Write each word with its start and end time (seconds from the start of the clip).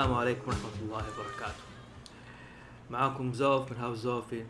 السلام 0.00 0.18
عليكم 0.18 0.48
ورحمة 0.48 0.70
الله 0.82 1.04
وبركاته. 1.08 1.62
معاكم 2.90 3.32
زوف 3.32 3.72
من 3.72 3.78
هاوس 3.78 3.98
زوفي 3.98 4.46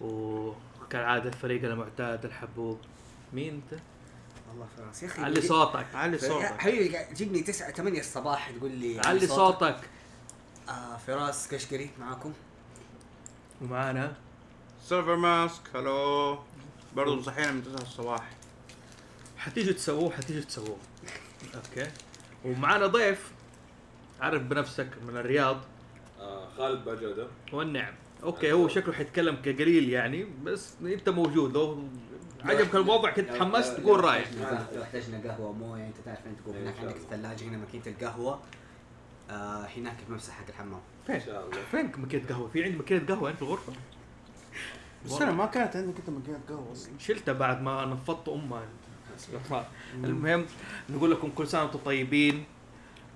وكالعادة 0.00 1.28
الفريق 1.28 1.64
المعتاد 1.64 2.24
الحبوب. 2.24 2.78
مين 3.32 3.54
أنت؟ 3.54 3.80
والله 4.48 4.66
فراس 4.76 5.02
يا 5.02 5.08
أخي 5.08 5.22
علي 5.22 5.40
صوتك. 5.40 5.86
علي 5.94 6.18
صوتك. 6.18 6.60
حبيبي 6.60 6.96
قاعد 6.96 7.14
تجيبني 7.14 7.40
9 7.40 7.70
8 7.70 8.00
الصباح 8.00 8.50
تقول 8.50 8.70
لي 8.70 9.00
علي 9.00 9.26
صوتك. 9.26 9.80
آه 10.68 10.96
فراس 10.96 11.48
كشكري 11.48 11.90
معاكم؟ 12.00 12.32
ومعانا؟ 13.62 14.16
سيلفر 14.84 15.16
ماسك 15.16 15.62
هلو 15.76 16.38
برضه 16.96 17.22
صحينا 17.22 17.52
من 17.52 17.62
9 17.62 17.82
الصباح. 17.82 18.30
حتيجوا 19.38 19.72
تسووه 19.72 20.10
حتيجوا 20.10 20.42
تسووه. 20.42 20.78
okay. 21.54 21.90
ومعانا 22.44 22.86
ضيف. 22.86 23.32
عرف 24.20 24.42
بنفسك 24.42 24.88
من 25.08 25.16
الرياض. 25.16 25.60
آه 26.20 26.48
خالد 26.58 26.84
باجودة. 26.84 27.26
والنعم 27.52 27.94
okay 28.22 28.52
هو 28.52 28.68
شكله 28.68 28.94
حيتكلم 28.94 29.36
كقليل 29.36 29.88
يعني 29.88 30.26
بس 30.44 30.74
أنت 30.82 31.08
موجود. 31.08 31.54
لو 31.54 31.82
عجبك 32.44 32.74
الوضع 32.74 33.10
كنت 33.10 33.30
تحمست 33.30 33.80
تقول 33.80 34.04
رايك 34.04 34.28
لو 34.74 34.82
احتاجنا 34.82 35.30
قهوة 35.30 35.52
موية 35.52 35.86
أنت 35.86 35.96
تعرف 36.04 36.26
أنت 36.26 36.40
تقول 36.40 36.56
هناك 36.56 36.78
عندك. 36.78 36.96
الثلاجة 36.96 37.44
هنا 37.44 37.56
ماكينه 37.56 37.82
القهوة. 37.86 38.40
آه 39.30 39.66
هناك 39.76 39.96
الممسح 40.08 40.32
حق 40.34 40.48
الحمام. 40.48 40.80
فين؟ 41.06 41.14
إن 41.14 41.20
شاء 41.20 41.44
الله. 41.46 41.58
فين 41.70 41.92
ماكينة 41.96 42.28
قهوة؟ 42.28 42.48
في 42.48 42.64
عندي 42.64 42.76
ماكينة 42.76 43.06
قهوة 43.06 43.28
هنا 43.28 43.36
في 43.36 43.42
الغرفة. 43.42 43.72
بس 45.06 45.22
أنا 45.22 45.32
ما 45.32 45.46
كانت 45.46 45.76
عندك 45.76 45.94
انت 45.98 46.10
مكان 46.10 46.40
قهوة 46.48 46.72
أصلا. 46.72 46.92
شلتها 46.98 47.32
بعد 47.32 47.62
ما 47.62 47.84
نفضت 47.84 48.28
أمها. 48.28 48.62
المهم 50.04 50.46
نقول 50.90 51.10
لكم 51.10 51.30
كل 51.30 51.46
سنة 51.48 51.62
وأنتم 51.62 51.78
طيبين. 51.78 52.44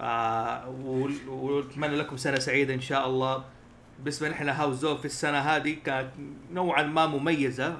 آه 0.04 0.68
ول- 0.68 1.28
ونتمنى 1.28 1.96
لكم 1.96 2.16
سنة 2.16 2.38
سعيدة 2.38 2.74
إن 2.74 2.80
شاء 2.80 3.06
الله. 3.06 3.44
بالنسبة 3.98 4.28
نحن 4.28 4.48
هاوس 4.48 4.76
زو 4.76 4.96
في 4.96 5.04
السنة 5.04 5.38
هذه 5.38 5.76
كانت 5.84 6.10
نوعا 6.52 6.82
ما 6.82 7.06
مميزة. 7.06 7.76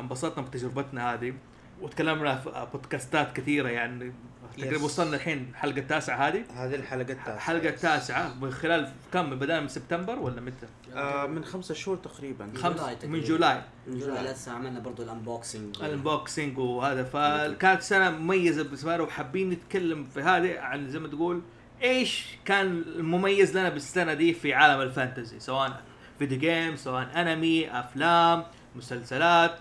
انبسطنا 0.00 0.44
بتجربتنا 0.44 1.14
هذه. 1.14 1.34
وتكلمنا 1.82 2.36
في 2.36 2.66
بودكاستات 2.72 3.36
كثيرة 3.36 3.68
يعني. 3.68 4.12
تقريبا. 4.58 4.84
وصلنا 4.84 5.16
الحين 5.16 5.46
الحلقة 5.50 5.78
التاسعه 5.78 6.28
هذه. 6.28 6.44
هذه 6.54 6.74
الحلقة 6.74 7.12
التاسعة. 7.12 7.34
الحلقة 7.34 7.68
التاسعه 7.68 8.34
من 8.40 8.50
خلال 8.50 8.92
كم؟ 9.12 9.30
بدأنا 9.30 9.60
من 9.60 9.68
سبتمبر 9.68 10.18
ولا 10.18 10.40
متى؟ 10.40 10.66
آه 10.94 11.26
من 11.26 11.44
خمسة 11.44 11.74
شهور 11.74 11.96
تقريبا. 11.96 12.48
خمس 12.56 12.76
July 12.80 12.96
من. 13.04 13.20
July 13.20 13.62
من 13.86 13.98
July. 13.98 14.24
لسه 14.32 14.52
عملنا 14.52 14.80
برضو 14.80 15.02
ال 15.02 15.10
unboxing 15.10 15.76
ال 15.82 15.90
unboxing 15.90 16.58
وهذا. 16.58 17.04
فكانت 17.04 17.82
سنة 17.82 18.10
مميزة 18.10 18.62
بالنسبة 18.62 18.94
لنا 18.94 19.02
وحابين 19.02 19.50
نتكلم 19.50 20.04
في 20.04 20.20
هذه 20.20 20.58
عن 20.60 20.88
زي 20.88 20.98
ما 20.98 21.08
تقول 21.08 21.42
إيش 21.82 22.26
كان 22.44 22.66
المميز 22.66 23.56
لنا 23.56 23.68
بالسنة 23.68 24.14
دي 24.14 24.34
في 24.34 24.54
عالم 24.54 24.80
ال 24.80 24.87
fantasy؟ 24.87 25.40
سواء 25.40 25.82
video 26.18 26.38
game 26.38 26.76
سواء 26.76 27.20
انمي 27.20 27.70
أفلام 27.80 28.44
مسلسلات 28.76 29.58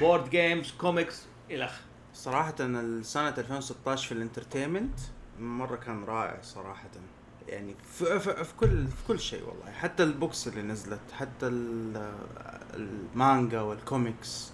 board 0.00 0.30
games 0.30 0.72
comics 0.78 1.22
إلى 1.50 1.64
آخره. 1.64 1.80
صراحة 2.14 2.54
السنة 2.60 3.28
2016 3.28 4.06
في 4.06 4.12
ال 4.12 4.18
entertainment 4.18 4.98
مرة 5.40 5.76
كان 5.76 6.04
رائع 6.04 6.38
صراحة. 6.42 6.88
يعني 7.48 7.74
في, 7.92 8.20
في, 8.20 8.44
في 8.44 8.54
كل 8.60 8.86
في 8.86 9.06
كل 9.08 9.20
شيء 9.20 9.42
والله. 9.48 9.72
حتى 9.72 10.02
البوكس 10.02 10.48
اللي 10.48 10.62
نزلت 10.62 11.00
حتى 11.12 11.46
ال- 11.46 12.12
المانجا 12.74 13.60
والكوميكس 13.60 14.52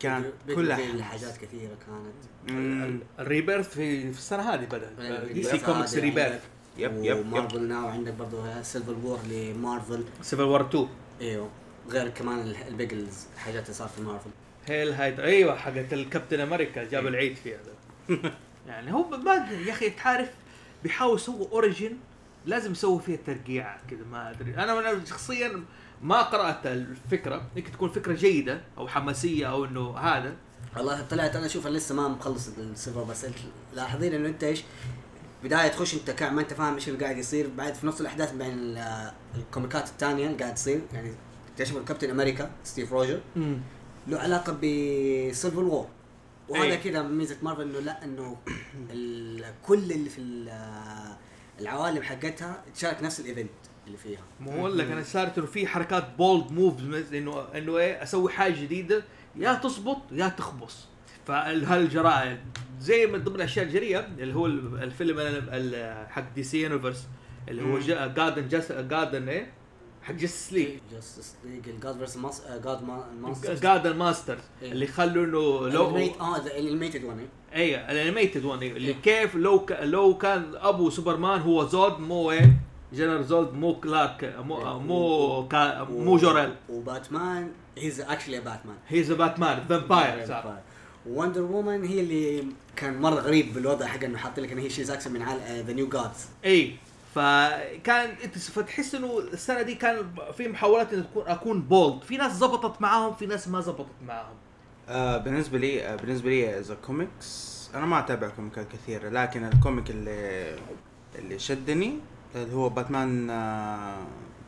كان 0.00 0.24
كلها 0.54 1.02
حاجات 1.02 1.36
كثيرة 1.36 1.76
كانت. 1.86 3.02
الريبيرث 3.18 3.68
في 3.74 4.12
في 4.12 4.18
السنة 4.18 4.42
هذه 4.54 4.64
بدأ. 4.64 5.24
دي 5.32 5.42
سي 5.42 5.58
كوميكس 5.58 5.94
ريبيرث. 5.94 6.42
يب 6.78 7.04
يب 7.04 7.16
ومارفل 7.18 7.62
ناو 7.62 7.88
عندك 7.88 8.12
برضو 8.12 8.42
سيلفر 8.62 8.94
وور 9.04 9.18
لمارفل 9.30 10.04
سيفل 10.22 10.42
وور 10.42 10.60
2 10.68 10.88
إيوه. 11.20 11.48
غير 11.90 12.08
كمان 12.08 12.38
ال- 12.40 12.56
البيجلز 12.68 13.26
الحاجات 13.34 13.62
اللي 13.62 13.74
صار 13.74 13.88
في 13.88 14.02
مارفل 14.02 14.30
هيل 14.66 14.92
هايد 14.92 15.20
أيوه 15.20 15.56
حقت 15.56 15.92
الكابتن 15.92 16.40
أمريكا 16.40 16.84
جاب 16.84 17.02
إيه. 17.02 17.08
العيد 17.08 17.36
فيها 17.36 17.58
يعني 18.68 18.92
هو 18.92 19.08
ما 19.08 19.34
يا 19.66 19.72
أخي 19.72 19.90
تعرف 19.90 20.28
بيحاول 20.82 21.16
يسووا 21.16 21.48
origin 21.52 21.96
لازم 22.46 22.72
يسووا 22.72 22.98
فيها 22.98 23.18
ترقيع 23.26 23.76
كذا 23.90 24.04
ما 24.12 24.30
أدري. 24.30 24.54
أنا 24.54 24.78
أنا 24.90 25.04
شخصيا 25.04 25.64
ما 26.02 26.22
قرأت 26.22 26.66
الفكرة 26.66 27.42
يمكن 27.56 27.72
تكون 27.72 27.90
فكرة 27.90 28.12
جيدة 28.12 28.60
أو 28.78 28.88
حماسية 28.88 29.46
أو 29.50 29.64
إنه 29.64 29.98
هذا. 29.98 30.34
والله 30.76 31.02
طلعت 31.10 31.36
أنا 31.36 31.46
أشوف 31.46 31.66
لسه 31.66 31.94
ما 31.94 32.08
مخلص 32.08 32.48
ال 32.58 32.65
Civil 32.65 33.02
بس 33.04 33.26
لاحظين 33.74 34.14
إنه 34.14 34.28
أنت 34.28 34.44
إيش؟ 34.44 34.62
بداية 35.44 35.68
تخش 35.68 35.94
أنت 35.94 36.10
كا 36.10 36.30
ما 36.30 36.40
أنت 36.40 36.54
فاهم 36.54 36.74
إيش 36.74 36.88
اللي 36.88 37.04
قاعد 37.04 37.18
يصير 37.18 37.50
بعد 37.56 37.74
في 37.74 37.86
نص 37.86 38.00
الأحداث 38.00 38.32
بين 38.32 38.52
ال- 38.52 39.12
الكوميكات 39.36 39.88
الثانية 39.88 40.26
اللي 40.26 40.38
قاعد 40.38 40.54
تصير 40.54 40.80
يعني 40.92 41.12
تكتشف 41.56 41.76
كابتن 41.78 42.10
أمريكا 42.10 42.50
ستيف 42.64 42.92
روجرز. 42.92 43.20
له 44.08 44.18
علاقة 44.18 44.52
بسيلفر 44.52 45.60
وور 45.64 45.86
وهذا 46.48 46.64
أي. 46.64 46.76
كذا 46.76 47.02
ميزة 47.02 47.36
مارفل 47.42 47.62
إنه 47.62 47.78
لا 47.80 48.04
إنه 48.04 48.36
كل 49.66 49.92
اللي 49.92 50.10
في 50.10 50.20
ال- 50.20 51.16
العوالم 51.60 52.02
حقتها 52.02 52.62
تشارك 52.74 53.02
نفس 53.02 53.20
الايفنت 53.20 53.50
اللي 53.88 53.98
فيها. 53.98 54.20
ما 54.40 54.60
هو 54.60 54.68
لك 54.68 54.90
أنا 54.90 55.02
صارت 55.02 55.38
إنه 55.38 55.46
في 55.46 55.66
حركات 55.66 56.04
بولد 56.18 56.52
موفز 56.52 57.14
انه 57.14 57.40
إنه 57.54 57.78
إيه 57.78 58.02
أسوي 58.02 58.32
حاجة 58.32 58.60
جديدة 58.62 59.04
يا 59.36 59.54
تزبط 59.54 59.98
يا 60.12 60.28
تخبص. 60.28 60.86
فهالجرائم 61.26 62.38
زي 62.80 63.06
من 63.06 63.24
ضمن 63.24 63.36
الاشياء 63.36 63.64
الجريئة 63.66 64.08
اللي 64.18 64.34
هو 64.34 64.46
الفيلم 64.46 65.18
ال- 65.18 65.48
ال- 65.50 66.08
حق 66.08 66.34
دي 66.34 66.42
سي 66.42 66.62
يونيفرس 66.62 67.06
اللي 67.48 67.62
هو 67.62 67.78
جاردن 68.14 68.48
جاس 68.48 68.72
جاردن 68.72 69.28
إيه؟ 69.28 69.52
حق 70.02 70.14
جاستس 70.14 70.52
ليج 70.52 70.68
جاستس 70.92 71.34
ليج 71.44 71.68
الجاد 71.68 71.96
فيرس 71.96 72.18
جاد 72.64 72.82
ماستر 73.22 73.54
جاردن 73.54 73.96
ماسترز. 73.96 74.40
اللي 74.62 74.86
خلوا 74.86 75.24
إنه 75.24 75.68
لو 75.74 75.96
آه 76.20 76.36
الانيميتد 76.46 77.04
ون 77.04 77.28
أيوه 77.54 77.80
الانيميتد 77.90 78.44
ون 78.44 78.62
اللي 78.62 78.88
إيه. 78.88 78.94
كيف 79.02 79.34
لو. 79.34 79.66
لو 79.80 80.18
كان 80.18 80.50
أبو 80.54 80.90
سوبرمان 80.90 81.40
هو 81.40 81.66
زود 81.66 82.00
مو 82.00 82.30
إيه؟ 82.30 82.56
جنرال 82.92 83.24
زود 83.24 83.54
مو 83.54 83.80
كلارك 83.80 84.34
مو 84.38 84.78
مو 84.78 85.48
كا... 85.48 85.84
مو 85.84 86.16
جوريل. 86.16 86.54
وباتمان 86.68 87.52
هيز 87.78 88.00
اكشلي 88.00 88.40
باتمان 88.40 88.76
هيز 88.88 89.12
باتمان 89.12 89.64
فامباير 89.68 90.26
صار 90.26 90.58
وندر 91.06 91.42
وومن 91.42 91.84
هي 91.84 92.00
اللي 92.00 92.44
كان 92.76 93.00
مرة 93.00 93.14
غريب 93.14 93.54
بالوضع 93.54 93.86
حق 93.86 94.04
إنه 94.04 94.18
حاط 94.18 94.40
لك 94.40 94.52
انه 94.52 94.62
هي 94.62 94.70
شيز 94.70 94.90
اكشن 94.90 95.12
من 95.12 95.22
عال 95.22 95.38
the 95.66 95.72
New 95.72 95.88
Gods 95.88 96.26
إي 96.44 96.76
فكان 97.14 98.10
أنت 98.24 98.38
فتحس 98.38 98.94
إنه 98.94 99.18
السنة 99.18 99.62
دي 99.62 99.74
كان 99.74 100.06
في 100.36 100.48
محاولات 100.48 100.92
ان 100.92 101.04
تكون 101.10 101.24
أكون 101.26 101.62
bold 101.62 102.02
في 102.02 102.16
ناس 102.16 102.32
زبطت 102.32 102.82
معاهم 102.82 103.14
في 103.14 103.26
ناس 103.26 103.48
ما 103.48 103.60
زبطت 103.60 103.86
معاهم. 104.06 104.34
آه 104.88 105.18
بالنسبة 105.18 105.58
لي 105.58 105.82
آه 105.84 105.96
بالنسبة 105.96 106.30
لي 106.30 106.58
as 106.58 106.72
comics 106.72 107.58
أنا 107.74 107.86
ما 107.86 107.98
أتابع 107.98 108.28
كوميكات 108.28 108.66
كثيرة 108.72 109.08
لكن 109.08 109.44
ال 109.44 109.52
comic 109.52 109.90
اللي 109.90 110.54
اللي 111.18 111.38
شدني 111.38 111.98
اللي 112.34 112.54
هو 112.54 112.68
باتمان 112.68 113.26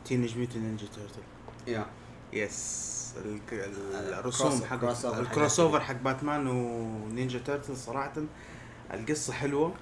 Teenage 0.05 0.37
Mutant 0.37 0.59
Ninja 0.59 0.85
Turtle 0.95 1.21
yeah. 1.67 1.85
yes 2.33 3.13
ال- 3.25 3.39
ال- 3.51 4.13
الرسوم 4.13 4.61
حق 4.65 4.83
ال 5.19 5.59
crossover 5.59 5.79
حق 5.79 5.95
باتمان 6.01 6.47
و 6.47 6.62
Ninja 6.62 7.39
Turtle 7.39 7.77
صراحة. 7.77 8.13
القصة 8.93 9.33
حلوة. 9.33 9.73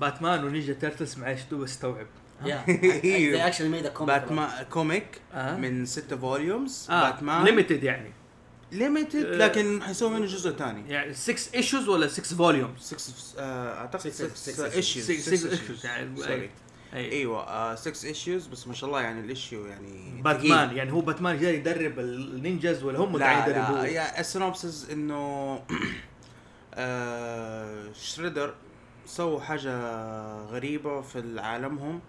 باتمان 0.00 0.44
و 0.44 0.49
Ninja 0.49 0.72
Turtles 0.72 1.18
معلش 1.18 1.42
دوب 1.50 1.62
استوعب 1.62 2.06
يا. 2.44 2.64
They 2.66 3.52
actually 3.52 3.70
made 3.82 3.86
a 3.86 3.98
comic 3.98 4.02
باتمان 4.02 4.64
comic. 4.70 5.20
من 5.34 5.86
ستة 5.86 6.16
volumes 6.16 6.86
باتمان. 6.90 7.44
limited 7.44 7.84
يعني. 7.84 8.12
limited 8.72 9.24
آه. 9.24 9.36
لكن 9.36 9.82
حيسوي 9.82 10.10
منه 10.10 10.26
جزء 10.26 10.50
ثاني. 10.56 10.90
يعني 10.90 11.14
6 11.14 11.54
issues 11.56 11.88
ولا 11.88 12.08
6 12.08 12.36
volumes 12.36 12.80
6 12.94 13.40
أعتقد 13.42 14.00
Six- 14.12 14.34
6 14.34 14.68
six 14.70 14.74
issues 14.74 15.10
6 15.10 15.50
issues 15.50 15.86
يعني 15.86 16.50
اي 16.94 17.12
إيوه 17.12 17.74
6 17.74 18.08
issues 18.08 18.46
بس 18.46 18.68
ما 18.68 18.74
شاء 18.74 18.88
الله 18.90 19.00
يعني 19.00 19.20
ال 19.20 19.28
issue 19.28 19.66
يعني 19.66 20.22
باتمان 20.22 20.66
ثقيل. 20.66 20.78
يعني 20.78 20.92
هو 20.92 21.00
باتمان 21.00 21.38
جاي 21.38 21.54
يدرب 21.54 21.98
ال 21.98 22.10
ninjas 22.10 22.82
ولا 22.82 22.98
هم 22.98 23.18
لا 23.18 23.24
قاعد 23.26 23.50
لا 23.50 23.56
يدربوه؟ 23.56 23.86
يا 23.86 24.20
ال 24.20 24.28
synopsis 24.28 24.90
إنه 24.90 25.54
آه 26.74 27.92
شريدر 27.92 28.54
سووا 29.06 29.40
حاجة 29.40 29.76
غريبة 30.42 31.00
في 31.00 31.40
عالمهم. 31.40 32.00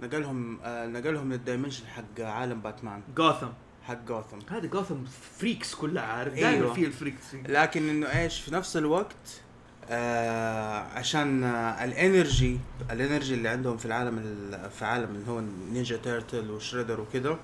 نقلهم 0.00 0.58
آه 0.64 0.86
نقلهم 0.86 1.32
لل 1.32 1.42
dimension 1.42 1.86
حق 1.86 2.20
عالم 2.20 2.60
باتمان. 2.60 3.02
جوثم 3.16 3.48
حق 3.82 4.04
جوثم 4.04 4.38
هذه 4.50 4.66
جوثم 4.66 5.04
freaks 5.38 5.74
كلها 5.74 6.02
عارف؟ 6.02 6.34
أيوة. 6.34 6.50
دائما 6.50 6.74
في 6.74 6.84
ال 6.86 6.93
freaks 6.93 7.34
لكن 7.48 7.88
إنه 7.88 8.06
إيش 8.06 8.40
في 8.40 8.54
نفس 8.54 8.76
الوقت 8.76 9.42
آه 9.90 10.78
عشان 10.80 11.44
آه 11.44 11.84
ال 11.84 11.95
energy 11.95 12.58
ال 12.90 12.96
energy 12.96 13.34
اللي 13.34 13.48
عندهم 13.48 13.76
في 13.76 13.86
العالم 13.86 14.18
ال- 14.18 14.70
في 14.70 14.84
عالم 14.84 15.14
اللي 15.14 15.30
هو 15.30 15.40
Ninja 15.72 15.96
Turtle 15.96 16.50
وشريدر 16.50 17.00
وكده 17.00 17.36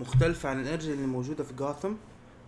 مختلفة 0.00 0.48
عن 0.48 0.60
ال 0.60 0.65
energy 0.65 0.92
اللي 0.92 1.06
موجودة 1.06 1.44
في 1.44 1.52
جوثم 1.54 1.92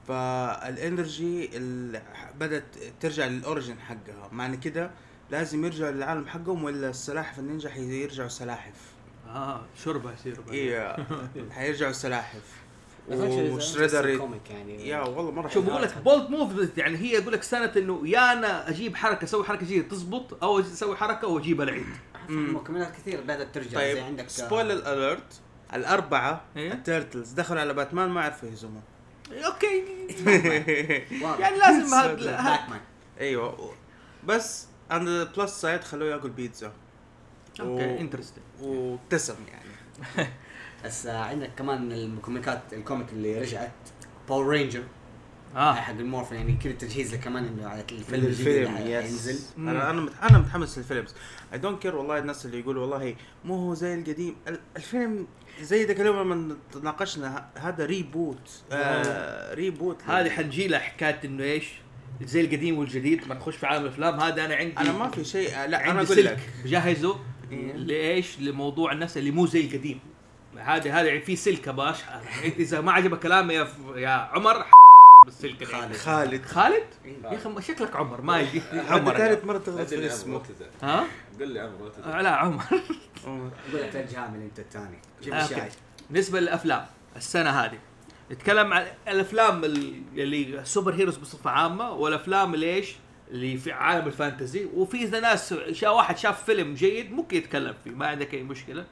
فال 0.08 0.45
energy 0.45 1.56
اللي 1.56 2.02
بدأت 2.40 2.64
ترجع 3.00 3.26
لل 3.26 3.40
origin 3.40 3.80
حقها. 3.80 4.28
معنى 4.32 4.56
كده 4.56 4.90
لازم 5.30 5.64
يرجعوا 5.64 5.90
للعالم 5.92 6.26
حقهم 6.26 6.64
ولا 6.64 6.90
السلاحف 6.90 7.38
النينجا 7.38 7.70
حيرجعوا 7.70 8.28
سلاحف؟ 8.28 8.74
آه 9.28 9.60
شربه 9.84 10.12
يصير 10.12 10.36
إيه 10.50 10.96
حيرجعوا 11.50 11.90
السلاحف 11.90 12.42
وشريدر 13.08 14.08
يعني. 14.50 14.88
يا 14.88 15.00
والله 15.00 15.30
مرة 15.30 15.48
شوف. 15.48 15.64
بقول 15.66 15.82
لك 15.82 15.98
bold 15.98 16.30
move 16.30 16.78
يعني 16.78 16.96
هي 16.96 17.12
يقول 17.12 17.32
لك 17.32 17.42
سنة 17.42 17.72
إنه 17.76 18.08
يا 18.08 18.32
أنا 18.32 18.68
أجيب 18.68 18.96
حركة 18.96 19.24
أسوي 19.24 19.44
حركة 19.44 19.62
جديده 19.66 19.88
تزبط 19.88 20.44
أو 20.44 20.60
أسوي 20.60 20.96
حركة 20.96 21.28
واجيبها 21.28 21.64
العيد. 21.64 21.86
مكملات 22.28 22.92
كثير 22.96 23.20
بدأت 23.20 23.54
ترجع. 23.54 23.78
زي 23.80 23.94
طيب 23.94 24.04
عندك 24.04 24.28
spoiler 24.28 24.92
alert 24.92 25.40
الأربعة 25.74 26.44
إيه؟ 26.56 26.72
ال 26.72 26.80
Turtles 26.80 27.32
دخلوا 27.32 27.60
على 27.60 27.74
باتمان 27.74 28.08
ما 28.08 28.22
عرفوا 28.22 28.48
يهزموه. 28.48 28.82
okay. 29.32 29.84
يعني 31.40 31.58
لازم 31.58 31.94
هذا 31.94 32.68
أيوه. 33.20 33.74
بس 34.24 34.66
عند 34.90 35.08
ال 35.08 35.19
plus 35.19 35.60
side 35.60 35.84
خلوه 35.84 36.08
ياكل 36.08 36.30
بيتزا. 36.30 36.72
okay 37.60 38.00
interesting 38.00 38.44
وابتسم 38.60 39.36
يعني. 39.52 40.28
بس 40.84 41.06
آه، 41.06 41.18
عندك 41.18 41.50
كمان 41.58 41.92
الكوميكات 41.92 42.62
الكوميك 42.72 43.06
اللي 43.12 43.40
رجعت 43.40 43.72
Power 44.28 44.46
Ranger 44.48 44.82
آه. 45.56 45.74
حق 45.74 45.90
ال 45.94 46.00
Morphin 46.00 46.38
يعني 46.38 46.52
كذا 46.64 46.72
تجهيز 46.72 47.14
له 47.14 47.20
كمان 47.20 47.44
إنه 47.44 47.68
على 47.68 47.80
الفيلم 47.92 48.24
الجديد 48.26 48.46
الفيلم 48.48 48.76
اللي 48.76 49.02
حينزل. 49.02 49.38
أنا 49.58 49.90
أنا 49.90 50.08
أنا 50.22 50.38
متحمس 50.38 50.78
للفيلم. 50.78 51.04
اي 51.52 51.58
دونت 51.58 51.82
كير 51.82 51.96
والله 51.96 52.18
الناس 52.18 52.46
اللي 52.46 52.60
يقولوا 52.60 52.82
والله 52.82 53.14
مو 53.44 53.54
هو 53.56 53.74
زي 53.74 53.94
القديم. 53.94 54.36
ال- 54.48 54.60
الفيلم 54.76 55.26
زي 55.60 55.84
ذاك 55.84 56.00
اليوم 56.00 56.16
لما 56.32 56.56
تناقشنا 56.72 57.38
ه- 57.38 57.58
هذا 57.58 57.86
ريبوت 57.86 58.50
آه 58.72 59.54
ريبوت 59.54 60.02
هذه 60.06 60.30
حنجي 60.30 60.68
لها 60.68 60.78
حكاية 60.78 61.20
إنه 61.24 61.42
إيش؟ 61.44 61.68
زي 62.22 62.40
القديم 62.40 62.78
والجديد 62.78 63.28
ما 63.28 63.34
نخش 63.34 63.56
في 63.56 63.66
عالم 63.66 63.82
الأفلام. 63.84 64.20
هذا 64.20 64.44
أنا 64.44 64.54
عندي 64.54 64.76
أنا 64.78 64.92
ما 64.92 65.08
في 65.10 65.24
شيء 65.24 65.48
لا 65.50 65.64
أنا 65.66 65.76
عندي 65.76 65.90
أقول 65.92 66.06
سلك 66.06 66.26
لك. 66.32 66.40
بجهزه 66.64 67.16
إيه. 67.50 67.72
لإيش؟ 67.72 68.40
لموضوع 68.40 68.92
الناس 68.92 69.16
اللي 69.18 69.30
مو 69.30 69.46
زي 69.46 69.60
القديم. 69.66 70.00
هذا 70.58 70.92
هذا 70.92 71.18
في 71.20 71.36
سلك 71.36 71.68
باش 71.68 71.96
أنت 72.44 72.60
إذا 72.60 72.80
ما 72.80 72.92
عجبك 72.92 73.18
كلامي 73.18 73.54
يا, 73.54 73.64
ف... 73.64 73.76
يا 73.96 74.08
عمر 74.08 74.64
بالسلك 75.24 75.64
خالد. 75.64 75.96
خالد. 75.96 76.44
خالد؟ 76.44 76.84
إيه. 77.04 77.16
يا 77.24 77.36
أخي 77.36 77.62
شكلك 77.62 77.96
عمر 77.96 78.20
ما 78.20 78.40
يجي. 78.40 78.62
عمر 78.88 79.16
ثالث 79.16 79.44
مرة 79.44 79.58
تغلط 79.58 79.88
في 79.88 80.06
اسمه 80.06 80.42
ها؟ 80.82 81.04
قل 81.40 81.48
لي 81.48 81.60
عمر 81.60 81.92
لا 82.22 82.30
عمر. 82.30 82.62
أقول 83.24 83.50
لك 83.74 83.94
لا 83.94 84.02
تجامل 84.02 84.40
أنت 84.42 84.58
الثاني. 84.58 84.98
جيب 85.22 85.34
آه،. 85.34 85.44
الشاي. 85.44 85.68
بالنسبة 86.10 86.40
للأفلام 86.40 86.86
السنة 87.16 87.50
هذه. 87.50 87.78
نتكلم 88.30 88.72
عن 88.72 88.86
الأفلام 89.08 89.64
ال- 89.64 90.02
اللي 90.16 90.64
super 90.64 90.94
heroes 90.94 91.16
بصفة 91.16 91.50
عامة 91.50 91.90
والأفلام 91.90 92.54
اللي 92.54 92.74
إيش 92.74 92.96
اللي 93.30 93.56
في 93.56 93.72
عالم 93.72 94.06
ال 94.06 94.13
fantasy. 94.13 94.64
وفي 94.74 95.02
إذا 95.02 95.20
ناس 95.20 95.54
شا 95.72 95.88
واحد 95.88 96.18
شاف 96.18 96.44
فيلم 96.44 96.74
جيد 96.74 97.12
ممكن 97.12 97.36
يتكلم 97.36 97.74
فيه 97.84 97.90
ما 97.90 98.06
عندك 98.06 98.34
أي 98.34 98.42
مشكلة. 98.42 98.84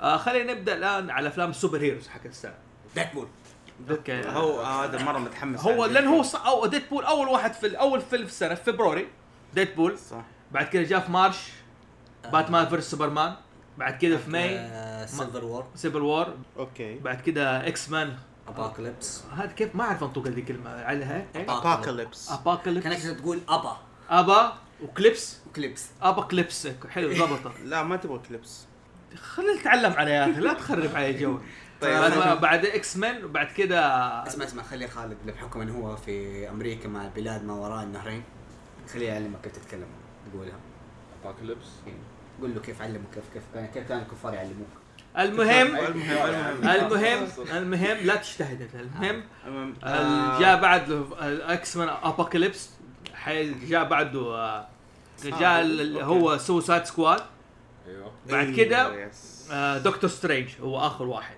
آه 0.00 0.16
خلينا 0.16 0.52
نبدأ 0.52 0.74
الآن 0.76 1.10
على 1.10 1.28
أفلام 1.28 1.50
ال 1.50 1.55
super 1.55 1.80
heroes 1.80 2.08
حق 2.08 2.20
السنة. 2.24 2.54
Deadpool. 2.94 3.28
Okay. 3.90 4.28
هو 4.28 4.60
هذا 4.62 5.02
مرة 5.02 5.18
متحمس 5.18 5.60
هو. 5.60 5.84
لأن 5.84 6.06
هو 6.06 6.22
ص... 6.22 6.34
أو 6.34 6.66
Deadpool 6.66 7.04
أول 7.04 7.28
واحد 7.28 7.52
في 7.52 7.76
أول 7.80 8.00
فيلم 8.00 8.24
في 8.24 8.30
السنة 8.30 8.54
في 8.54 8.72
فبراير. 8.72 9.08
Deadpool. 9.54 9.98
صح. 9.98 10.22
بعد 10.52 10.68
كده 10.68 10.82
جاء 10.82 11.00
في 11.00 11.10
March. 11.12 11.52
Batman 12.32 12.66
versus 12.66 12.90
Superman. 12.90 13.34
بعد 13.78 13.98
كده 13.98 14.16
في 14.16 14.30
May. 14.30 15.06
Civil 15.06 15.44
War 15.44 15.66
Civil 15.74 16.02
War 16.02 16.34
okay. 16.58 16.98
بعد 16.98 17.20
كده 17.20 17.68
X-Men 17.68 18.16
Apocalypse 18.48 19.22
هذا 19.36 19.52
كيف؟ 19.52 19.74
ما 19.74 19.84
أعرف 19.84 20.02
أنطق 20.04 20.26
هذه 20.26 20.38
الكلمة 20.38 20.70
عليها 20.70 21.26
Apocalypse 21.36 22.28
كأنك 22.28 22.40
Apocalypse 22.46 23.02
تقول 23.02 23.40
أبا. 23.48 23.76
أبا. 24.10 24.52
وكليبس. 24.82 25.36
وكليبس. 25.46 25.86
Apocalypse 26.02 26.68
حلو 26.90 27.26
ضبطه. 27.26 27.52
لا 27.64 27.82
ما 27.82 27.96
تبغى 27.96 28.20
كليبس. 28.28 28.66
خلينا 29.16 29.60
نتعلم 29.60 29.92
على 29.92 30.10
يا 30.10 30.22
أخي 30.32 30.40
لا 30.40 30.52
تخرب 30.52 30.90
علي 30.96 31.10
الجو 31.10 31.38
طيب، 31.80 31.98
بعد, 32.00 32.12
أنا- 32.12 32.40
بعد 32.42 32.66
X-Men 32.66 33.24
وبعد 33.24 33.46
كده 33.46 33.80
اسمع 34.26 34.44
اسمع 34.44 34.62
خلي 34.62 34.88
خالد 34.88 35.16
بحكم 35.26 35.60
انه 35.60 35.74
هو 35.78 35.96
في 35.96 36.48
أمريكا 36.50 36.88
مع 36.88 37.04
البلاد 37.04 37.44
ما 37.44 37.52
وراء 37.54 37.82
النهرين 37.84 38.22
خليه 38.92 39.08
يعلمك 39.08 39.40
كيف 39.42 39.52
تتكلم 39.52 39.86
تقولها. 40.32 40.56
Apocalypse 41.24 41.66
قول 42.40 42.54
له 42.54 42.60
كيف 42.60 42.82
علمك 42.82 43.00
كيف 43.14 43.24
كيف 43.34 43.42
كان 43.54 43.66
كيف 43.66 43.88
كان 43.88 43.98
الكفار 43.98 44.34
يعلموك. 44.34 44.68
المهم 45.18 45.76
المهم 45.88 46.68
المهم. 46.68 47.28
المهم 47.58 47.96
لا 48.06 48.16
تجتهد 48.16 48.62
أنت. 48.62 48.74
المهم 48.74 49.22
ال- 49.46 49.84
آه، 49.84 50.38
جاء 50.40 50.60
بعد 50.60 51.04
X-Men 51.22 51.88
Apocalypse 51.88 52.70
جاء 53.68 53.84
بعده 53.88 54.20
آه، 54.36 54.68
جاء 55.24 55.60
ال- 55.60 55.98
هو 56.02 56.38
Suicide 56.38 56.84
Squad 56.84 57.20
بعد 58.30 58.46
إيه، 58.48 58.56
كده. 58.56 59.08
آه، 59.52 59.78
Doctor 59.78 60.10
Strange 60.10 60.48
هو 60.62 60.78
آخر 60.86 61.04
واحد. 61.06 61.36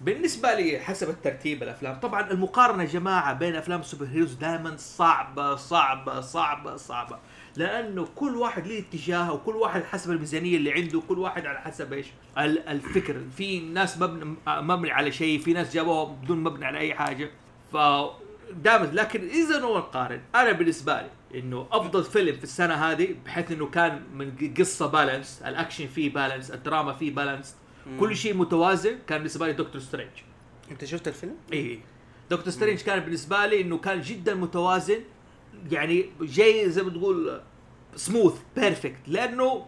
بالنسبة 0.00 0.54
لي 0.54 0.78
حسب 0.78 1.08
الترتيب 1.10 1.62
الأفلام 1.62 2.00
طبعا 2.00 2.30
المقارنة 2.30 2.82
يا 2.82 2.88
جماعة 2.88 3.32
بين 3.32 3.54
أفلام 3.56 3.80
ال 3.80 3.84
super 3.84 4.06
heroes 4.06 4.34
دائما 4.34 4.76
صعبة 4.76 5.54
صعبة 5.56 6.20
صعبة 6.20 6.76
صعبة. 6.76 7.18
لأنه 7.56 8.08
كل 8.16 8.36
واحد 8.36 8.66
له 8.66 8.78
اتجاه 8.78 9.32
وكل 9.32 9.56
واحد 9.56 9.82
حسب 9.84 10.10
الميزانية 10.10 10.56
اللي 10.56 10.72
عنده 10.72 11.02
كل 11.08 11.18
واحد 11.18 11.46
على 11.46 11.60
حسب 11.60 11.92
إيش 11.92 12.06
ال- 12.38 12.68
الفكر. 12.68 13.16
في 13.36 13.60
ناس 13.60 13.98
مبني 13.98 14.36
مبني 14.46 14.90
على 14.90 15.12
شيء 15.12 15.40
في 15.40 15.52
ناس 15.52 15.74
جابوها 15.74 16.04
بدون 16.04 16.38
مبني 16.42 16.64
على 16.64 16.78
أي 16.78 16.94
حاجة. 16.94 17.30
ف 17.72 17.76
دائما 18.52 18.86
لكن 18.92 19.28
إذا 19.28 19.58
نقارن 19.58 20.20
أنا 20.34 20.52
بالنسبة 20.52 21.00
لي 21.02 21.10
إنه 21.34 21.66
أفضل 21.72 22.04
فيلم 22.04 22.36
في 22.36 22.44
السنة 22.44 22.74
هذه 22.74 23.14
بحيث 23.24 23.52
إنه 23.52 23.66
كان 23.66 24.02
من 24.14 24.54
قصة 24.58 24.86
balance 24.86 25.42
الأكشن 25.42 25.86
فيه 25.86 26.12
balance 26.12 26.50
الدراما 26.50 26.92
فيه 26.92 27.14
balance 27.14 27.56
كل 28.00 28.16
شيء 28.16 28.34
متوازن 28.34 28.98
كان 29.06 29.18
بالنسبة 29.18 29.46
لي 29.46 29.52
Doctor 29.52 29.80
Strange 29.80 30.10
أنت 30.70 30.84
شفت 30.84 31.08
الفيلم؟ 31.08 31.34
اي 31.52 31.80
Doctor 32.30 32.50
Strange 32.50 32.80
كان 32.80 33.00
بالنسبة 33.00 33.46
لي 33.46 33.60
إنه 33.60 33.78
كان 33.78 34.00
جدا 34.00 34.34
متوازن 34.34 35.00
يعني 35.70 36.10
جاي 36.20 36.70
زي 36.70 36.82
ما 36.82 36.90
تقول 36.90 37.40
smooth 37.96 38.34
perfect 38.56 38.98
لأنه 39.06 39.66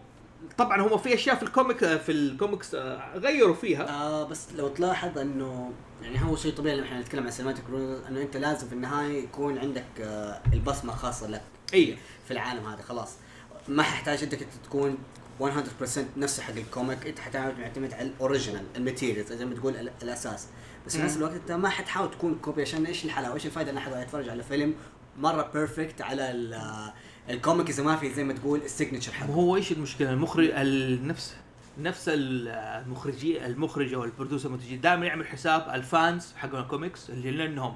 طبعا 0.57 0.81
هم 0.81 0.97
في 0.97 1.13
أشياء 1.13 1.35
في 1.35 1.43
ال 1.43 1.49
comic 1.49 1.77
في 1.77 2.11
الكوميكس 2.11 2.75
آه، 2.75 3.17
غيروا 3.17 3.55
فيها. 3.55 3.89
آه 3.89 4.23
بس 4.27 4.47
لو 4.57 4.67
تلاحظ 4.67 5.17
إنه 5.17 5.71
يعني 6.01 6.23
هو 6.23 6.35
شيء 6.35 6.53
طبيعي 6.53 6.75
لما 6.77 6.85
إحنا 6.85 6.99
نتكلم 6.99 7.23
عن 7.23 7.31
cinematic 7.31 7.63
إنه 8.09 8.21
أنت 8.21 8.37
لازم 8.37 8.67
في 8.67 8.73
النهاية 8.73 9.23
يكون 9.23 9.57
عندك 9.57 9.85
آه 10.01 10.41
البصمة 10.53 10.93
خاصة 10.93 11.27
لك 11.27 11.41
إي. 11.73 11.97
في 12.25 12.31
العالم 12.31 12.65
هذا 12.67 12.81
خلاص. 12.81 13.09
ما 13.67 13.83
حتحتاج 13.83 14.23
انك 14.23 14.33
انت 14.41 14.51
تكون 14.63 14.97
100% 15.41 15.43
نفس 16.17 16.39
حق 16.39 16.53
ال 16.53 16.62
comic 16.62 17.07
أنت 17.07 17.19
حتعتمد 17.19 17.93
على 17.93 18.07
ال 18.07 18.13
original 18.13 18.63
ال 18.75 18.81
materials 18.81 19.33
زي 19.33 19.45
ما 19.45 19.55
تقول 19.55 19.75
ال- 19.75 19.91
الأساس. 20.03 20.47
بس 20.87 20.97
في 20.97 21.03
نفس 21.03 21.17
الوقت 21.17 21.33
أنت 21.33 21.51
ما 21.51 21.69
حتحاول 21.69 22.11
تكون 22.11 22.35
copy 22.41 22.61
عشان 22.61 22.85
إيش 22.85 23.05
الحلاوة؟ 23.05 23.35
إيش 23.35 23.45
الفائده 23.45 23.71
ان 23.71 23.77
احد 23.77 23.91
يتفرج 24.01 24.29
على 24.29 24.43
فيلم 24.43 24.73
مرة 25.19 25.49
perfect 25.53 26.01
على 26.01 26.31
ال- 26.31 26.53
آه، 26.53 26.93
ال 27.31 27.37
comic 27.37 27.69
إذا 27.69 27.83
ما 27.83 27.95
في 27.95 28.13
زي 28.13 28.23
ما 28.23 28.33
تقول 28.33 28.61
ال 28.61 28.66
signature 28.66 29.11
حقه. 29.11 29.33
هو 29.33 29.55
إيش 29.55 29.71
المشكلة؟ 29.71 30.13
المخرج 30.13 30.51
النفس 30.53 31.35
نفس 31.77 32.05
المخرجي 32.13 33.45
المخرج 33.45 33.93
أو 33.93 34.03
ال 34.03 34.08
producer 34.08 34.47
المنتجي 34.47 34.77
دائما 34.77 35.05
يعمل 35.05 35.27
حساب 35.27 35.69
ال 35.73 35.85
fans 35.85 36.33
حق 36.37 36.55
الكوميكس 36.55 37.09
اللي 37.09 37.31
لأنهم 37.31 37.73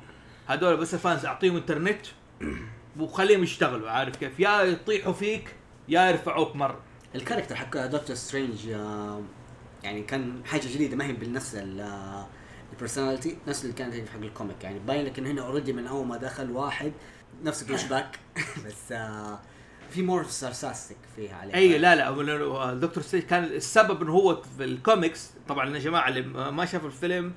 هذول 0.48 0.78
بس 0.78 0.94
ال 0.94 1.00
fans 1.00 1.26
أعطيهم 1.26 1.56
إنترنت 1.56 2.06
وخليهم 3.00 3.44
يشتغلوا 3.44 3.90
عارف 3.90 4.16
كيف؟ 4.16 4.40
يا 4.40 4.62
يطيحوا 4.62 5.14
فيك 5.14 5.56
يا 5.90 6.10
يرفعوك 6.10 6.56
مرة. 6.56 6.80
ال 7.16 7.20
character 7.20 7.56
حق 7.56 7.86
دكتور 7.86 8.16
سترينج 8.16 8.70
آه، 8.70 9.22
يعني 9.84 10.04
كان 10.04 10.42
حاجة 10.46 10.68
جديدة 10.68 10.96
ما 10.96 11.06
هي 11.06 11.14
بنفس 11.14 11.58
ال 12.74 12.79
personality 12.79 13.38
نفس 13.48 13.64
اللي 13.64 13.74
كانت 13.74 13.94
هي 13.94 14.06
في 14.06 14.12
حق 14.12 14.20
ال 14.20 14.26
comic. 14.26 14.64
يعني 14.64 14.80
باين 14.80 15.06
لك 15.06 15.20
انه 15.20 15.32
هنا 15.32 15.42
already 15.42 15.74
من 15.74 15.88
أول 15.88 16.08
ما 16.08 16.18
دخل 16.18 16.52
واحد 16.52 16.92
نفس 17.46 17.64
douchebag 17.70 18.20
بس 18.66 18.92
آه، 18.92 19.40
في 19.90 20.02
more 20.02 20.24
sarcastic 20.24 20.98
فيها 21.16 21.36
عليه 21.36 21.56
أي 21.56 21.78
لا 21.78 21.96
لا 21.96 22.74
Doctor 22.74 23.04
Strange 23.04 23.26
كان 23.26 23.44
السبب 23.44 24.02
إنه 24.02 24.12
هو 24.12 24.42
في 24.58 24.64
الكوميكس 24.64 25.32
طبعا 25.48 25.76
يا 25.76 25.80
جماعة 25.80 26.08
اللي 26.08 26.22
ما 26.52 26.66
شافوا 26.66 26.88
الفيلم 26.88 27.34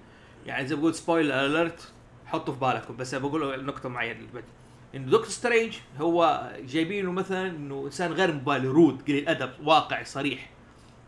يعني 0.47 0.67
زي 0.67 0.75
ما 0.75 0.81
بقول 0.81 0.95
spoiler 0.95 1.33
alert 1.33 1.93
حطوا 2.27 2.55
في 2.55 2.61
بالكم. 2.61 2.97
بس 2.97 3.15
بقول 3.15 3.65
نقطة 3.65 3.89
معينة. 3.89 4.21
إنه 4.95 5.11
Doctor 5.11 5.29
Strange 5.29 5.77
هو 6.01 6.51
جايبينه 6.61 7.13
مثلا 7.13 7.47
إنه 7.47 7.83
إنسان 7.87 8.13
غير 8.13 8.33
مبالي 8.33 8.69
rude 8.69 9.03
قليل 9.03 9.29
ادب 9.29 9.51
واقعي 9.65 10.05
صريح. 10.05 10.51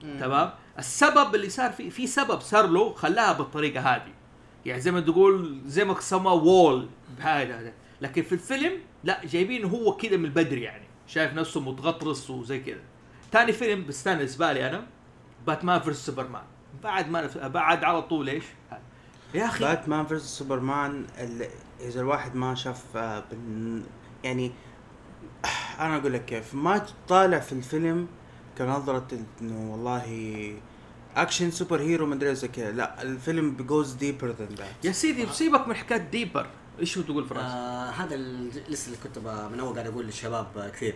تمام؟ 0.01 0.51
السبب 0.79 1.35
اللي 1.35 1.49
صار 1.49 1.73
في 1.73 1.91
في 1.91 2.07
سبب 2.07 2.41
صار 2.41 2.67
له 2.67 2.95
خلاها 2.95 3.33
بالطريقة 3.33 3.81
هذه. 3.81 4.13
يعني 4.67 4.81
زي 4.81 4.91
ما 4.91 5.01
تقول 5.01 5.61
زي 5.67 5.85
ما 5.85 6.01
سمى 6.01 6.31
وول 6.31 6.89
بهذا 7.19 7.61
هذا 7.61 7.73
لكن 8.01 8.23
في 8.23 8.33
الفيلم 8.33 8.73
لا 9.05 9.27
جايبينه 9.27 9.69
هو 9.69 9.97
كذا 9.97 10.17
من 10.17 10.25
البدري 10.25 10.63
يعني. 10.63 10.85
شايف 11.07 11.33
نفسه 11.33 11.61
متغطرس 11.61 12.31
وزي 12.31 12.61
كذا. 12.61 12.81
ثاني 13.33 13.53
فيلم 13.53 13.87
بستانس 13.87 14.19
بالنسبة 14.19 14.53
لي 14.53 14.69
أنا 14.69 14.87
باتمان 15.47 15.81
فيرس 15.81 16.07
سوبرمان. 16.07 16.43
بعد 16.83 17.09
ما 17.11 17.49
بعد 17.49 17.85
على 17.85 18.03
طول 18.03 18.29
إيش؟ 18.29 18.45
يا 19.35 19.45
أخي 19.45 19.65
باتمان 19.65 20.07
فيرس 20.07 20.23
سوبرمان 20.23 21.07
إذا 21.81 22.01
الواحد 22.01 22.35
ما 22.35 22.55
شاف 22.55 22.97
آه، 22.97 23.25
يعني 24.25 24.53
أنا 25.81 25.97
أقول 25.97 26.13
لك 26.13 26.25
كيف. 26.25 26.55
ما 26.55 26.87
طالع 27.09 27.39
في 27.39 27.53
الفيلم 27.53 28.09
كنظرة 28.59 29.09
إنه 29.41 29.73
والله 29.73 30.55
أكشن 31.17 31.51
super 31.51 31.81
hero 31.81 32.07
مدري 32.07 32.35
زي 32.35 32.49
كذا. 32.49 32.71
لا 32.71 33.03
الفيلم 33.03 33.55
it 33.55 33.67
goes 33.67 33.93
deeper 33.93 34.29
than 34.29 34.49
that 34.49 34.85
يا 34.85 34.93
سيدي 34.93 35.27
سيبك 35.27 35.69
من 35.69 35.75
حكاية 35.75 35.99
deeper 35.99 36.47
إيش 36.81 36.99
هو 36.99 37.05
تقول 37.05 37.25
فراس؟ 37.29 37.53
آه 37.53 37.91
هذا 37.91 38.15
ال- 38.15 38.51
لسه 38.73 38.87
اللي 38.87 38.99
كنت 39.05 39.19
من 39.53 39.61
أول 39.61 39.75
قاعد 39.75 39.87
أقول 39.87 40.07
للشباب 40.07 40.59
آه، 40.59 40.69
كثير. 40.69 40.95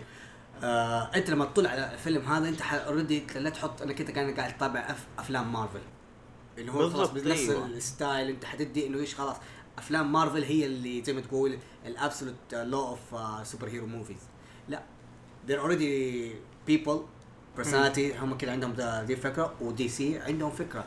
آه 0.62 1.10
أنت 1.14 1.30
لما 1.30 1.44
تطلع 1.44 1.70
على 1.70 1.92
الفيلم 1.94 2.22
هذا 2.22 2.48
أنت 2.48 2.62
already 2.62 3.26
لا 3.36 3.50
تحط 3.50 3.82
انك 3.82 4.00
انت 4.00 4.10
كان 4.10 4.34
قاعد 4.34 4.56
تتابع 4.56 4.80
أف 4.80 5.06
أفلام 5.18 5.52
مارفل. 5.52 5.80
اللي 6.58 6.72
هو 6.72 6.90
خلاص 6.90 7.10
بنفس 7.10 7.40
أيوة. 7.50 7.66
ال 7.66 7.77
style 7.77 8.28
أنت 8.28 8.44
حتدي 8.44 8.86
إنه 8.86 8.98
إيش 8.98 9.14
خلاص. 9.14 9.36
أفلام 9.78 10.12
مارفل 10.12 10.42
هي 10.42 10.66
اللي 10.66 11.04
زي 11.04 11.12
ما 11.12 11.20
تقول 11.20 11.58
ال 11.86 11.92
absolute 11.92 12.34
law 12.52 12.80
of 12.86 13.46
super 13.46 13.68
hero 13.68 13.86
movies 13.86 14.16
لا 14.68 14.82
they're 15.48 15.60
already 15.60 16.30
people 16.70 16.98
personality 17.58 18.16
هم 18.20 18.36
كذا 18.38 18.52
عندهم 18.52 18.72
دي 19.06 19.12
الفكرة 19.14 19.54
و 19.60 19.88
DC 19.88 20.18
عندهم 20.18 20.50
فكرة. 20.50 20.84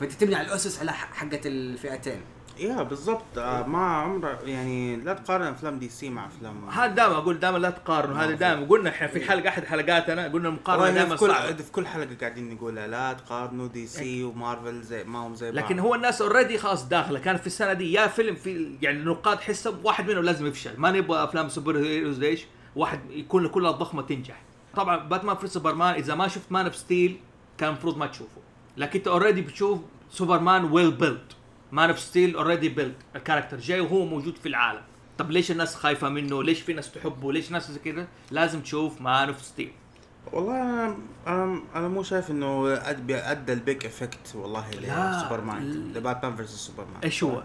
فأنت 0.00 0.12
تبني 0.12 0.34
على 0.34 0.46
الأسس 0.46 0.78
على 0.78 0.92
ح- 0.92 1.12
حقة 1.12 1.40
الفئتين. 1.46 2.20
يا 2.58 2.82
بالضبط. 2.82 3.38
آه 3.38 3.66
ما 3.66 3.86
عمره 3.86 4.38
يعني 4.44 4.96
لا 4.96 5.14
تقارن 5.14 5.46
أفلام 5.46 5.78
DC 5.78 6.10
مع 6.10 6.26
أفلام 6.26 6.68
هذا 6.68 6.86
دائما 6.86 7.16
أقول 7.16 7.38
دائما 7.40 7.58
لا 7.58 7.70
تقارنوا 7.70 8.16
هذا 8.16 8.32
دائما 8.32 8.66
قلنا 8.66 8.90
إحنا 8.90 9.06
في 9.06 9.24
حلقة 9.24 9.48
أحد 9.48 9.64
حلقاتنا 9.64 10.28
قلنا 10.28 10.48
المقارنة 10.48 10.90
دائما 10.90 11.16
صعبة. 11.16 11.52
في 11.52 11.72
كل 11.72 11.86
حلقة 11.86 12.16
قاعدين 12.20 12.54
نقولها 12.54 12.86
لا 12.86 13.12
تقارنوا 13.12 13.68
DC 13.68 13.86
و 13.86 14.24
Marvel 14.24 14.82
زي 14.82 15.04
ما 15.04 15.18
هم 15.18 15.34
زي 15.34 15.52
بعض. 15.52 15.64
لكن 15.64 15.78
هو 15.78 15.94
الناس 15.94 16.22
already 16.22 16.58
خلاص 16.58 16.88
داخلة. 16.88 17.18
كان 17.18 17.36
في 17.36 17.46
السنة 17.46 17.72
دي 17.72 17.92
يا 17.92 18.06
فيلم 18.06 18.34
في 18.34 18.76
يعني 18.82 18.98
النقاد 18.98 19.40
حسب 19.40 19.84
واحد 19.84 20.10
منهم 20.10 20.24
لازم 20.24 20.46
يفشل. 20.46 20.80
ما 20.80 20.90
نبغى 20.90 21.24
أفلام 21.24 21.48
super 21.48 21.78
heroes 21.78 22.18
ليش؟ 22.18 22.46
واحد 22.76 23.00
يكون 23.10 23.48
كلها 23.48 23.70
ضخمة 23.70 24.02
تنجح. 24.02 24.42
طبعا 24.76 24.96
Batman 24.96 25.36
v 25.36 25.46
Superman 25.46 25.94
إذا 25.94 26.14
ما 26.14 26.28
شفت 26.28 26.52
Man 26.52 26.64
of 26.64 26.76
Steel 26.76 27.20
كان 27.58 27.68
المفروض 27.68 27.96
ما 27.96 28.06
تشوفه. 28.06 28.40
لكن 28.76 28.98
أنت 28.98 29.08
already 29.08 29.42
بتشوف 29.42 29.78
Superman 30.10 30.64
will 30.64 30.90
build 30.90 31.32
Man 31.74 31.90
of 31.90 31.98
Steel 32.00 32.36
already 32.36 32.68
build 32.68 32.94
ال 33.16 33.20
character 33.20 33.56
جاي 33.58 33.80
وهو 33.80 34.04
موجود 34.04 34.36
في 34.36 34.48
العالم. 34.48 34.82
طب 35.18 35.30
ليش 35.30 35.50
الناس 35.50 35.74
خايفة 35.74 36.08
منه؟ 36.08 36.42
ليش 36.42 36.60
في 36.60 36.72
ناس 36.72 36.92
تحبه؟ 36.92 37.32
ليش 37.32 37.50
ناس 37.50 37.70
زي 37.70 37.78
كذا 37.78 38.06
لازم 38.30 38.60
تشوف 38.60 39.00
Man 39.00 39.28
of 39.28 39.42
Steel 39.42 39.72
والله 40.32 40.62
أنا 40.62 40.96
أنا 41.26 41.62
أنا 41.74 41.88
مو 41.88 42.02
شايف 42.02 42.30
إنه 42.30 42.72
ادى 42.74 43.16
ادى 43.16 43.52
ال 43.52 43.61
big 43.61 43.86
effect 43.86 44.34
والله 44.34 44.70
لا. 44.70 45.18
لسوبرمان. 45.18 45.62
ل- 45.62 45.94
ل 45.98 46.03
Batman 46.03 46.36
versus 46.36 46.54
Superman 46.66 47.00
إيش 47.04 47.24
هو؟ 47.24 47.42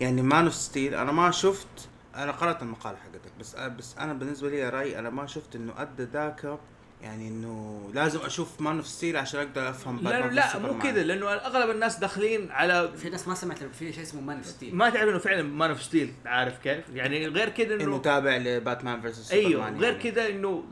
يعني 0.00 0.22
Man 0.22 0.44
of 0.44 0.54
Steel 0.54 0.94
أنا 0.94 1.12
ما 1.12 1.30
شفت 1.30 1.88
أنا 2.16 2.32
قرأت 2.32 2.62
المقاله 2.62 2.96
حقتك 2.96 3.32
بس 3.40 3.56
بس 3.56 3.98
أنا 3.98 4.12
بالنسبة 4.12 4.50
لي 4.50 4.68
رايي 4.68 4.98
أنا 4.98 5.10
ما 5.10 5.26
شفت 5.26 5.56
إنه 5.56 5.72
ادى 5.76 6.02
ذاك 6.02 6.58
يعني 7.02 7.28
إنه 7.28 7.90
لازم 7.94 8.20
أشوف 8.20 8.60
Man 8.60 8.76
of 8.76 8.86
Steel 8.86 9.16
عشان 9.16 9.40
أقدر 9.40 9.70
أفهم 9.70 10.00
لا 10.02 10.30
لا 10.30 10.58
مو. 10.58 10.78
كذا 10.78 11.02
لأنه 11.02 11.30
أغلب 11.32 11.70
الناس 11.70 11.98
داخلين 11.98 12.50
على 12.50 12.90
في 12.96 13.10
ناس 13.10 13.28
ما 13.28 13.34
سمعت 13.34 13.58
في 13.64 13.92
شيء 13.92 14.02
اسمه 14.02 14.20
مان 14.20 14.36
اوف 14.36 14.46
ستيل 14.46 14.74
ما 14.74 14.90
تعرف 14.90 15.08
إنه 15.08 15.18
فعلا 15.18 15.42
Man 15.42 15.70
of 15.70 15.82
Steel 15.82 16.12
عارف 16.26 16.58
كيف؟ 16.58 16.84
يعني 16.94 17.26
غير 17.26 17.48
كذا 17.48 17.74
إنه 17.74 17.84
إنه 17.84 17.98
تابع 17.98 18.36
لباتمان 18.36 19.00
versus 19.00 19.28
سوبرمان 19.28 19.46
أيوه 19.46 19.70
غير 19.70 19.92
يعني. 19.92 20.10
كذا 20.10 20.28
إنه 20.28 20.64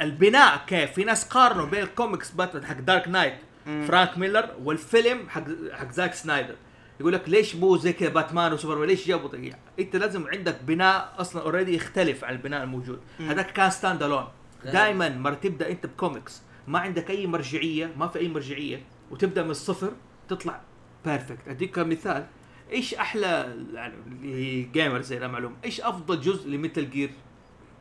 البناء 0.00 0.64
كيف 0.66 0.92
في 0.92 1.04
ناس 1.04 1.24
قارنوا 1.24 1.66
بين 1.66 1.82
الكوميكس 1.82 2.30
باتمان 2.30 2.66
حق 2.66 2.80
Dark 2.80 3.08
Knight 3.08 3.34
فرانك 3.64 4.18
ميلر 4.18 4.50
والفيلم 4.64 5.28
حق 5.28 5.44
حق 5.72 5.92
زاك 5.92 6.14
سنايدر 6.14 6.54
يقول 7.00 7.12
لك 7.12 7.28
ليش 7.28 7.56
مو 7.56 7.76
زي 7.76 7.92
كذا 7.92 8.08
باتمان 8.08 8.52
وسوبرمان 8.52 8.88
ليش 8.88 9.08
جابوا؟ 9.08 9.30
أنت 9.78 9.96
لازم 9.96 10.26
عندك 10.28 10.62
بناء 10.62 11.14
أصلا 11.18 11.42
already 11.42 11.74
يختلف 11.74 12.24
عن 12.24 12.32
البناء 12.32 12.62
الموجود 12.62 13.00
هذاك 13.20 13.52
كان 13.52 13.70
stand 13.70 14.02
alone 14.02 14.24
دائما 14.64 15.08
مره 15.08 15.34
تبدأ 15.34 15.70
أنت 15.70 15.86
بكوميكس. 15.86 16.42
ما 16.66 16.78
عندك 16.78 17.10
أي 17.10 17.26
مرجعية 17.26 17.90
ما 17.96 18.08
في 18.08 18.18
أي 18.18 18.28
مرجعية 18.28 18.82
وتبدأ 19.10 19.42
من 19.42 19.50
الصفر 19.50 19.92
تطلع 20.28 20.60
perfect 21.04 21.48
أديك 21.48 21.78
مثال 21.78 22.26
إيش 22.72 22.94
أحلى 22.94 23.56
يعني 23.74 24.62
جيمر 24.72 25.00
زي 25.00 25.18
لا 25.18 25.28
معلوم 25.28 25.56
إيش 25.64 25.80
أفضل 25.80 26.20
جزء 26.20 26.48
لميتال 26.48 26.90
جير؟ 26.90 27.10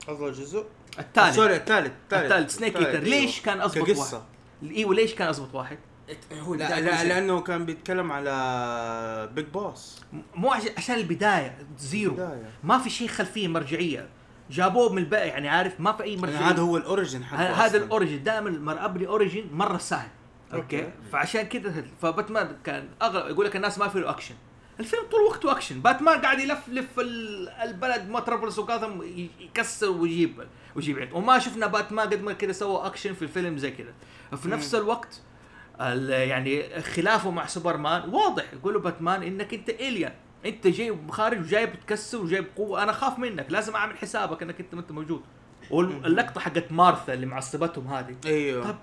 أفضل 0.08 0.34
جزء؟ 0.34 0.66
الثالث 1.00 1.36
سوري 1.36 1.56
الثالث 1.56 1.92
الثالث 2.14 2.56
سنيك 2.56 2.78
ايتر 2.78 3.00
ليش. 3.00 3.42
كان 3.42 3.62
أضبط 3.62 3.90
واحد؟ 3.90 4.22
أيوه 4.64 4.96
ليش 4.96 5.16
كان 5.16 5.28
أضبط 5.28 5.56
واحد؟ 5.56 5.78
هو 6.34 6.56
لا, 6.56 6.80
لا. 6.80 7.04
لأنه 7.04 7.42
كان 7.42 7.66
بيتكلم 7.66 8.12
على 8.12 9.30
بيج 9.36 9.46
بوس 9.46 10.02
مو 10.36 10.52
عشان 10.52 10.70
عشان 10.78 10.96
البداية 10.96 11.58
زيرو. 11.80 12.14
بداية. 12.14 12.50
ما 12.64 12.78
في 12.78 12.90
شيء 12.90 13.08
خلفية 13.08 13.48
مرجعية. 13.48 14.10
جابوه 14.50 14.92
من 14.94 14.98
الباقي 14.98 15.28
يعني 15.28 15.50
عارف 15.50 15.80
ما 15.80 15.92
في 15.92 16.04
أي 16.04 16.18
مرجعيه 16.18 16.40
هذا 16.50 16.62
هو 16.62 16.78
الاوريجن 16.78 17.24
حقه 17.24 17.66
هذا. 17.66 17.78
الاوريجن 17.78 18.24
دائما 18.24 18.50
لما 18.50 18.86
أبني 18.86 19.08
اوريجن 19.08 19.44
مرة 19.54 19.78
سهل. 19.78 20.10
okay, 20.54 20.80
okay. 20.80 20.92
فعشان 21.12 21.42
كذا 21.42 21.86
فباتمان 22.02 22.56
كان 22.64 22.90
أغلب 23.02 23.30
يقول 23.30 23.46
لك 23.46 23.56
الناس 23.56 23.78
ما 23.78 23.88
في 23.88 24.00
له 24.00 24.10
اكشن 24.10 24.36
الفيلم 24.80 25.04
طول 25.12 25.22
وقته 25.22 25.52
اكشن 25.52 25.80
باتمان 25.82 26.22
قاعد 26.22 26.40
يلفلف 26.40 27.00
ال- 27.00 27.50
البلد 27.50 28.10
متروبوليس 28.10 28.60
وجوثام 28.60 29.02
يكسر 29.40 29.90
ويجيب 29.90 30.44
ويجيب 30.76 31.00
عيد. 31.00 31.14
وما 31.14 31.40
شفنا 31.40 31.68
باتمان 31.68 32.10
قد 32.10 32.22
ما 32.22 32.34
كذا 32.34 32.52
سوى 32.52 32.86
اكشن 32.86 33.14
في 33.14 33.22
الفيلم 33.22 33.58
زي 33.58 33.72
كذا 33.72 33.94
في 34.38 34.50
نفس 34.50 34.76
الوقت 34.76 35.22
ال- 35.82 36.10
يعني 36.30 36.82
خلافه 36.82 37.32
مع 37.32 37.46
سوبرمان 37.46 38.10
واضح. 38.10 38.44
يقولوا 38.54 38.82
باتمان 38.82 39.24
إنك 39.24 39.54
أنت 39.54 39.70
الين 39.70 40.10
انت 40.46 40.68
جاي 40.68 40.98
خارج 41.10 41.40
وجاي 41.40 41.66
بتكسر 41.66 42.22
وجاي 42.22 42.42
بقوه 42.42 42.84
أنا 42.84 42.92
خاف 42.92 43.20
منك. 43.20 43.46
لازم 43.50 43.76
أعمل 43.76 43.98
حسابك 43.98 44.42
إنك 44.44 44.60
انت 44.60 44.76
ما 44.76 44.82
أنت 44.82 44.92
موجود. 44.92 45.22
واللقطة 45.72 46.42
حقت 46.42 46.72
مارثا 46.72 47.14
اللي 47.14 47.26
معصبتهم 47.26 47.88
هذه. 47.88 48.16
أيوه. 48.26 48.64
طب 48.64 48.78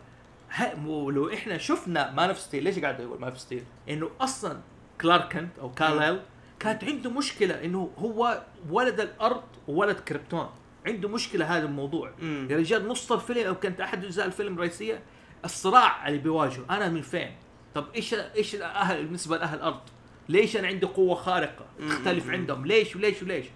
لو 0.87 1.33
إحنا 1.33 1.59
شفنا 1.59 2.11
Man 2.11 2.29
of 2.29 2.39
Steel 2.39 2.65
ليش 2.65 2.79
قاعد 2.79 3.01
أقول 3.01 3.21
Man 3.21 3.31
of 3.31 3.41
Steel؟ 3.41 3.65
إنه 3.89 4.11
أصلا 4.21 4.61
كلارك 5.01 5.33
كنت 5.33 5.59
أو 5.59 5.71
كال 5.71 5.96
ايل 5.96 6.21
كانت 6.61 6.85
عنده 6.85 7.11
مشكلة 7.11 7.65
إنه 7.65 7.91
هو 7.99 8.43
ولد 8.71 9.01
الأرض 9.01 9.43
وولد 9.69 10.01
كريبتون. 10.01 10.49
عنده 10.87 11.09
مشكلة 11.09 11.57
هذا 11.57 11.65
الموضوع. 11.65 12.13
مم. 12.23 12.49
يا 12.51 12.57
رجال 12.57 12.89
نص 12.89 13.13
الفيلم 13.13 13.47
أو 13.47 13.55
كانت 13.55 13.81
أحد 13.81 14.05
أجزاء 14.05 14.27
الفيلم 14.27 14.55
الرئيسية 14.55 15.03
الصراع 15.45 16.09
اللي 16.09 16.19
بيواجهه. 16.19 16.65
أنا 16.71 16.89
من 16.89 17.03
فين؟ 17.03 17.37
طب 17.75 17.87
إيش 17.95 18.15
إيش 18.15 18.55
الاهل 18.55 19.05
بالنسبة 19.05 19.37
لأهل 19.37 19.59
الأرض؟ 19.59 19.81
ليش 20.31 20.57
أنا 20.57 20.69
عندي 20.69 20.87
قوة 20.87 21.15
خارقة 21.15 21.67
تختلف. 21.89 22.31
عندهم؟ 22.31 22.67
ليش 22.67 22.97
وليش 22.97 23.23
وليش؟ 23.23 23.47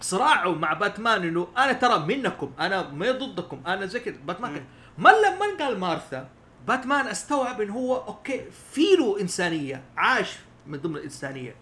صراعه 0.00 0.48
مع 0.50 0.72
باتمان 0.72 1.22
إنه 1.22 1.48
أنا 1.58 1.72
ترى 1.72 1.98
منكم 2.06 2.52
أنا 2.60 2.90
ما 2.90 3.10
ضدكم 3.12 3.62
أنا 3.66 3.86
زي 3.86 4.00
كذا 4.00 4.16
باتمان 4.26 4.54
كان 4.54 4.64
ما 4.98 5.08
لما 5.08 5.64
قال 5.64 5.78
مارثا 5.78 6.28
باتمان 6.68 7.06
استوعب 7.06 7.60
إنه 7.60 7.74
هو 7.74 7.96
okay 7.96 8.40
في 8.72 8.96
له 8.98 9.20
إنسانية 9.20 9.82
عاش 9.96 10.36
من 10.66 10.78
ضمن 10.78 10.96
الإنسانية. 10.96 11.54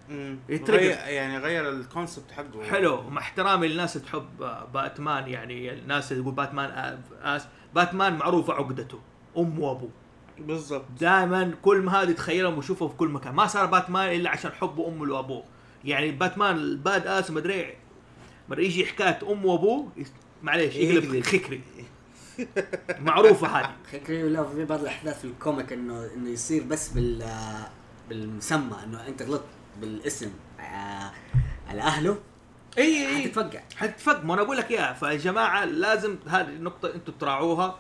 غير 0.50 0.90
يعني 0.90 1.38
غير 1.38 1.70
ال 1.70 1.78
concept 1.78 2.30
حقه 2.32 2.64
حلو 2.70 2.98
ومع 2.98 3.20
احترامي 3.20 3.68
للناس 3.68 3.96
اللي 3.96 4.06
تحب 4.06 4.38
باتمان 4.74 5.28
يعني 5.28 5.72
الناس 5.72 6.12
اللي 6.12 6.22
يقول 6.22 6.34
باتمان 6.34 6.98
ass 7.22 7.46
باتمان 7.74 8.16
معروفه 8.18 8.52
عقدته 8.52 9.00
امه 9.38 9.60
وابوه 9.60 9.90
بالضبط. 10.40 10.84
دائما 11.00 11.52
كل 11.62 11.76
ما 11.78 12.02
هذه 12.02 12.12
تخيلهم 12.12 12.58
وشوفه 12.58 12.88
في 12.88 12.96
كل 12.96 13.08
مكان. 13.08 13.34
ما 13.34 13.46
صار 13.46 13.66
باتمان 13.66 14.14
إلا 14.14 14.30
عشان 14.30 14.50
حبه 14.52 14.88
امه 14.88 15.14
وأبوه. 15.14 15.44
يعني 15.84 16.10
باتمان 16.10 16.56
الباد 16.56 17.06
آس 17.06 17.30
مدري 17.30 17.74
مدري 18.48 18.64
يجي 18.66 18.86
حكاية 18.86 19.18
امه 19.22 19.46
وأبوه. 19.46 19.88
معليش 20.42 20.76
يقلب 20.76 21.04
يقلب. 21.04 21.22
خكري. 21.22 21.60
معروفة 23.00 23.48
هذه. 23.48 23.70
خكري 23.92 24.24
ولا 24.24 24.44
في 24.44 24.64
بعض 24.64 24.80
الأحداث 24.80 25.18
في 25.18 25.24
الكوميك 25.24 25.72
انه 25.72 26.10
إنه 26.16 26.30
يصير 26.30 26.62
بس 26.62 26.88
بال 26.88 27.24
بالمسمى 28.08 28.76
إنه 28.84 29.06
أنت 29.06 29.22
غلطت 29.22 29.44
بالاسم 29.80 30.30
آه، 30.60 31.12
على 31.68 31.80
أهله. 31.82 32.18
إي 32.78 33.08
إي 33.08 33.22
حتتفقع. 33.22 33.60
حتتفق. 33.76 34.24
ما 34.24 34.34
أنا 34.34 34.42
أقول 34.42 34.56
لك 34.56 34.70
إياها. 34.70 34.92
فيا 34.92 35.14
جماعة 35.14 35.64
لازم 35.64 36.16
هذه 36.28 36.48
النقطة 36.48 36.94
أنتم 36.94 37.12
تراعوها. 37.12 37.78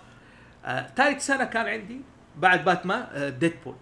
آه، 0.64 0.90
ثالث 0.96 1.26
سنة 1.26 1.44
كان 1.44 1.66
عندي. 1.66 2.00
بعد 2.40 2.64
باتمان 2.64 3.06
آه، 3.12 3.28
ديدبول 3.28 3.74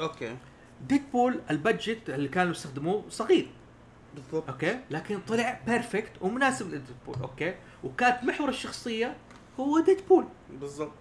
أوكي. 0.00 0.36
ديدبول 0.80 1.40
البادجت 1.50 2.10
اللي 2.10 2.28
كانوا 2.28 2.52
يستخدموه 2.52 3.04
صغير. 3.10 3.46
بالضبط. 4.14 4.48
أوكي؟ 4.50 4.78
لكن 4.90 5.20
طلع 5.20 5.60
بيرفكت 5.66 6.12
ومناسب 6.20 6.66
لديدبول 6.68 7.16
أوكي؟ 7.22 7.54
وكانت 7.84 8.24
محور 8.24 8.48
الشخصية 8.48 9.16
هو 9.60 9.80
ديدبول 9.80 10.24
بالضبط. 10.50 10.92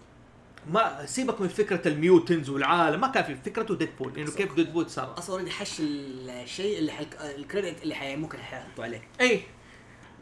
ما 0.70 1.06
سيبك 1.06 1.42
من 1.42 1.48
فكرة 1.48 1.88
الميوتنز 1.88 2.50
والعالم 2.50 3.02
ما 3.02 3.08
كان 3.08 3.24
في 3.24 3.36
فكرته 3.36 3.76
ديدبول 3.76 4.20
إنه 4.20 4.32
كيف 4.32 4.56
ديدبول 4.56 4.90
صار. 4.90 5.18
أصلا 5.18 5.34
اوريدي 5.34 5.52
حش 5.52 5.80
الشيء 5.80 6.80
اللي 6.80 6.92
حيك... 6.92 7.16
الكريدت 7.22 7.84
اللي 7.84 7.96
حي... 7.96 8.16
ممكن 8.16 8.38
حيحطوا 8.38 8.84
عليه. 8.84 9.02
اي 9.22 9.42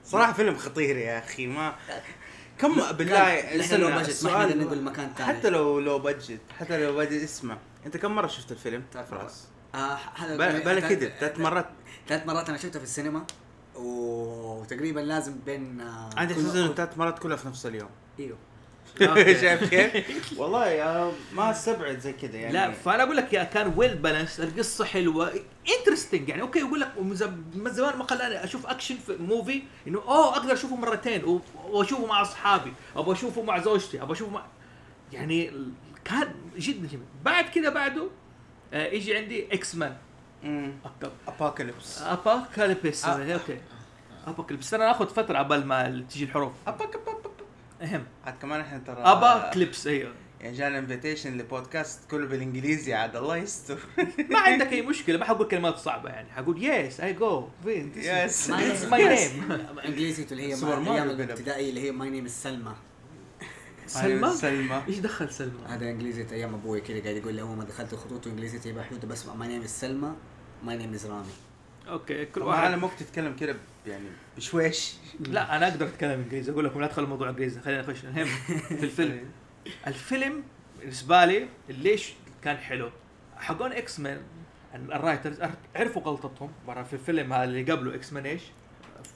صراحة 0.03 0.33
فيلم 0.33 0.55
خطير 0.57 0.98
يا 0.98 1.19
أخي 1.19 1.48
ما 1.48 1.75
كم 2.62 2.91
بالله 2.91 3.56
لسه 3.56 3.77
لو 3.77 3.88
بجت 3.88 4.24
ما 4.24 4.30
حنقدر 4.30 4.58
نقول 4.58 4.82
مكان 4.82 5.13
ثاني. 5.18 5.34
حتى 5.34 5.50
لو 5.50 5.80
لو 5.80 6.00
بجت 6.00 6.41
حتى 6.60 6.86
لو 6.86 6.98
بجت 6.98 7.24
اسمع. 7.24 7.58
انت 7.86 7.98
كم 7.98 8.15
مرة 8.15 8.27
شفت 8.27 8.51
الفيلم؟ 8.51 8.84
ثلاث 8.94 9.13
آه 9.75 9.98
هذا 10.15 10.38
بلا 10.38 10.60
بلا 10.60 10.89
كده 10.89 11.10
ثلاث 11.20 11.39
مرات. 11.39 11.70
ثلاث 12.08 12.27
مرات 12.27 12.50
أنا 12.50 12.58
شفته 12.58 12.80
في 12.80 12.86
السينما. 12.86 13.25
وتقريبا 13.75 15.00
لازم 15.00 15.36
بين 15.46 15.82
آه 15.82 16.10
عندي 16.18 16.34
احساس 16.34 16.56
انه 16.56 16.74
ثلاث 16.74 16.98
مرات 16.98 17.20
كلها 17.20 17.38
في 17.38 17.48
نفس 17.48 17.65
اليوم. 17.65 17.89
إيوه. 18.20 18.38
شايف 19.41 19.69
كيف؟ 19.69 20.03
والله 20.39 20.67
يا 20.67 21.12
ما 21.33 21.51
استبعد 21.51 22.00
زي 22.00 22.13
كذا 22.13 22.38
يعني. 22.38 22.53
لا 22.53 22.71
فأنا 22.71 23.03
أقول 23.03 23.17
لك 23.17 23.33
يا 23.33 23.43
كان 23.43 23.74
well 23.75 23.96
balanced 23.96 24.39
القصة 24.39 24.86
حلوة 24.86 25.33
interesting 25.79 26.29
يعني. 26.29 26.41
okay 26.41 26.60
يقول 26.60 26.79
لك 26.79 26.91
من 27.55 27.69
زمان 27.71 27.98
ما 27.98 28.03
خلاني 28.07 28.43
أشوف 28.43 28.65
اكشن 28.67 28.95
في 28.95 29.15
movie 29.20 29.63
إنه 29.88 30.00
أوه 30.00 30.38
أقدر 30.38 30.53
أشوفه 30.53 30.75
مرتين 30.75 31.41
وأشوفه 31.69 32.05
مع 32.05 32.21
أصحابي 32.21 32.74
أبغى 32.95 33.13
أشوفه 33.13 33.41
مع 33.43 33.60
زوجتي 33.60 34.01
أبغى 34.01 34.13
أشوفه 34.13 34.31
مع 34.31 34.45
يعني 35.13 35.51
كان 36.05 36.33
جدا 36.57 36.88
جميل. 36.88 37.05
بعد 37.25 37.45
كذا 37.45 37.69
بعده 37.69 38.07
آه 38.74 38.88
يجي 38.88 39.17
عندي 39.17 39.53
إكس 39.53 39.75
مان 39.75 39.95
ابوكاليبس 41.27 42.01
ابوكاليبس 42.01 43.05
آه. 43.05 43.33
أوكي. 43.33 43.57
ابوكاليبس 44.27 44.74
أنا 44.74 44.91
آخذ 44.91 45.07
فترة 45.07 45.38
عبال 45.38 45.67
ما 45.67 46.05
تجي 46.10 46.24
الحروف. 46.24 46.51
أهم. 47.81 48.03
عاد 48.25 48.33
كمان 48.41 48.59
إحنا 48.61 48.79
ترى 48.79 48.97
ابوكاليبس 48.97 49.88
أيوه. 49.88 50.13
يعني 50.41 50.57
جانا 50.57 50.79
انفيتيشن 50.79 51.38
لبودكاست 51.38 52.09
كله 52.11 52.27
بالإنجليزي 52.27 52.93
عاد 52.93 53.15
الله 53.15 53.38
يستر. 53.38 53.79
ما 54.29 54.39
عندك 54.47 54.73
أي 54.73 54.81
مشكلة 54.81 55.17
ما 55.17 55.25
حقول 55.25 55.47
كلمات 55.47 55.77
صعبة 55.77 56.09
يعني. 56.09 56.31
حقول 56.31 56.65
يس 56.65 57.00
اي 57.00 57.13
جو 57.13 57.47
فين 57.63 57.91
يس 57.95 58.51
It's 58.51 58.89
my 58.89 58.97
name. 58.97 59.51
إنجليزي 59.85 60.25
اللي 60.31 60.43
هي 60.43 60.47
أيام 60.47 61.07
كده. 61.07 61.23
الابتدائي 61.23 61.69
اللي 61.69 61.81
هي 61.81 61.91
my 61.91 62.10
name 62.10 62.27
سلمى؟ 62.27 62.73
سلمى 63.88 64.29
سلمى. 64.29 64.81
إيش 64.88 64.97
دخل 64.97 65.29
سلمى؟ 65.29 65.65
هذا 65.67 65.89
إنجليزي 65.89 66.27
أيام 66.31 66.53
أبوي 66.53 66.81
كذا 66.81 67.00
قاعد 67.01 67.15
يقول 67.15 67.33
لي 67.33 67.41
أول 67.41 67.57
ما 67.57 67.63
دخلت 67.63 67.93
الخطوط 67.93 68.27
إنجليزي 68.27 68.83
حدود 68.83 69.05
بس 69.05 69.25
my 69.25 69.48
name 69.48 69.67
سلمى 69.67 70.15
my 70.63 70.77
name 70.77 70.98
رامي 71.05 71.50
okay 71.91 72.25
كل 72.25 72.41
واحد. 72.41 72.67
أنا 72.67 72.77
ممكن 72.77 72.95
تتكلم 72.95 73.36
كده 73.36 73.55
يعني 73.88 74.05
بشويش؟ 74.38 74.93
لا 75.19 75.57
أنا 75.57 75.67
أقدر 75.67 75.86
أتكلم 75.88 76.12
إنجليزي 76.12 76.51
أقول 76.51 76.65
لكم 76.65 76.81
لا 76.81 76.88
تدخلوا 76.88 77.07
موضوع 77.07 77.29
إنجليزي 77.29 77.62
خلينا 77.62 77.81
نخش. 77.81 78.03
المهم 78.03 78.25
في 78.77 78.83
الفيلم. 78.83 79.31
الفيلم 79.88 80.43
بالنسبة 80.79 81.25
لي 81.25 81.48
ليش 81.69 82.13
كان 82.43 82.57
حلو؟ 82.57 82.89
حقون 83.38 83.71
X-Men 83.72 84.00
ال 84.00 84.22
writers 84.75 85.41
عرفوا 85.75 86.01
غلطتهم 86.01 86.51
برا 86.67 86.83
في 86.83 86.93
الفيلم 86.93 87.33
هذا 87.33 87.43
اللي 87.43 87.71
قبله 87.71 87.95
X-Men 87.96 88.25
إيش؟ 88.25 88.41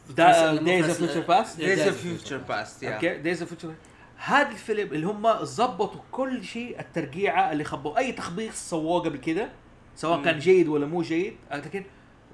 Days 0.09 1.61
of 1.61 1.66
Future 1.66 1.80
Past 1.80 1.89
of 1.89 1.93
Future 1.93 2.49
Past. 2.49 2.83
yeah 2.83 2.95
okay 2.95 3.17
Days 3.17 3.41
of 3.41 3.49
Future 3.49 3.73
هذا 4.17 4.51
الفيلم 4.51 4.93
اللي 4.93 5.07
هم 5.07 5.43
ظبطوا 5.43 6.01
كل 6.11 6.43
شيء 6.43 6.79
الترقيعة 6.79 7.51
اللي 7.51 7.63
خبوا 7.63 7.97
أي 7.97 8.11
تخبيص 8.11 8.69
سووه 8.69 9.01
قبل 9.01 9.17
كده 9.17 9.49
سواء 9.95 10.23
كان. 10.23 10.39
جيد 10.39 10.67
ولا 10.67 10.85
مو 10.85 11.01
جيد. 11.01 11.35
لكن 11.51 11.83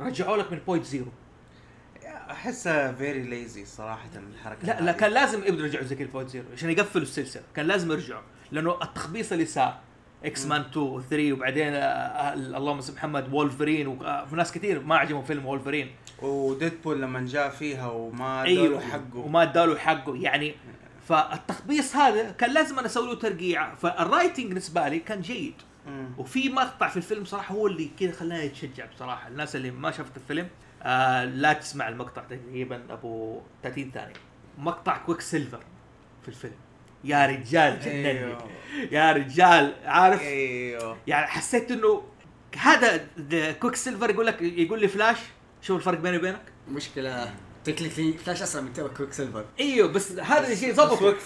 رجعوا 0.01 0.37
لك 0.37 0.51
من 0.51 0.59
point 0.67 0.85
zero 0.85 1.11
أحسها 2.31 2.91
very 2.91 3.21
lazy 3.23 3.65
صراحة 3.65 4.09
الحركة 4.15 4.67
لا 4.67 4.81
لا. 4.81 4.91
كان 4.91 5.11
لازم 5.11 5.39
يبدوا 5.43 5.65
يرجعوا 5.65 5.83
زي 5.85 5.95
كذا 5.95 6.05
ال 6.05 6.09
point 6.09 6.29
zero 6.29 6.45
عشان 6.53 6.69
يقفلوا 6.69 7.03
السلسلة. 7.03 7.43
كان 7.55 7.65
لازم 7.67 7.91
يرجعوا 7.91 8.21
لأنه 8.51 8.77
التخبيص 8.83 9.31
اللي 9.31 9.45
صار 9.45 9.79
X-Men 10.25 10.61
2 10.61 10.85
و 10.85 11.01
3 11.01 11.33
وبعدين 11.33 11.73
آه، 11.73 11.77
آه، 11.79 12.33
اللهم 12.33 12.81
صل 12.81 12.93
محمد 12.93 13.33
وولفرين 13.33 13.87
وفي 13.87 14.35
ناس 14.35 14.51
كثير 14.51 14.79
ما 14.83 14.97
عجبهم 14.97 15.23
فيلم 15.23 15.45
وولفرين 15.45 15.91
و 16.21 16.30
Deadpool 16.30 17.01
لما 17.01 17.25
جاء 17.27 17.49
فيها 17.49 17.87
وما 17.87 18.43
أيوه 18.43 18.65
ادوا 18.67 18.79
حقه. 18.79 19.17
وما 19.17 19.43
اداله 19.43 19.77
حقه 19.77 20.15
يعني 20.15 20.55
فالتخبيص 21.07 21.95
هذا 21.95 22.31
كان 22.31 22.53
لازم 22.53 22.77
أنا 22.79 22.87
أسوي 22.87 23.07
له 23.07 23.15
ترقيع. 23.15 23.75
فال 23.75 23.91
writing 23.91 24.47
بالنسبة 24.47 24.87
لي 24.87 24.99
كان 24.99 25.21
جيد. 25.21 25.53
وفي 26.17 26.49
مقطع 26.49 26.87
في 26.87 26.97
الفيلم 26.97 27.25
صراحة 27.25 27.55
هو 27.55 27.67
اللي 27.67 27.91
كذا 27.99 28.11
خلاني 28.11 28.45
أتشجع 28.45 28.85
بصراحة. 28.85 29.27
الناس 29.27 29.55
اللي 29.55 29.71
ما 29.71 29.91
شافت 29.91 30.17
الفيلم 30.17 30.47
آه 30.83 31.25
لا 31.25 31.53
تسمع 31.53 31.87
المقطع 31.87 32.21
تقريبا 32.21 32.83
أبو 32.89 33.41
30 33.63 33.91
ثانية. 33.91 34.13
مقطع 34.57 34.97
Quicksilver 34.97 35.63
في 36.21 36.27
الفيلم. 36.27 36.55
يا 37.03 37.25
رجال 37.25 37.79
جنني 37.79 38.09
أيوه. 38.09 38.49
يا 38.91 39.11
رجال 39.11 39.75
عارف؟ 39.85 40.21
أيوه. 40.21 40.97
يعني 41.07 41.27
حسيت 41.27 41.71
إنه 41.71 42.03
هذا 42.57 43.07
Quicksilver 43.51 44.09
يقول 44.09 44.27
لك 44.27 44.41
يقول 44.41 44.81
لي 44.81 44.87
فلاش 44.87 45.17
شوف 45.61 45.77
الفرق 45.77 45.99
بيني 45.99 46.17
وبينك. 46.17 46.41
مشكلة. 46.69 47.33
technically 47.63 48.13
فلاش 48.13 48.41
أسرع 48.41 48.61
من 48.61 48.73
Quicksilver. 48.97 49.45
إيوه 49.59 49.87
بس 49.87 50.11
هذا 50.11 50.51
الشيء 50.53 50.71
بس 50.71 50.77
ظبطه. 50.77 51.05
وQuick 51.05 51.17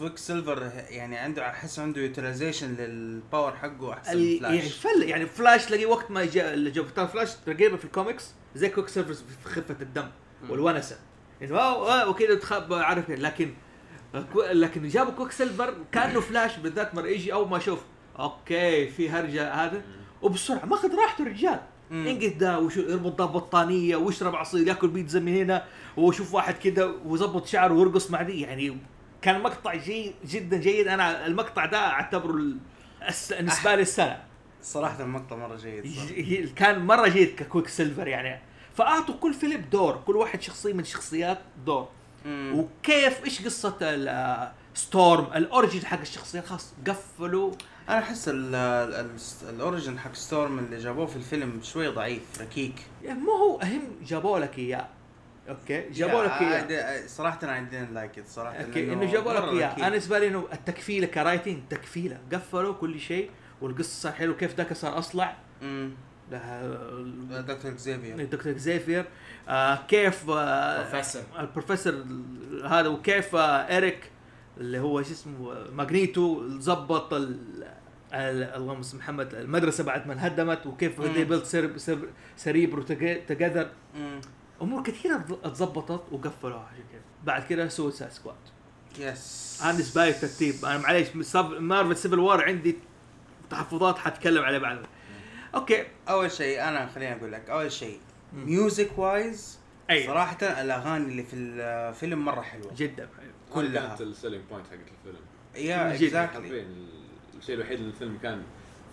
Quicksilver 0.00 0.70
يعني 0.88 1.16
عنده 1.16 1.48
أحس 1.50 1.78
عنده 1.78 2.00
utilization 2.00 2.74
لل 2.74 2.97
power 2.97 3.56
حقه 3.56 3.92
أحسن 3.92 4.16
من 4.16 4.22
ال- 4.22 4.42
يعني 4.44 4.60
فلاش 4.60 4.72
فل 4.78 5.02
يعني 5.02 5.26
فلاش 5.26 5.66
تلاقي 5.66 5.86
وقت 5.86 6.10
ما 6.10 6.24
جاء 6.24 6.54
اللي 6.54 6.70
جاب 6.70 6.86
فلاش 6.86 7.34
تقريبا 7.34 7.76
في 7.76 7.84
الكوميكس 7.84 8.24
زي 8.54 8.68
Quicksilver 8.68 9.14
في 9.14 9.48
خفة 9.48 9.76
الدم 9.80 10.08
والونسة. 10.50 10.96
آه، 12.02 12.08
وكذا 12.08 12.34
تخب 12.34 12.72
عارف 12.72 13.06
كيف. 13.06 13.20
لكن 13.20 13.50
لكن 14.52 14.88
جابوا 14.88 15.12
Quicksilver 15.12 15.74
كأنه 15.92 16.20
فلاش 16.20 16.56
بالذات 16.56 16.94
مرة 16.94 17.06
يجي 17.06 17.32
أول 17.32 17.48
ما 17.48 17.56
أشوف 17.56 17.78
okay 18.18 18.88
في 18.88 19.10
هرجة 19.10 19.52
هذا. 19.54 19.82
وبسرعة 20.22 20.64
ماخذ 20.64 20.94
راحته 20.94 21.22
الرجال. 21.22 21.60
ينقذ 21.90 22.38
ده 22.38 22.58
وشو 22.58 22.80
يربط 22.80 23.18
ده 23.18 23.24
بطانيه 23.24 23.96
ويشرب 23.96 24.36
عصير 24.36 24.66
ياكل 24.68 24.88
بيتزا 24.88 25.20
من 25.20 25.36
هنا 25.36 25.64
ويشوف 25.96 26.34
واحد 26.34 26.58
كده 26.58 26.94
ويظبط 27.04 27.46
شعره 27.46 27.74
ويرقص 27.74 28.10
مع 28.10 28.22
دي. 28.22 28.40
يعني 28.40 28.76
كان 29.22 29.42
مقطع 29.42 29.74
جيد 29.74 30.14
جدا 30.26 30.56
جيد. 30.56 30.88
أنا 30.88 31.26
المقطع 31.26 31.66
ده 31.66 31.78
أعتبره 31.78 32.32
بالنسبة 33.30 33.74
لي 33.74 33.82
السنة. 33.82 34.22
صراحة 34.62 35.02
المقطع 35.02 35.36
مرة 35.36 35.56
جيد 35.56 35.86
صراحة. 35.86 36.54
كان 36.56 36.86
مرة 36.86 37.08
جيد 37.08 37.34
ك 37.34 37.68
Quicksilver 37.68 38.08
يعني. 38.08 38.40
فأعطوا 38.76 39.14
كل 39.14 39.34
فيلم 39.34 39.64
دور 39.72 40.00
كل 40.06 40.16
واحد 40.16 40.42
شخصية 40.42 40.72
من 40.72 40.80
الشخصيات 40.80 41.38
دور. 41.66 41.88
مم. 42.24 42.52
وكيف 42.58 43.24
إيش 43.24 43.44
قصة 43.44 43.76
آه، 43.82 44.52
Storm 44.74 45.26
ال 45.34 45.41
origin 45.41 45.86
حق 45.86 46.00
الشخصيات 46.00 46.46
خلاص 46.46 46.74
قفلوا. 46.86 47.52
أنا 47.88 47.98
أحس 47.98 48.28
ال- 48.28 48.54
ال- 48.54 49.16
ال 49.48 49.55
origin 49.55 49.98
حق 49.98 50.14
Storm 50.14 50.58
اللي 50.58 50.76
جابوه 50.76 51.06
في 51.06 51.16
الفيلم 51.16 51.60
شوي 51.62 51.88
ضعيف 51.88 52.22
ركيك. 52.40 52.74
يعني 53.04 53.18
مو 53.20 53.30
هو 53.32 53.60
اهم 53.60 53.82
جابوا 54.04 54.38
لك 54.38 54.58
إياه. 54.58 54.88
okay? 55.48 55.88
جابوا 55.90 56.24
لك 56.24 56.30
إياه. 56.32 57.06
صراحة 57.06 57.38
أنا 57.42 57.56
I 57.68 57.72
didn't 57.72 57.96
like 57.96 58.18
it 58.22 58.28
صراحة 58.28 58.56
okay 58.56 58.86
لأنه 58.86 59.02
إنه 59.02 59.12
جابوا 59.12 59.32
لك 59.32 59.42
إياه. 59.42 59.76
أنا 59.76 59.88
بالنسبة 59.88 60.18
لي 60.18 60.28
إنه 60.28 60.46
التكفيلة 60.52 61.06
كرايتنج 61.06 61.58
تكفيلة. 61.70 62.18
قفلوا 62.32 62.74
كل 62.74 63.00
شيء 63.00 63.30
والقصة 63.60 63.88
صار 64.00 64.12
حلو. 64.12 64.36
كيف 64.36 64.54
ذاك 64.56 64.72
صار 64.72 64.98
أصلع؟ 64.98 65.36
مم. 65.62 65.90
ده- 66.30 67.40
دكتور 67.40 67.70
Xavier. 67.70 68.24
دكتور 68.24 68.52
Xavier 68.52 69.04
آه 69.48 69.78
كيف 69.88 70.30
آه 70.30 70.82
بروفيسور 70.90 71.22
البروفيسور 71.38 72.04
هذا 72.64 72.88
وكيف 72.88 73.34
آه 73.36 73.76
Erik 73.76 74.10
اللي 74.56 74.78
هو 74.78 75.02
شو 75.02 75.10
اسمه 75.12 75.70
Magneto 75.70 76.48
ظبط 76.58 77.14
ال- 77.14 77.64
ال- 78.12 78.42
اللهم 78.54 78.82
صل 78.82 78.96
محمد 78.98 79.34
المدرسة 79.34 79.84
بعد 79.84 80.06
ما 80.06 80.12
انهدمت 80.12 80.66
وكيف 80.66 81.00
Cerebro- 81.00 82.44
Cerebro 82.44 82.80
together 83.32 83.66
مم. 83.96 84.20
أمور 84.62 84.82
كثيرة 84.82 85.24
اتظبطت 85.44 86.02
وقفلوها 86.12 86.68
عشان 86.72 86.84
كذا 86.92 87.00
بعد 87.24 87.42
كذا 87.42 87.68
Suicide 87.68 88.10
Squad 88.10 88.36
yes 88.98 89.60
أنا 89.64 89.72
لي 90.04 90.10
الترتيب 90.10 90.64
أنا 90.64 90.78
معليش 90.78 91.08
Marvel 91.60 91.96
Civil 91.96 92.18
War 92.18 92.44
عندي 92.44 92.76
تحفظات 93.50 93.98
حتكلم 93.98 94.42
عليه 94.44 94.58
بعد 94.58 94.78
Okay. 95.54 95.84
أول 96.08 96.30
شيء 96.30 96.62
أنا 96.68 96.86
خليني 96.94 97.16
أقول 97.16 97.32
لك 97.32 97.50
أول 97.50 97.72
شيء. 97.72 97.98
Music 98.32 98.98
wise 98.98 99.58
أيوه 99.90 100.06
صراحة 100.06 100.38
الأغاني 100.42 101.04
اللي 101.04 101.22
في 101.22 101.36
الفيلم 101.36 102.24
مرة 102.24 102.40
حلوة. 102.40 102.72
جدا. 102.76 103.08
كلها. 103.60 103.88
كانت 103.88 104.00
ال 104.00 104.05
selling 104.05 104.42
point 104.50 104.66
حقت 104.66 104.78
الفيلم 104.80 105.66
yeah. 105.68 105.94
Exactly 105.94 106.66
الشيء 107.38 107.54
الوحيد 107.54 107.78
اللي 107.78 107.90
الفيلم 107.90 108.18
كان 108.22 108.42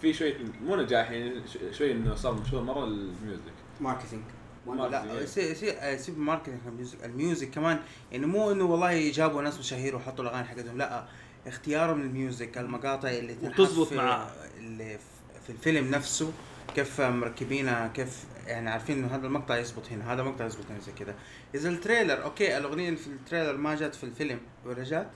في 0.01 0.13
شوية 0.13 0.37
مو 0.65 0.75
نجاح 0.75 1.11
يعني 1.11 1.41
ش- 1.47 1.77
شوي 1.77 1.91
إنه 1.91 2.15
صار 2.15 2.33
مشهور 2.33 2.63
مرة 2.63 2.83
ال 2.83 2.93
music 2.93 3.41
marketing 3.81 4.21
لا 4.67 5.25
سي 5.25 5.55
سيب 5.97 6.17
marketing 6.19 6.55
ال 6.67 6.73
music 6.73 7.05
ال 7.05 7.12
music 7.12 7.49
كمان 7.49 7.79
يعني 8.11 8.25
مو 8.25 8.51
إنه 8.51 8.63
والله 8.65 9.11
جابوا 9.11 9.41
ناس 9.41 9.59
مشاهير 9.59 9.95
وحطوا 9.95 10.23
الأغاني 10.25 10.47
حقتهم 10.47 10.77
لا 10.77 11.05
اختيارهم 11.47 12.01
لل 12.01 12.17
music 12.17 12.57
المقاطع 12.57 13.09
اللي 13.09 13.33
تنحط 13.35 13.59
وتزبط 13.59 13.93
معاه. 13.93 14.27
اللي 14.57 14.97
في- 14.97 15.41
في 15.43 15.49
الفيلم 15.49 15.91
نفسه 15.91 16.31
كيف 16.75 17.01
مركبينها 17.01 17.87
كيف 17.87 18.23
يعني 18.47 18.69
عارفين 18.69 18.97
إنه 18.97 19.15
هذا 19.15 19.27
المقطع 19.27 19.57
يزبط 19.57 19.91
هنا 19.91 20.13
هذا 20.13 20.23
مقطع 20.23 20.45
يزبط 20.45 20.65
هنا 20.69 20.79
زي 20.79 20.91
كذا. 20.91 21.15
إذا 21.55 21.69
ال 21.69 21.76
trailer 21.76 22.23
okay 22.23 22.57
الأغنية 22.57 22.87
اللي 22.89 22.99
في 22.99 23.07
ال 23.07 23.13
trailer 23.13 23.57
ما 23.57 23.75
جات 23.75 23.95
في 23.95 24.03
الفيلم 24.03 24.39
ولا 24.65 24.83
جات 24.83 25.11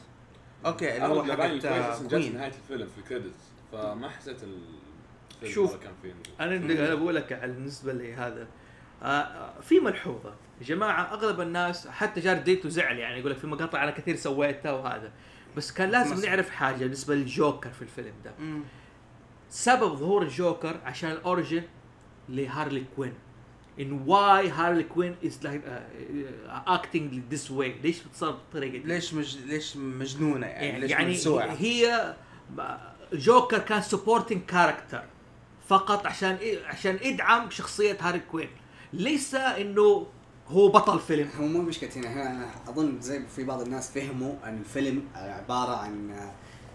okay 0.65 0.95
اللي 0.97 1.07
هو 1.07 1.23
حقت 1.23 1.51
جت 1.51 1.65
في 1.65 2.07
كوين 2.09 2.33
نهاية 2.33 2.51
الفيلم 2.63 2.87
في 2.87 2.97
ال 2.97 3.02
credits. 3.02 3.39
فما 3.71 4.09
حسيت 4.09 4.37
الفيلم 4.43 5.53
شوف. 5.53 5.75
كان 5.75 5.91
فيه 6.01 6.13
أنا 6.39 6.55
أنا 6.55 6.95
بقول 6.95 7.15
لك 7.15 7.33
على 7.33 7.51
بالنسبة 7.51 7.93
لهذا 7.93 8.47
آه، 9.03 9.05
آه، 9.05 9.61
في 9.61 9.79
ملحوظة. 9.79 10.33
يا 10.61 10.65
جماعة 10.65 11.13
أغلب 11.13 11.41
الناس 11.41 11.87
حتى 11.87 12.19
Jared 12.19 12.37
Leto 12.37 12.69
زعل 12.69 12.97
يعني 12.97 13.19
يقول 13.19 13.31
لك 13.31 13.37
في 13.37 13.47
مقاطع 13.47 13.83
أنا 13.83 13.91
كثير 13.91 14.15
سويتها 14.15 14.71
وهذا. 14.71 15.11
بس 15.57 15.71
كان 15.71 15.89
لازم 15.89 16.11
مثلاً. 16.15 16.29
نعرف 16.29 16.49
حاجة 16.49 16.77
بالنسبة 16.77 17.15
للجوكر 17.15 17.69
في 17.69 17.81
الفيلم 17.81 18.13
ده. 18.25 18.31
مم. 18.39 18.63
سبب 19.49 19.95
ظهور 19.95 20.23
الجوكر 20.23 20.79
عشان 20.85 21.11
ال 21.11 21.18
origin 21.18 21.63
لهارلي 22.29 22.83
كوين. 22.95 23.13
and 23.79 23.91
why 24.07 24.49
هارلي 24.49 24.83
كوين 24.83 25.15
is 25.25 25.39
like 25.43 25.61
acting 26.47 27.21
this 27.31 27.51
way 27.51 27.75
ليش 27.83 28.03
بتصير 28.03 28.31
بالطريقة 28.31 28.71
دي؟ 28.71 28.87
ليش 28.87 29.13
مج... 29.13 29.37
ليش 29.37 29.77
مجنونة 29.77 30.47
يعني؟ 30.47 30.79
ليش 30.79 30.91
يعني؟ 30.91 31.17
هي 31.59 32.15
جوكر 33.13 33.59
كان 33.59 33.81
supporting 33.81 34.41
character 34.41 35.03
فقط 35.67 36.05
عشان 36.05 36.37
عشان 36.65 36.99
ادعم 37.01 37.49
شخصية 37.49 37.97
هاري 38.01 38.19
كوين. 38.19 38.49
ليس 38.93 39.35
إنه 39.35 40.07
هو 40.47 40.67
بطل 40.67 40.99
فيلم. 40.99 41.29
هو 41.39 41.45
مو 41.45 41.61
مشكلة 41.61 41.89
هنا 41.95 42.13
هنا 42.13 42.49
أظن 42.67 43.01
زي 43.01 43.21
في 43.35 43.43
بعض 43.43 43.61
الناس 43.61 43.91
فهموا 43.91 44.33
إن 44.45 44.57
الفيلم 44.57 45.03
عبارة 45.15 45.75
عن 45.75 46.15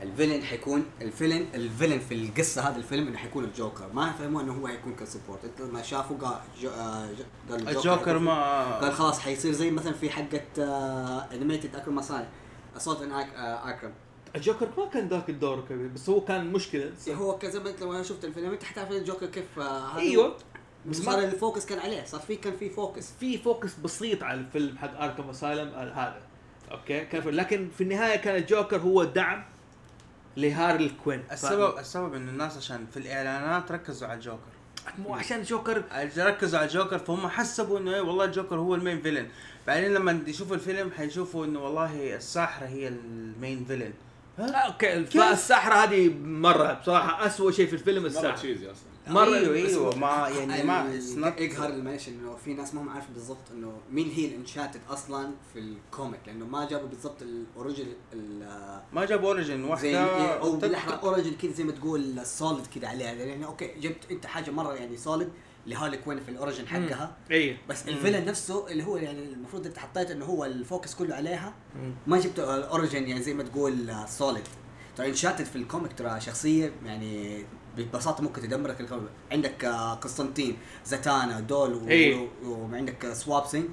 الفيلن 0.03 0.43
حيكون 0.43 0.85
الفيلن 1.03 1.47
الفيلن 1.55 1.99
في 1.99 2.15
القصة 2.15 2.69
هذا 2.69 2.77
الفيلم 2.77 3.09
إنه 3.09 3.19
حيكون 3.19 3.45
الجوكر. 3.45 3.93
ما 3.93 4.12
فهموا 4.12 4.41
إنه 4.43 4.53
هو 4.53 4.69
حيكون 4.69 4.95
كسبورت. 4.95 5.45
إنت 5.45 5.61
لما 5.61 5.83
شافوا 5.83 6.17
قال 6.19 6.37
جو 6.61 6.69
آه، 6.71 7.07
جو- 7.12 7.25
قال 7.55 7.69
الجوكر 7.69 7.99
حيكون- 8.07 8.23
ما 8.23 8.79
قال 8.79 8.93
خلاص 8.93 9.19
حيصير 9.21 9.53
زي 9.53 9.71
مثلا 9.71 9.93
في 9.93 10.11
حقة 10.11 10.41
انيميتد 11.33 11.77
أكرم 11.77 11.95
مصانع 11.95 12.27
صوت 12.79 13.03
ان 13.03 13.12
آه، 13.12 13.71
أكرم. 13.71 13.93
الجوكر 14.37 14.69
ما 14.79 14.87
كان 14.87 15.09
ذاك 15.09 15.31
الدور 15.31 15.61
كبير 15.69 15.88
بس 15.88 16.09
هو 16.11 16.21
كان 16.21 16.53
مشكلة. 16.53 16.93
هو 17.09 17.38
كذا 17.38 17.62
ما 17.62 17.71
أنت 17.71 17.83
لما 17.83 18.03
شفت 18.03 18.25
الفيلم 18.25 18.53
أنت 18.53 18.65
حتعرف 18.65 18.91
الجوكر 18.91 19.27
كيف 19.27 19.59
آه، 19.59 19.87
هذا 19.88 20.01
أيوه. 20.01 20.37
بس 20.87 20.97
صار 20.97 21.17
ما 21.17 21.25
الفوكس 21.25 21.67
كان 21.67 21.79
عليه. 21.79 22.05
صار 22.05 22.21
في 22.21 22.37
كان 22.37 22.57
في 22.57 22.71
فوكس. 22.71 23.12
في 23.21 23.38
فوكس 23.38 23.75
بسيط 23.75 24.23
على 24.23 24.41
الفيلم 24.41 24.79
حق 24.79 25.01
اركم 25.03 25.31
اسايلم 25.31 25.69
هذا. 25.75 26.21
okay? 26.71 27.05
كيف 27.05 27.29
لكن 27.29 27.69
في 27.79 27.81
النهاية 27.85 28.17
كان 28.17 28.37
الجوكر 28.37 28.77
هو 28.79 29.05
دعم 29.05 29.45
لهارلي 30.37 30.90
كوين 31.05 31.23
ف- 31.23 31.33
السبب 31.33 31.79
السبب 31.79 32.14
انه 32.14 32.31
الناس 32.31 32.57
عشان 32.57 32.87
في 32.92 32.97
الإعلانات 32.97 33.73
ركزوا 33.73 34.09
على 34.09 34.16
الجوكر. 34.16 34.53
مو 34.99 35.14
عشان 35.14 35.42
جوكر. 35.42 35.83
ركزوا 36.18 36.59
على 36.59 36.68
الجوكر 36.68 36.99
فهم 36.99 37.29
حسبوا 37.29 37.79
إنه 37.79 37.95
إيه 37.95 38.01
والله 38.01 38.25
الجوكر 38.25 38.57
هو 38.57 38.75
ال 38.75 38.80
main 38.80 39.03
villain. 39.03 39.29
بعدين 39.66 39.95
لما 39.95 40.23
يشوفوا 40.27 40.55
الفيلم 40.57 40.90
حيشوفوا 40.97 41.45
إنه 41.45 41.64
والله 41.64 42.16
الساحرة 42.16 42.66
هي 42.66 42.88
ال 42.88 43.04
main 43.04 43.64
villain. 43.64 43.92
okay 44.38 45.05
فالساحره 45.05 45.75
هذه 45.75 46.09
مرة 46.25 46.73
بصراحة 46.73 47.27
اسوء 47.27 47.53
شيء 47.53 47.66
في 47.66 47.73
الفيلم 47.73 48.03
مرة 48.03 48.09
الساحرة. 48.09 48.37
cheesy 48.37 48.71
أصلا. 48.71 48.91
مرة 49.09 49.35
أيوه 49.35 49.55
أيوه 49.57 49.97
ما 49.97 50.29
يعني 50.29 50.62
ما 50.62 50.83
ال- 50.87 51.01
it's 51.03 51.17
not- 51.25 51.41
يقهر 51.41 51.69
المعلش 51.71 52.09
إنه 52.09 52.37
في 52.45 52.55
ناس 52.55 52.75
ما 52.75 52.81
هم 52.83 52.88
عارفه 52.88 53.09
بالضبط 53.15 53.51
إنه 53.53 53.73
مين 53.93 54.11
هي 54.11 54.27
ال 54.27 54.31
Enchantress 54.31 54.81
أصلا 54.91 55.31
في 55.53 55.59
ال 55.59 55.69
comic 55.69 56.21
لأنه 56.27 56.47
ما 56.47 56.69
جابوا 56.69 56.88
بالضبط 56.88 57.23
ال 57.23 57.32
origin 57.32 57.87
ما 58.93 59.05
جاب 59.05 59.25
origin 59.25 59.64
واحدة 59.65 60.01
أو 60.35 60.55
تك- 60.57 60.61
بالاحرى 60.62 61.01
origin 61.03 61.33
كذا 61.43 61.53
زي 61.53 61.65
ما 61.65 61.73
تقول 61.73 62.27
solid 62.27 62.66
كذا 62.67 62.88
عليها. 62.88 63.12
يعني 63.12 63.45
okay 63.47 63.75
جبت 63.81 64.11
أنت 64.11 64.27
حاجة 64.27 64.51
مرة 64.51 64.75
يعني 64.75 64.97
solid 64.97 65.29
لهارلي 65.67 65.97
كوين 65.97 66.21
في 66.21 66.29
ال 66.29 66.34
origin 66.34 66.66
حقها 66.69 67.17
اي 67.31 67.57
بس 67.69 67.88
ال 67.88 67.93
villain 67.93 68.25
نفسه 68.25 68.69
اللي 68.69 68.85
هو 68.85 68.97
يعني 68.97 69.23
المفروض 69.25 69.67
أنت 69.67 69.79
حطيت 69.79 70.11
إنه 70.11 70.25
هو 70.25 70.45
ال 70.45 70.53
focus 70.53 70.95
كله 70.95 71.15
عليها 71.15 71.55
ما 72.07 72.19
جبت 72.21 72.38
ال 72.38 72.49
origin 72.49 73.09
يعني 73.09 73.23
زي 73.23 73.35
ما 73.35 73.43
تقول 73.43 73.95
solid 74.09 74.42
ترى 74.97 75.09
Enchantress 75.09 75.45
في 75.45 75.57
ال 75.57 75.62
comic 75.62 75.92
ترى 75.93 76.21
شخصية 76.21 76.73
يعني 76.85 77.45
ببساطة 77.77 78.23
ممكن 78.23 78.43
تدمرك 78.43 78.89
عندك 79.33 79.65
آه، 79.65 79.95
قسطنطين 79.95 80.57
Zatanna 80.87 81.40
دول 81.41 81.75
و- 81.75 81.89
إيه. 81.89 82.29
و- 82.45 82.49
وعندك 82.49 83.05
آه، 83.05 83.15
Swamp 83.14 83.39
Thing 83.39 83.64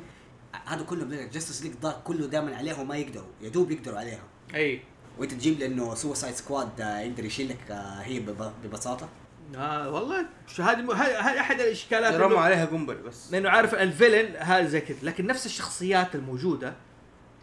هذا 0.65 0.83
كله 0.83 1.23
Justice 1.33 1.63
League 1.63 1.73
Dark 1.81 2.01
كله 2.03 2.27
دائما 2.27 2.55
عليها 2.55 2.81
وما 2.81 2.97
يقدروا 2.97 3.27
يا 3.41 3.49
دوب 3.49 3.71
يقدروا 3.71 3.99
عليها. 3.99 4.21
اي 4.55 4.81
وأنت 5.17 5.31
تجيب 5.33 5.59
لي 5.59 5.65
إنه 5.65 5.95
Suicide 5.95 6.35
Squad 6.35 6.79
يقدر 6.79 7.25
يشيل 7.25 7.49
لك 7.49 7.71
آه، 7.71 8.01
هي 8.01 8.19
بب- 8.19 8.51
ببساطة؟ 8.63 9.09
آه 9.55 9.89
والله 9.91 10.25
شو 10.47 10.63
هذه 10.63 10.81
م- 10.81 10.91
هذه 10.91 11.39
أحد 11.39 11.59
الإشكالات 11.59 12.13
رموا 12.13 12.37
إنه- 12.37 12.39
عليها 12.39 12.65
قنبل 12.65 12.95
بس. 12.95 13.31
لأنه 13.33 13.49
عارف 13.49 13.75
ال 13.75 13.83
villain 13.83 14.35
هذا 14.35 14.65
زي 14.67 14.81
كذا. 14.81 14.97
لكن 15.03 15.25
نفس 15.27 15.45
الشخصيات 15.45 16.15
الموجودة 16.15 16.73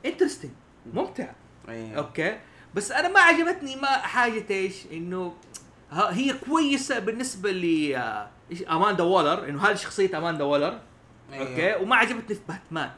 interesting 0.07 0.50
ممتع 0.95 1.33
أيوة. 1.69 1.99
okay? 1.98 2.38
بس 2.75 2.92
أنا 2.92 3.09
ما 3.09 3.21
عجبتني 3.21 3.77
ما 3.77 3.87
حاجة 3.88 4.45
إيش 4.51 4.75
إنه 4.92 5.35
هي 5.90 6.33
كويسة 6.33 6.99
بالنسبة 6.99 7.51
ل 7.51 7.94
آه، 7.94 8.29
أماندا 8.70 9.03
وولر 9.03 9.49
إنه 9.49 9.62
هذه 9.62 9.75
شخصية 9.75 10.18
أماندا 10.18 10.44
وولر 10.44 10.81
أيوة. 11.33 11.49
okay? 11.48 11.83
وما 11.83 11.96
عجبتني 11.96 12.37
في 12.37 12.40
باتمان. 12.49 12.90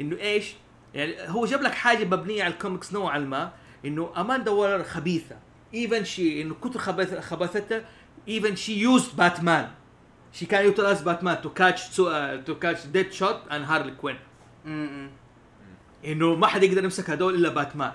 إنه 0.00 0.16
إيش؟ 0.16 0.54
يعني 0.94 1.14
هو 1.28 1.46
جاب 1.46 1.62
لك 1.62 1.72
حاجة 1.74 2.04
مبنية 2.04 2.44
على 2.44 2.52
الكوميكس 2.52 2.92
نوعا 2.92 3.18
ما 3.18 3.52
إنه 3.84 4.12
أماندا 4.16 4.50
وولر 4.50 4.84
خبيثة. 4.84 5.36
even 5.74 6.04
she 6.04 6.42
إنه 6.42 6.54
كتر 6.54 6.78
خبث 6.78 7.18
خبثتها 7.18 7.84
even 8.28 8.56
she 8.56 8.80
used 8.80 9.16
باتمان. 9.16 9.70
she 10.32 10.46
can 10.46 10.64
utilize 10.64 11.02
باتمان 11.02 11.42
to 11.42 11.50
catch 11.50 11.88
to 12.46 12.58
catch 12.60 12.86
Deadshot 12.86 13.48
and 13.52 13.64
هارلي 13.64 13.90
كوين. 13.90 14.18
إنه 16.04 16.34
ما 16.34 16.46
حد 16.46 16.62
يقدر 16.62 16.84
يمسك 16.84 17.10
هدول 17.10 17.34
إلا 17.34 17.48
باتمان. 17.48 17.92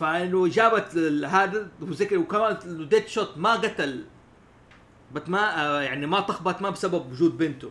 فانه 0.00 0.48
جابت 0.48 0.96
هذا 1.24 1.68
وزي 1.80 2.16
وكمان 2.16 2.56
ديد 2.88 3.06
شوت 3.06 3.32
ما 3.36 3.52
قتل 3.52 4.04
باتمان 5.14 5.58
آه، 5.58 5.80
يعني 5.80 6.06
ما 6.06 6.20
طخ 6.20 6.42
باتمان 6.42 6.72
بسبب 6.72 7.12
وجود 7.12 7.38
بنته. 7.38 7.70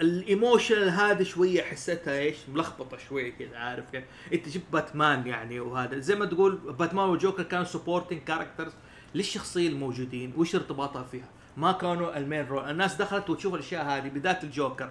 ال 0.00 0.11
emotion 0.11 0.88
هذا 0.88 1.24
شوية 1.24 1.62
حسيتها 1.62 2.18
إيش؟ 2.18 2.36
ملخبطة 2.48 2.96
شوية 2.96 3.32
كذا 3.32 3.56
عارف 3.56 3.90
كيف؟ 3.90 4.04
إنت 4.32 4.48
جبت 4.48 4.64
باتمان 4.72 5.26
يعني 5.26 5.60
وهذا. 5.60 5.98
زي 5.98 6.14
ما 6.14 6.26
تقول 6.26 6.56
باتمان 6.56 7.08
والجوكر 7.08 7.42
كانوا 7.42 7.64
supporting 7.64 8.22
characters 8.22 8.72
للشخصية 9.14 9.68
الموجودين 9.68 10.32
وش 10.36 10.54
ارتباطها 10.54 11.02
فيها. 11.02 11.28
ما 11.56 11.72
كانوا 11.72 12.16
ال 12.16 12.22
main 12.22 12.46
role 12.46 12.70
الناس 12.70 12.94
دخلت 12.94 13.30
وتشوف 13.30 13.54
الأشياء 13.54 13.84
هذه 13.84 14.08
بالذات 14.08 14.44
الجوكر. 14.44 14.90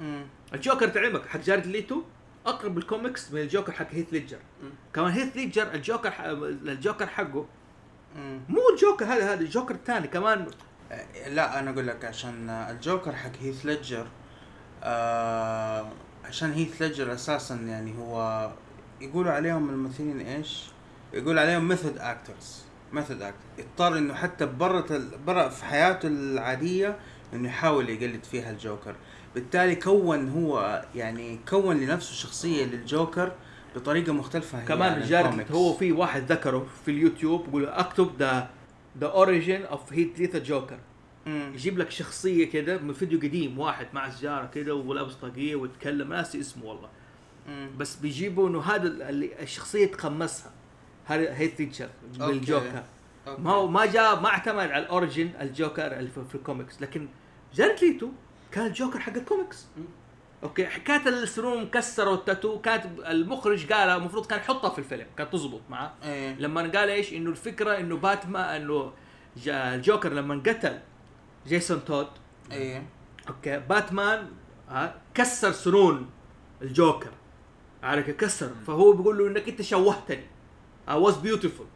م. 0.00 0.22
الجوكر 0.54 0.88
تعلمك 0.88 1.26
حق 1.26 1.40
جارد 1.40 1.66
ليتو 1.66 2.02
أقرب 2.46 2.78
الكوميكس 2.78 3.32
من 3.32 3.40
الجوكر 3.40 3.72
حق 3.72 3.86
هيث 3.90 4.12
ليدجر. 4.12 4.38
كمان 4.94 5.12
هيث 5.12 5.36
ليدجر 5.36 5.74
الجوكر 5.74 6.10
ح... 6.10 6.20
الجوكر 6.20 7.06
حقه. 7.06 7.46
مو 8.48 8.60
الجوكر 8.74 9.04
هذا 9.04 9.32
هذا 9.32 9.40
الجوكر 9.40 9.74
الثاني 9.74 10.08
كمان. 10.08 10.46
لا 11.28 11.58
أنا 11.58 11.70
أقول 11.70 11.86
لك 11.86 12.04
عشان 12.04 12.50
الجوكر 12.50 13.12
حق 13.12 13.32
هيث 13.40 13.66
ليدجر 13.66 14.06
آه 14.82 15.88
عشان 16.24 16.52
هيث 16.52 16.82
ليدجر 16.82 17.14
أساسا 17.14 17.54
يعني 17.54 17.98
هو 17.98 18.50
يقولوا 19.00 19.32
عليهم 19.32 19.70
الممثلين 19.70 20.20
إيش؟ 20.20 20.70
يقول 21.12 21.38
عليهم 21.38 21.68
method 21.68 21.98
actors 21.98 22.62
method 22.92 23.22
actor 23.22 23.38
اضطر 23.58 23.98
إنه 23.98 24.14
حتى 24.14 24.46
برا 24.46 24.84
برا 25.26 25.48
في 25.48 25.64
حياته 25.64 26.06
العادية 26.08 26.96
إنه 27.32 27.48
يحاول 27.48 27.90
يقلد 27.90 28.24
فيها 28.24 28.50
الجوكر. 28.50 28.94
بالتالي 29.34 29.74
كون 29.74 30.28
هو 30.28 30.82
يعني 30.94 31.38
كون 31.48 31.80
لنفسه 31.80 32.14
شخصية 32.14 32.64
للجوكر 32.64 33.32
بطريقة 33.76 34.12
مختلفة 34.12 34.62
هي 34.62 34.66
كمان 34.66 35.02
الكوميكس. 35.02 35.50
هو 35.50 35.72
في 35.72 35.92
واحد 35.92 36.32
ذكره 36.32 36.66
في 36.84 36.90
اليوتيوب 36.90 37.48
يقول 37.48 37.66
اكتب 37.66 38.10
the 38.18 38.50
the 39.00 39.06
origin 39.06 39.64
of 39.64 39.92
هيث 39.92 40.08
ليث 40.18 40.36
جوكر. 40.36 40.78
يجيب 41.26 41.78
لك 41.78 41.90
شخصية 41.90 42.50
كده 42.50 42.78
من 42.78 42.92
فيديو 42.92 43.18
قديم 43.18 43.58
واحد 43.58 43.86
مع 43.92 44.10
سجاره 44.10 44.50
كده 44.54 44.74
ولابس 44.74 45.14
طاقية 45.14 45.56
ويتكلم 45.56 46.12
ناسي 46.12 46.40
اسمه 46.40 46.64
والله 46.64 46.88
مم. 47.48 47.70
بس 47.78 47.96
بيجيبوا 47.96 48.48
إنه 48.48 48.60
هذا 48.60 49.08
اللي 49.08 49.42
الشخصية 49.42 49.86
تقمصها 49.86 50.50
ليدجر 51.10 51.88
okay. 52.20 52.32
بالجوكر. 52.32 52.82
ما 53.38 53.50
هو 53.50 53.68
ما 53.68 53.86
جاء 53.86 54.20
ما 54.20 54.28
اعتمد 54.28 54.70
على 54.70 54.84
ال 54.84 54.91
origin 54.91 55.30
الجوكر 55.40 55.98
اللي 55.98 56.10
في 56.10 56.34
الكوميكس 56.34 56.82
لكن 56.82 57.08
جارد 57.54 57.84
ليتو 57.84 58.08
كان 58.52 58.66
الجوكر 58.66 58.98
حق 58.98 59.16
الكوميكس. 59.16 59.66
okay 60.42 60.66
حكايه 60.66 61.08
السنون 61.08 61.62
مكسرة 61.62 62.10
والتاتو 62.10 62.60
كانت 62.60 62.86
المخرج 62.98 63.72
قالها 63.72 63.96
المفروض 63.96 64.26
كان 64.26 64.38
يحطها 64.38 64.70
في 64.70 64.78
الفيلم 64.78 65.06
كانت 65.16 65.32
تزبط 65.32 65.60
معاه. 65.70 65.92
إيه. 66.04 66.34
لما 66.34 66.60
قال 66.60 66.90
إيش؟ 66.90 67.12
إنه 67.12 67.30
الفكرة 67.30 67.78
إنه 67.78 67.96
باتمان 67.96 68.62
إنه 68.62 68.92
الجوكر 69.46 70.12
لما 70.12 70.42
قتل 70.46 70.78
جيسون 71.46 71.84
تود. 71.84 72.08
إيه. 72.52 72.86
okay 73.28 73.58
باتمان 73.58 74.28
ها 74.68 74.94
كسر 75.14 75.52
سنون 75.52 76.10
الجوكر. 76.62 77.10
عارف؟ 77.82 78.10
كسر 78.10 78.50
فهو 78.66 78.92
بيقول 78.92 79.18
له 79.18 79.26
إنك 79.26 79.48
أنت 79.48 79.62
شوهتني. 79.62 80.26
I 80.88 80.92
was 80.92 81.14
beautiful. 81.24 81.66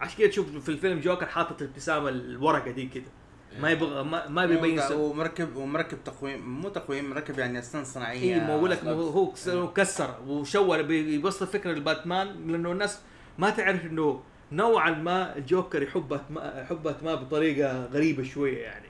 عشان 0.00 0.18
كده 0.18 0.28
تشوف 0.28 0.56
في 0.56 0.68
الفيلم 0.68 1.00
جوكر 1.00 1.26
حاطط 1.26 1.62
الابتسامة 1.62 2.08
الورقة 2.08 2.70
دي 2.70 2.86
كده. 2.86 3.10
ما 3.60 3.70
يبغى 3.70 4.02
ما, 4.04 4.28
ما 4.28 4.46
بيبين 4.46 4.80
سن- 4.80 4.94
ومركب 4.94 5.56
ومركب 5.56 6.04
تقويم 6.04 6.60
مو 6.60 6.68
تقويم 6.68 7.10
مركب 7.10 7.38
يعني 7.38 7.58
أسنان 7.58 7.84
صناعية. 7.84 8.34
اي 8.34 8.40
ما 8.40 8.56
بقول 8.56 8.70
لك 8.70 8.84
هو 8.84 9.08
هو 9.08 9.72
كسر- 9.72 10.20
وشوه 10.26 10.82
بي- 10.82 11.14
يوصل 11.14 11.46
فكرة 11.46 11.72
لباتمان 11.72 12.50
لأنه 12.52 12.72
الناس 12.72 12.98
ما 13.38 13.50
تعرف 13.50 13.84
إنه 13.84 14.22
نوعا 14.52 14.90
ما 14.90 15.36
الجوكر 15.36 15.82
يحب 15.82 16.08
باتمان 16.08 16.62
يحب 16.64 16.82
باتمان 16.82 17.16
بطريقة 17.16 17.84
غريبة 17.86 18.22
شوية 18.22 18.58
يعني. 18.62 18.86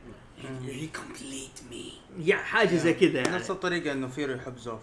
He 0.67 0.97
complete 0.97 1.73
me. 1.73 1.93
يا 2.19 2.37
حاجة 2.37 2.77
زي 2.77 2.95
كذا 2.95 3.21
يعني. 3.21 3.29
نفس 3.37 3.51
الطريقة 3.51 3.93
إنه 3.93 4.09
فيرو 4.09 4.35
يحب 4.35 4.57
زوف. 4.59 4.83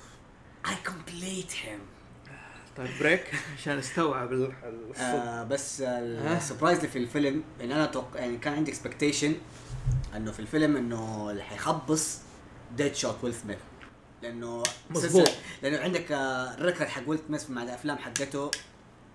I 0.66 0.70
complete 0.90 1.52
him. 1.52 1.80
طيب 2.78 2.90
break 3.00 3.24
عشان 3.58 3.78
استوعب 3.78 4.34
ال- 4.34 4.54
الصوت 4.90 5.00
آه 5.00 5.44
بس 5.44 5.82
اللي 6.78 6.88
في 6.88 6.98
الفيلم 7.00 7.44
إن 7.62 7.72
أنا 7.72 7.86
توق... 7.86 8.08
يعني 8.16 8.38
كان 8.38 8.54
عندي 8.54 8.72
expectation 8.72 9.36
إنه 10.18 10.32
في 10.32 10.40
الفيلم 10.40 10.78
إنه 10.78 11.30
اللي 11.32 11.44
حيخبص 11.44 12.20
ديد 12.78 12.96
شوت 12.96 13.16
ويل 13.24 13.34
سميث 13.34 13.58
لأنه 14.24 14.64
مظبوط. 14.90 15.30
لأنه 15.64 15.78
عندك 15.80 16.12
آه، 16.12 16.54
ال 16.54 16.59
record 16.59 16.88
حق 16.90 17.02
ويل 17.08 17.20
سميث 17.28 17.50
مع 17.50 17.64
الأفلام 17.64 17.98
حقته 17.98 18.52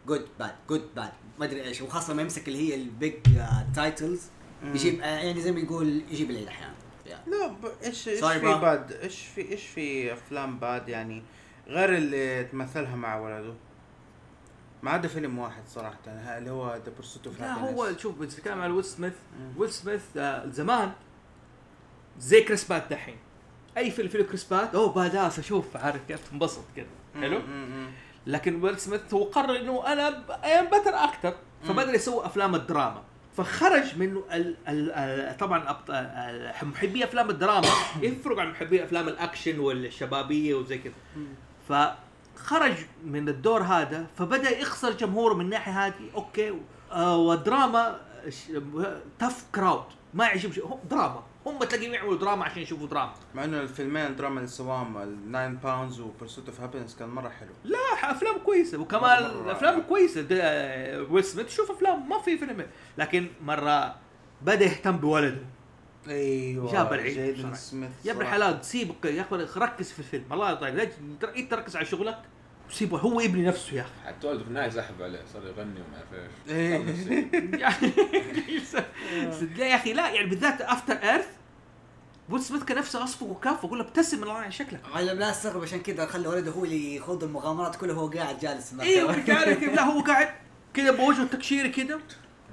good 0.07 0.27
bad 0.39 0.53
good 0.69 0.95
bad 0.97 1.11
ما 1.39 1.45
أدري 1.45 1.63
إيش. 1.65 1.83
وخاصة 1.83 2.13
لما 2.13 2.23
يمسك 2.23 2.49
اللي 2.49 2.59
هي 2.71 2.75
ال 2.75 2.85
big 2.85 3.15
titles 3.75 4.21
يجيب 4.65 5.01
آه، 5.01 5.07
يعني 5.07 5.41
زي 5.43 5.53
ما 5.53 5.61
يقول 5.61 6.03
يجيب 6.11 6.31
العيد 6.31 6.47
أحيانا. 6.49 6.75
لا 7.27 7.47
ب- 7.47 7.73
إيش 7.85 8.09
إيش 8.09 8.21
في. 8.25 8.39
bad 8.41 8.93
إيش 8.93 9.19
في 9.35 9.53
إيش 9.53 9.67
في 9.67 10.13
أفلام 10.13 10.59
bad 10.59 10.89
يعني؟ 10.89 11.23
غير 11.69 11.95
اللي 11.97 12.45
تمثلها 12.45 12.97
مع 12.97 13.19
ولده. 13.19 13.55
ما 14.83 14.91
عدا 14.91 15.09
فيلم 15.09 15.39
واحد 15.39 15.63
صراحة 15.69 15.99
اللي 16.07 16.51
هو 16.51 16.75
The 16.75 16.93
Pursuit 16.97 17.27
of 17.27 17.41
لا 17.41 17.53
هو 17.53 17.97
شوف 17.99 18.19
بتتكلم 18.19 18.61
على 18.61 18.73
ويل 18.73 18.85
سميث. 18.85 19.13
ويل 19.57 19.73
سميث 19.73 20.03
آه 20.17 20.47
زمان 20.47 20.93
زي 22.19 22.43
كريس 22.43 22.65
برات 22.65 22.91
دحين. 22.91 23.17
أي 23.77 23.91
فيلم 23.91 24.09
فيه 24.09 24.23
كريس 24.23 24.45
برات 24.45 24.75
أوه 24.75 24.93
badass 24.93 25.39
أشوف 25.39 25.77
عارف 25.77 26.01
كيف 26.09 26.31
تنبسط 26.31 26.65
كذا. 26.77 26.87
حلو؟ 27.21 27.41
لكن 28.27 28.63
ويل 28.63 28.81
سميث 28.81 29.15
هو 29.15 29.25
قرر 29.25 29.57
إنه 29.57 29.93
أنا 29.93 30.09
I'm 30.61 30.67
better 30.67 30.95
أكتر 30.95 31.35
فبدا 31.65 31.93
يسوي 31.93 32.27
أفلام 32.27 32.55
الدراما. 32.55 33.03
فخرج 33.37 33.99
منه 33.99 34.25
ال 34.33 34.57
ال 34.69 34.93
ال 34.93 35.37
طبعا 35.37 35.77
محبي 36.63 37.05
أفلام 37.05 37.31
الدراما. 37.31 37.69
يفرق 38.01 38.39
عن 38.39 38.51
محبي 38.51 38.85
أفلام 38.85 39.09
الأكشن 39.09 39.59
والشبابية 39.59 40.55
وزي 40.55 40.79
كذا. 40.79 41.97
فخرج 42.43 42.75
من 43.05 43.29
الدور 43.29 43.63
هذا 43.63 44.07
فبدأ 44.19 44.59
يخسر 44.59 44.91
جمهوره 44.91 45.35
من 45.35 45.45
الناحيه 45.45 45.87
هذه 45.87 46.11
okay. 46.15 46.55
آه 46.93 47.17
والدراما 47.17 48.01
tough 49.19 49.45
crowd 49.55 49.85
ما 50.15 50.25
يعجب 50.25 50.53
شيء 50.53 50.67
هم 50.67 50.79
دراما. 50.91 51.23
هم 51.47 51.59
تلاقيهم 51.59 51.95
يعملوا 51.95 52.17
دراما 52.17 52.45
عشان 52.45 52.63
يشوفوا 52.63 52.87
دراما. 52.87 53.13
مع 53.35 53.45
إنه 53.45 53.61
الفيلمين 53.61 54.07
الدراما 54.07 54.37
اللي 54.37 54.49
سواهم 54.49 54.97
ال 54.97 55.09
Nine 55.09 55.57
Pounds 55.57 56.01
و 56.01 56.07
Pursuit 56.07 56.49
of 56.49 56.61
Happyness 56.61 56.97
كان 56.97 57.09
مرة 57.09 57.29
حلو. 57.29 57.51
لا 57.65 57.79
أفلام 58.11 58.39
كويسة. 58.39 58.79
وكمان. 58.79 59.49
أفلام 59.49 59.83
كويسة. 59.83 60.27
ويل 61.11 61.25
سميث 61.25 61.57
شوف 61.57 61.71
أفلام 61.71 62.09
ما 62.09 62.19
في 62.19 62.39
فيلم. 62.39 62.67
لكن 62.99 63.29
مرة 63.45 63.95
بدأ 64.43 64.65
يهتم 64.65 64.97
بولده. 64.97 65.43
أيوه 66.09 66.73
جاب 66.73 66.93
العيد 66.93 67.15
جايدن 67.15 67.39
بصراحة. 67.39 67.55
سميث 67.55 67.91
يا 68.05 68.13
ابن. 68.13 68.21
الحلال 68.21 68.65
سيبك 68.65 69.05
يا 69.05 69.23
أخي 69.23 69.61
ركز 69.61 69.93
في 69.93 69.99
الفيلم 69.99 70.25
الله 70.33 70.55
طيب 70.55 70.77
لا 70.77 70.89
انت 71.37 71.51
تركز 71.51 71.77
على 71.77 71.87
شغلك 71.87 72.19
وسيبه 72.71 72.99
هو 72.99 73.21
يبني 73.21 73.47
نفسه 73.47 73.77
يا 73.77 73.83
أخي 73.83 73.91
حتى 74.07 74.27
ولده 74.27 74.43
في 74.43 74.49
النهاية 74.49 74.71
سحب 74.71 75.03
عليه 75.03 75.21
صار 75.33 75.43
يغني 75.47 75.81
وما 75.81 75.97
أعرف 75.97 76.15
إيش 76.49 76.57
إيه. 76.57 76.79
صار 76.79 76.87
نفسي. 76.87 77.29
يعني 77.63 77.93
لا 79.59 79.67
يا 79.71 79.77
أخي 79.77 79.93
لا 79.93 80.11
يعني 80.11 80.29
بالذات 80.29 80.61
افتر 80.61 80.95
ايرث 80.95 81.27
ويل 82.29 82.43
سميث 82.43 82.63
كان 82.65 82.79
نفسه 82.79 83.05
أصفق 83.05 83.27
وكاف 83.27 83.65
أقول 83.65 83.79
له 83.79 83.85
ابتسم 83.85 84.17
من 84.17 84.23
الله 84.23 84.35
على 84.35 84.53
شكلك 84.53 84.81
على 84.95 85.13
لا 85.13 85.31
استغرب 85.31 85.63
عشان 85.63 85.81
كذا 85.81 86.07
خلى 86.07 86.29
ولده 86.29 86.51
هو 86.51 86.65
اللي 86.65 86.97
يخوض 86.97 87.25
المغامرات 87.25 87.77
كلها 87.77 87.95
وهو 87.97 88.07
قاعد 88.07 88.39
جالس. 88.39 88.75
أيوه 88.81 89.17
لا 89.75 89.83
هو 89.83 90.01
قاعد 90.01 90.29
كذا 90.75 90.91
بوجهه 90.91 91.25
تكشيري 91.27 91.69
كذا 91.69 92.01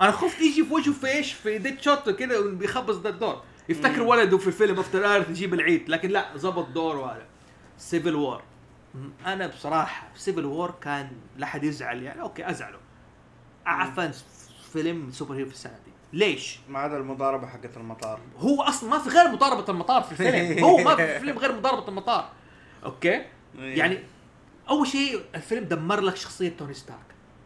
أنا 0.01 0.11
خفت 0.11 0.41
يجي 0.41 0.65
في 0.65 0.73
وجهه 0.73 0.93
في 0.93 1.07
إيش؟ 1.07 1.33
في 1.33 1.57
ديد 1.57 1.81
شوت 1.81 2.09
كذا 2.09 2.41
بيخبص 2.41 2.95
ذا 2.95 3.09
الدور 3.09 3.41
يفتكر 3.69 4.01
ولده 4.01 4.37
في 4.37 4.47
الفيلم 4.47 4.79
After 4.79 5.13
Earth 5.13 5.29
يجيب 5.29 5.53
العيد 5.53 5.89
لكن 5.89 6.09
لا 6.09 6.37
زبط 6.37 6.67
دوره 6.67 7.11
هذا 7.11 7.25
Civil 7.77 8.15
War 8.15 8.41
أنا 9.25 9.47
بصراحة 9.47 10.07
Civil 10.15 10.45
War 10.45 10.73
كان 10.81 11.11
لا 11.37 11.45
حد 11.45 11.63
يزعل 11.63 12.03
يعني. 12.03 12.21
okay 12.21 12.49
أزعله. 12.49 12.77
أعفن 13.67 14.11
فيلم 14.73 15.11
superhero 15.11 15.45
في 15.45 15.53
السنة 15.53 15.79
دي. 15.85 15.91
ليش؟ 16.13 16.59
ما 16.69 16.79
عدا 16.79 16.97
المضاربة 16.97 17.47
حقت 17.47 17.77
المطار. 17.77 18.19
هو 18.37 18.61
أصلا 18.61 18.89
ما 18.89 18.99
في 18.99 19.09
غير 19.09 19.31
مضاربة 19.31 19.71
المطار 19.71 20.03
في 20.03 20.11
الفيلم. 20.11 20.59
هو 20.65 20.77
ما 20.77 20.95
في 20.95 21.19
فيلم 21.19 21.37
غير 21.37 21.53
مضاربة 21.53 21.87
المطار. 21.87 22.29
okay؟ 22.85 23.25
يعني 23.57 23.99
أول 24.69 24.87
شيء 24.87 25.21
الفيلم 25.35 25.63
دمر 25.63 25.99
لك 26.01 26.15
شخصية 26.15 26.49
توني 26.49 26.73
ستارك. 26.73 26.99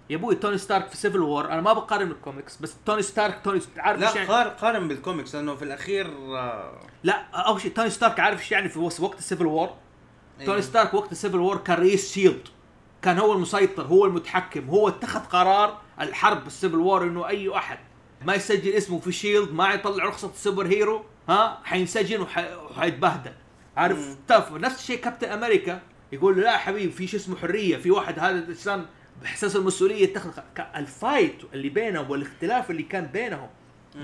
يا 0.10 0.16
أبوي 0.16 0.36
توني 0.36 0.58
ستارك 0.58 0.88
في 0.90 0.98
Civil 0.98 1.20
War. 1.22 1.46
أنا 1.52 1.62
ما 1.62 1.74
بقارن 1.74 2.10
بالكوميكس 2.10 2.58
بس 2.58 2.76
توني 2.86 3.02
ستارك 3.02 3.42
توني 3.44 3.62
عارف 3.78 4.00
لا 4.02 4.16
يعني؟ 4.16 4.28
قار- 4.28 4.48
قارن 4.50 4.88
بالكوميكس 4.88 5.36
لأنه 5.36 5.56
في 5.56 5.64
الأخير 5.66 6.08
آه، 6.38 6.80
لا 7.04 7.24
أول 7.34 7.62
شيء 7.62 7.72
توني 7.72 7.90
ستارك 7.90 8.20
عارف 8.20 8.42
إيش 8.42 8.52
يعني 8.52 8.70
في 8.70 8.80
وقت 8.80 9.18
ال 9.20 9.24
Civil 9.24 9.46
War؟ 9.46 9.70
إيه. 10.40 10.46
توني 10.46 10.62
ستارك 10.62 10.94
وقت 10.94 11.12
ال 11.12 11.16
Civil 11.16 11.40
War 11.40 11.58
كان 11.58 11.78
رئيس 11.78 12.14
شيلد. 12.14 12.48
كان 13.02 13.20
هو 13.20 13.34
المسيطر 13.34 13.84
هو 13.84 14.06
المتحكم 14.06 14.70
هو 14.70 14.88
اتخذ 14.88 15.20
قرار 15.20 15.78
الحرب 16.02 16.48
ال 16.48 16.52
Civil 16.52 16.76
War 16.80 17.04
إنه 17.04 17.28
أي 17.28 17.56
أحد 17.58 17.78
ما 18.26 18.34
يسجل 18.36 18.72
اسمه 18.72 19.00
في 19.00 19.12
شيلد 19.12 19.52
ما 19.54 19.74
يطلع 19.74 20.06
رخصة 20.06 20.30
ال 20.30 20.68
superhero 20.68 21.04
ها 21.30 21.60
حينسجن 21.64 22.22
وح- 22.22 22.54
وحيتبهدل. 22.72 23.32
عارف. 23.78 24.16
تف 24.28 24.52
نفس 24.52 24.80
الشيء 24.80 25.00
كابتن 25.00 25.30
أمريكا 25.30 25.82
يقول 26.12 26.42
لا 26.42 26.58
حبيبي 26.58 26.92
في 26.92 27.08
شيء 27.08 27.20
اسمه 27.20 27.36
حرية 27.38 27.78
في 27.78 27.92
واحد 27.92 28.20
هذا 28.20 28.40
الإنسان 28.40 28.86
بإحساس 29.22 29.56
المسؤولية 29.56 30.04
يتخذ 30.04 30.30
ق- 30.32 30.44
ك- 30.58 30.68
ال 30.76 30.86
fight 30.86 31.36
اللي 31.54 31.70
بينهم 31.70 32.10
والاختلاف 32.12 32.72
اللي 32.72 32.84
كان 32.84 33.06
بينهم. 33.06 33.50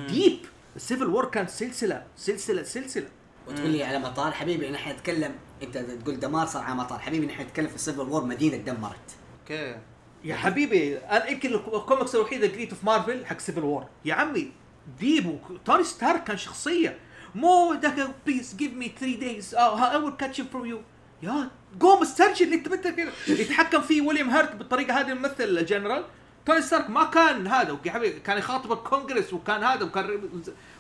deep 0.08 0.40
ال 0.76 0.81
Civil 0.81 1.08
War 1.08 1.26
كان 1.26 1.48
سلسلة 1.48 2.04
سلسلة 2.18 2.64
سلسلة. 2.64 3.08
وتقول 3.48 3.70
لي 3.70 3.84
على 3.84 4.00
مطار 4.00 4.32
حبيبي 4.32 4.70
نحن 4.72 4.92
نتكلم 4.92 5.36
أنت 5.64 5.78
تقول 5.78 6.20
دمار 6.20 6.48
صار 6.48 6.64
على 6.64 6.76
مطار. 6.76 7.00
حبيبي 7.00 7.26
نحن 7.26 7.42
نتكلم 7.42 7.68
في 7.68 7.76
ال 7.76 7.80
Civil 7.80 8.00
War 8.02 8.26
مدينة 8.26 8.58
دمرت. 8.58 9.18
okay. 9.42 9.78
يا 10.24 10.36
حبيبي 10.36 10.98
أنا 10.98 11.28
يمكن 11.30 11.54
الكوميكس 11.54 12.16
الوحيده 12.16 12.46
اللي 12.46 12.56
قريته 12.58 12.76
في 12.76 12.86
مارفل 12.86 13.26
حق 13.26 13.40
Civil 13.40 13.64
War 13.64 13.86
يا 14.06 14.14
عمي 14.14 14.52
ديبو 15.00 15.36
توني 15.66 15.84
ستارك 15.84 16.24
كان 16.24 16.38
شخصية. 16.38 16.98
مو 17.36 17.74
ذاك 17.74 18.10
بليز 18.26 18.56
جيف 18.56 18.74
مي 18.74 18.92
3 19.00 19.20
دايز 19.20 19.56
اي 19.56 19.98
ويل 19.98 20.14
كاتش 20.16 20.42
فروم 20.42 20.66
يو 20.66 20.82
يا 21.24 21.50
قوم 21.80 22.02
استرجل 22.02 22.54
انت 22.54 22.68
متى 22.68 22.92
كذا 22.92 23.12
يتحكم 23.28 23.82
فيه 23.82 24.02
ويليام 24.02 24.30
هارت 24.30 24.56
بالطريقة 24.56 25.00
هذه 25.00 25.12
الممثل 25.12 25.44
الجنرال. 25.44 26.04
توني 26.46 26.62
ستارك 26.62 26.90
ما 26.90 27.04
كان 27.04 27.48
هذا 27.48 27.78
كان 28.24 28.38
يخاطب 28.38 28.72
الكونغرس 28.72 29.34
وكان 29.34 29.64
هذا 29.64 29.84
وكان 29.84 30.30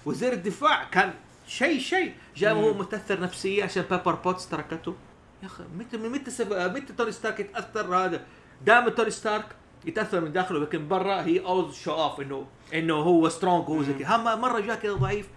وزير 0.06 0.34
الدفاع 0.34 0.84
كان 0.84 1.13
شيء 1.47 1.80
شيء. 1.80 2.13
جاء 2.36 2.54
هو 2.54 2.73
متأثر 2.73 3.19
نفسيا 3.19 3.63
عشان 3.63 3.84
بيبر 3.91 4.15
بوتس 4.15 4.49
تركته. 4.49 4.95
يا 5.43 5.47
أخي 5.47 5.63
متى 5.78 5.97
متى 5.97 6.32
سب... 6.32 6.54
متى 6.54 6.93
توني 6.93 7.12
ستارك 7.12 7.39
يتأثر 7.39 7.95
هذا؟ 7.95 8.21
دائما 8.65 8.89
توني 8.89 9.10
ستارك 9.10 9.45
يتأثر 9.86 10.21
من 10.21 10.32
داخله 10.32 10.60
لكن 10.60 10.88
برا 10.88 11.21
هي 11.21 11.39
always 11.39 11.76
show 11.76 11.91
off 11.91 12.22
انه 12.21 12.45
إنه 12.73 12.93
هو 12.95 13.30
strong 13.30 13.69
وهو 13.69 13.84
زي 13.84 13.93
كذا. 13.93 14.15
هم 14.15 14.41
مرة 14.41 14.60
جاء 14.60 14.75
كذا 14.75 14.93
ضعيف 14.93 15.28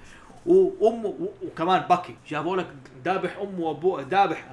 وأمه 0.47 1.29
وكمان 1.43 1.81
باكي 1.81 2.17
جابوا 2.29 2.57
لك 2.57 2.67
ذابح 3.05 3.37
أمه 3.37 3.61
وأبوه 3.61 4.07
ذابح 4.11 4.45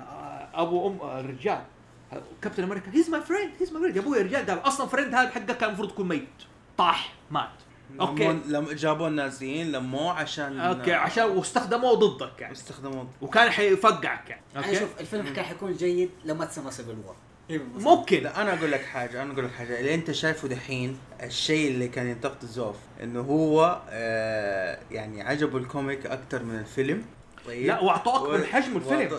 أبو 0.62 0.88
أم 0.88 0.98
الرجال. 1.20 1.62
كابتن 2.42 2.64
أمريكا 2.64 2.92
he's 2.94 3.10
my 3.10 3.22
friend 3.22 3.52
he's 3.60 3.72
my 3.74 3.82
friend 3.82 3.96
يا 3.96 4.02
أبوي 4.02 4.18
يا 4.18 4.24
رجال 4.24 4.46
ذابح 4.46 4.66
أصلا 4.66 4.88
friend 4.88 5.16
هذا 5.16 5.30
حقك 5.30 5.58
كان 5.58 5.70
المفروض 5.70 5.90
يكون 5.90 6.08
ميت. 6.08 6.28
طاح 6.78 7.14
مات. 7.32 7.50
okay. 8.02 8.24
لمون- 8.24 8.42
لم 8.48 8.66
جابوا 8.72 9.08
النازيين 9.08 9.72
لموه 9.72 10.12
عشان 10.12 10.60
okay 10.60 10.94
عشان 10.94 11.24
واستخدموه 11.24 11.94
ضدك 11.94 12.42
يعني. 12.42 12.54
استخدموا 12.54 13.04
وكان 13.22 13.50
حيفقعك 13.50 14.30
يعني. 14.30 14.42
okay. 14.58 14.76
شوف 14.76 15.00
الفيلم 15.00 15.34
كان 15.34 15.46
حيكون 15.46 15.74
جيد 15.74 16.10
لو 16.26 16.36
ما 16.36 16.46
تسمى 16.46 16.72
Civil 16.72 16.96
War 17.06 17.16
ممكن. 17.78 18.24
لا 18.24 18.42
أنا 18.42 18.54
أقول 18.60 18.72
لك 18.72 18.82
حاجة 18.86 19.24
أنا 19.24 19.34
أقول 19.34 19.46
لك 19.46 19.52
حاجة. 19.52 19.80
اللي 19.80 19.96
أنت 19.96 20.12
شايفه 20.12 20.48
دحين 20.48 20.98
الشيء 21.24 21.72
اللي 21.72 21.88
كان 21.88 22.08
ينتقد 22.08 22.46
زوف 22.46 22.76
إنه 23.04 23.22
هو 23.22 23.82
آه 23.90 24.80
يعني 24.92 25.22
عجبه 25.22 25.58
ال 25.58 25.66
comic 25.66 26.06
أكثر 26.06 26.44
من 26.44 26.60
الفيلم. 26.60 27.06
طيب. 27.46 27.68
لا 27.68 27.80
واعطوه 27.80 28.16
اكبر 28.16 28.38
من 28.38 28.46
حجم 28.46 28.78
الفيلم. 28.78 29.18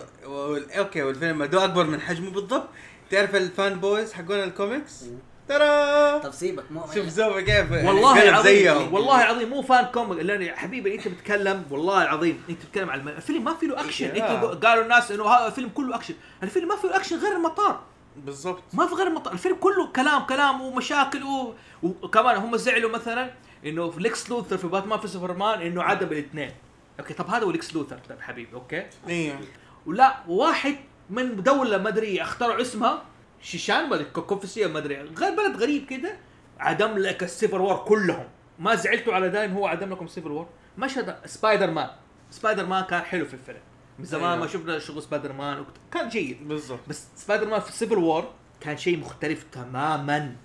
okay 0.77 1.01
والفيلم 1.01 1.41
ادوه 1.41 1.65
أكبر 1.65 1.83
من 1.83 2.01
حجمه 2.01 2.31
بالضبط. 2.31 2.67
تعرف 3.11 3.35
ال 3.35 3.46
fan 3.46 3.79
boys 3.79 4.13
حقون 4.13 4.43
الكوميكس؟ 4.43 5.05
ترى! 5.47 6.19
طب 6.19 6.31
سيبك 6.33 6.63
مو 6.71 6.81
شوف 6.95 7.07
زوف 7.07 7.37
كيف 7.37 7.71
والله 7.71 8.29
العظيم 8.29 8.93
والله 8.93 9.21
العظيم 9.23 9.49
مو 9.49 9.61
fan 9.61 9.85
comic 9.85 10.19
لأن 10.19 10.41
يا 10.41 10.55
حبيبي 10.55 10.95
أنت 10.95 11.07
بتتكلم 11.07 11.65
والله 11.71 12.03
العظيم 12.03 12.43
أنت 12.49 12.61
بتتكلم 12.65 12.89
على 12.89 13.01
الم- 13.01 13.07
الفيلم 13.09 13.43
ما 13.43 13.53
فيه 13.53 13.67
له 13.67 13.81
اكشن 13.81 14.15
يا. 14.15 14.45
انت 14.45 14.65
قالوا 14.65 14.83
الناس 14.83 15.11
إنه 15.11 15.27
هذا 15.27 15.47
الفيلم 15.47 15.69
كله 15.69 15.95
اكشن 15.95 16.13
الفيلم 16.43 16.67
ما 16.67 16.75
فيه 16.75 16.95
اكشن 16.95 17.17
غير 17.19 17.31
المطار. 17.35 17.79
بالضبط. 18.15 18.63
ما 18.73 18.87
في 18.87 18.95
غير 18.95 19.07
المطار. 19.07 19.33
الفيلم 19.33 19.55
كله 19.55 19.87
كلام 19.95 20.25
كلام 20.25 20.61
ومشاكل 20.61 21.23
و... 21.23 21.53
وكمان 21.83 22.35
هم 22.37 22.57
زعلوا 22.57 22.89
مثلا 22.91 23.31
إنه 23.65 23.89
في 23.89 23.99
ليكس 23.99 24.29
لوثر 24.29 24.57
في 24.57 24.67
باتمان 24.67 24.99
في 24.99 25.07
سوبرمان 25.07 25.61
إنه 25.61 25.83
عدم 25.83 26.07
الاثنين. 26.07 26.51
okay 26.99 27.13
طب 27.13 27.29
هذا 27.29 27.45
هو 27.45 27.51
ليكس 27.51 27.75
لوثر. 27.75 27.97
طيب 28.09 28.21
حبيبي 28.21 28.53
okay؟ 28.53 28.85
أيوه 29.07 29.39
ولا 29.85 30.17
واحد 30.27 30.75
من 31.09 31.43
دولة 31.43 31.77
ما 31.77 31.89
ادري 31.89 32.21
اخترعوا 32.21 32.61
اسمها 32.61 33.03
شيشان 33.41 33.89
ما 33.89 33.95
ادري 33.95 34.67
ما 34.67 34.79
ادري 34.79 35.01
غير 35.01 35.35
بلد 35.35 35.57
غريب 35.57 35.85
كده 35.85 36.17
عدم 36.59 36.97
لك 36.97 37.23
ال 37.23 37.29
Civil 37.29 37.61
War 37.61 37.77
كلهم. 37.77 38.27
ما 38.59 38.75
زعلتوا 38.75 39.13
على 39.13 39.29
ده 39.29 39.45
إن 39.45 39.53
هو 39.53 39.67
عدم 39.67 39.89
لكم 39.89 40.05
ال 40.05 40.09
Civil 40.09 40.31
War 40.31 40.47
مشهد 40.77 41.15
سبايدر 41.25 41.71
مان 41.71 41.89
سبايدر 42.31 42.65
مان 42.65 42.83
كان 42.83 43.01
حلو 43.01 43.25
في 43.25 43.33
الفيلم. 43.33 43.61
من 43.99 44.05
زمان 44.05 44.31
أيوه. 44.31 44.39
ما 44.39 44.47
شفنا 44.47 44.79
شغل 44.79 45.03
سبايدر 45.03 45.33
مان 45.33 45.65
كان 45.91 46.09
جيد. 46.09 46.47
بالضبط. 46.47 46.79
بس 46.87 47.07
سبايدر 47.15 47.47
مان 47.47 47.59
في 47.59 47.69
ال 47.69 47.74
Civil 47.74 47.97
War 47.97 48.31
كان 48.61 48.77
شيء 48.77 48.97
مختلف 48.97 49.45
تماما. 49.51 50.35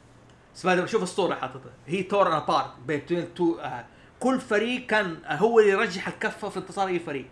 سبايدر 0.54 0.80
مان 0.80 0.88
شوف 0.88 1.02
الصورة 1.02 1.34
حاططها. 1.34 1.72
هي 1.86 2.02
tore 2.02 2.36
apart 2.36 2.70
between 2.86 3.34
two 3.34 3.58
آه 3.58 3.86
كل 4.26 4.40
فريق 4.40 4.86
كان 4.86 5.16
هو 5.26 5.60
اللي 5.60 5.70
يرجح 5.70 6.08
الكفة 6.08 6.48
في 6.48 6.56
انتصار 6.56 6.88
أي 6.88 6.98
فريق. 6.98 7.26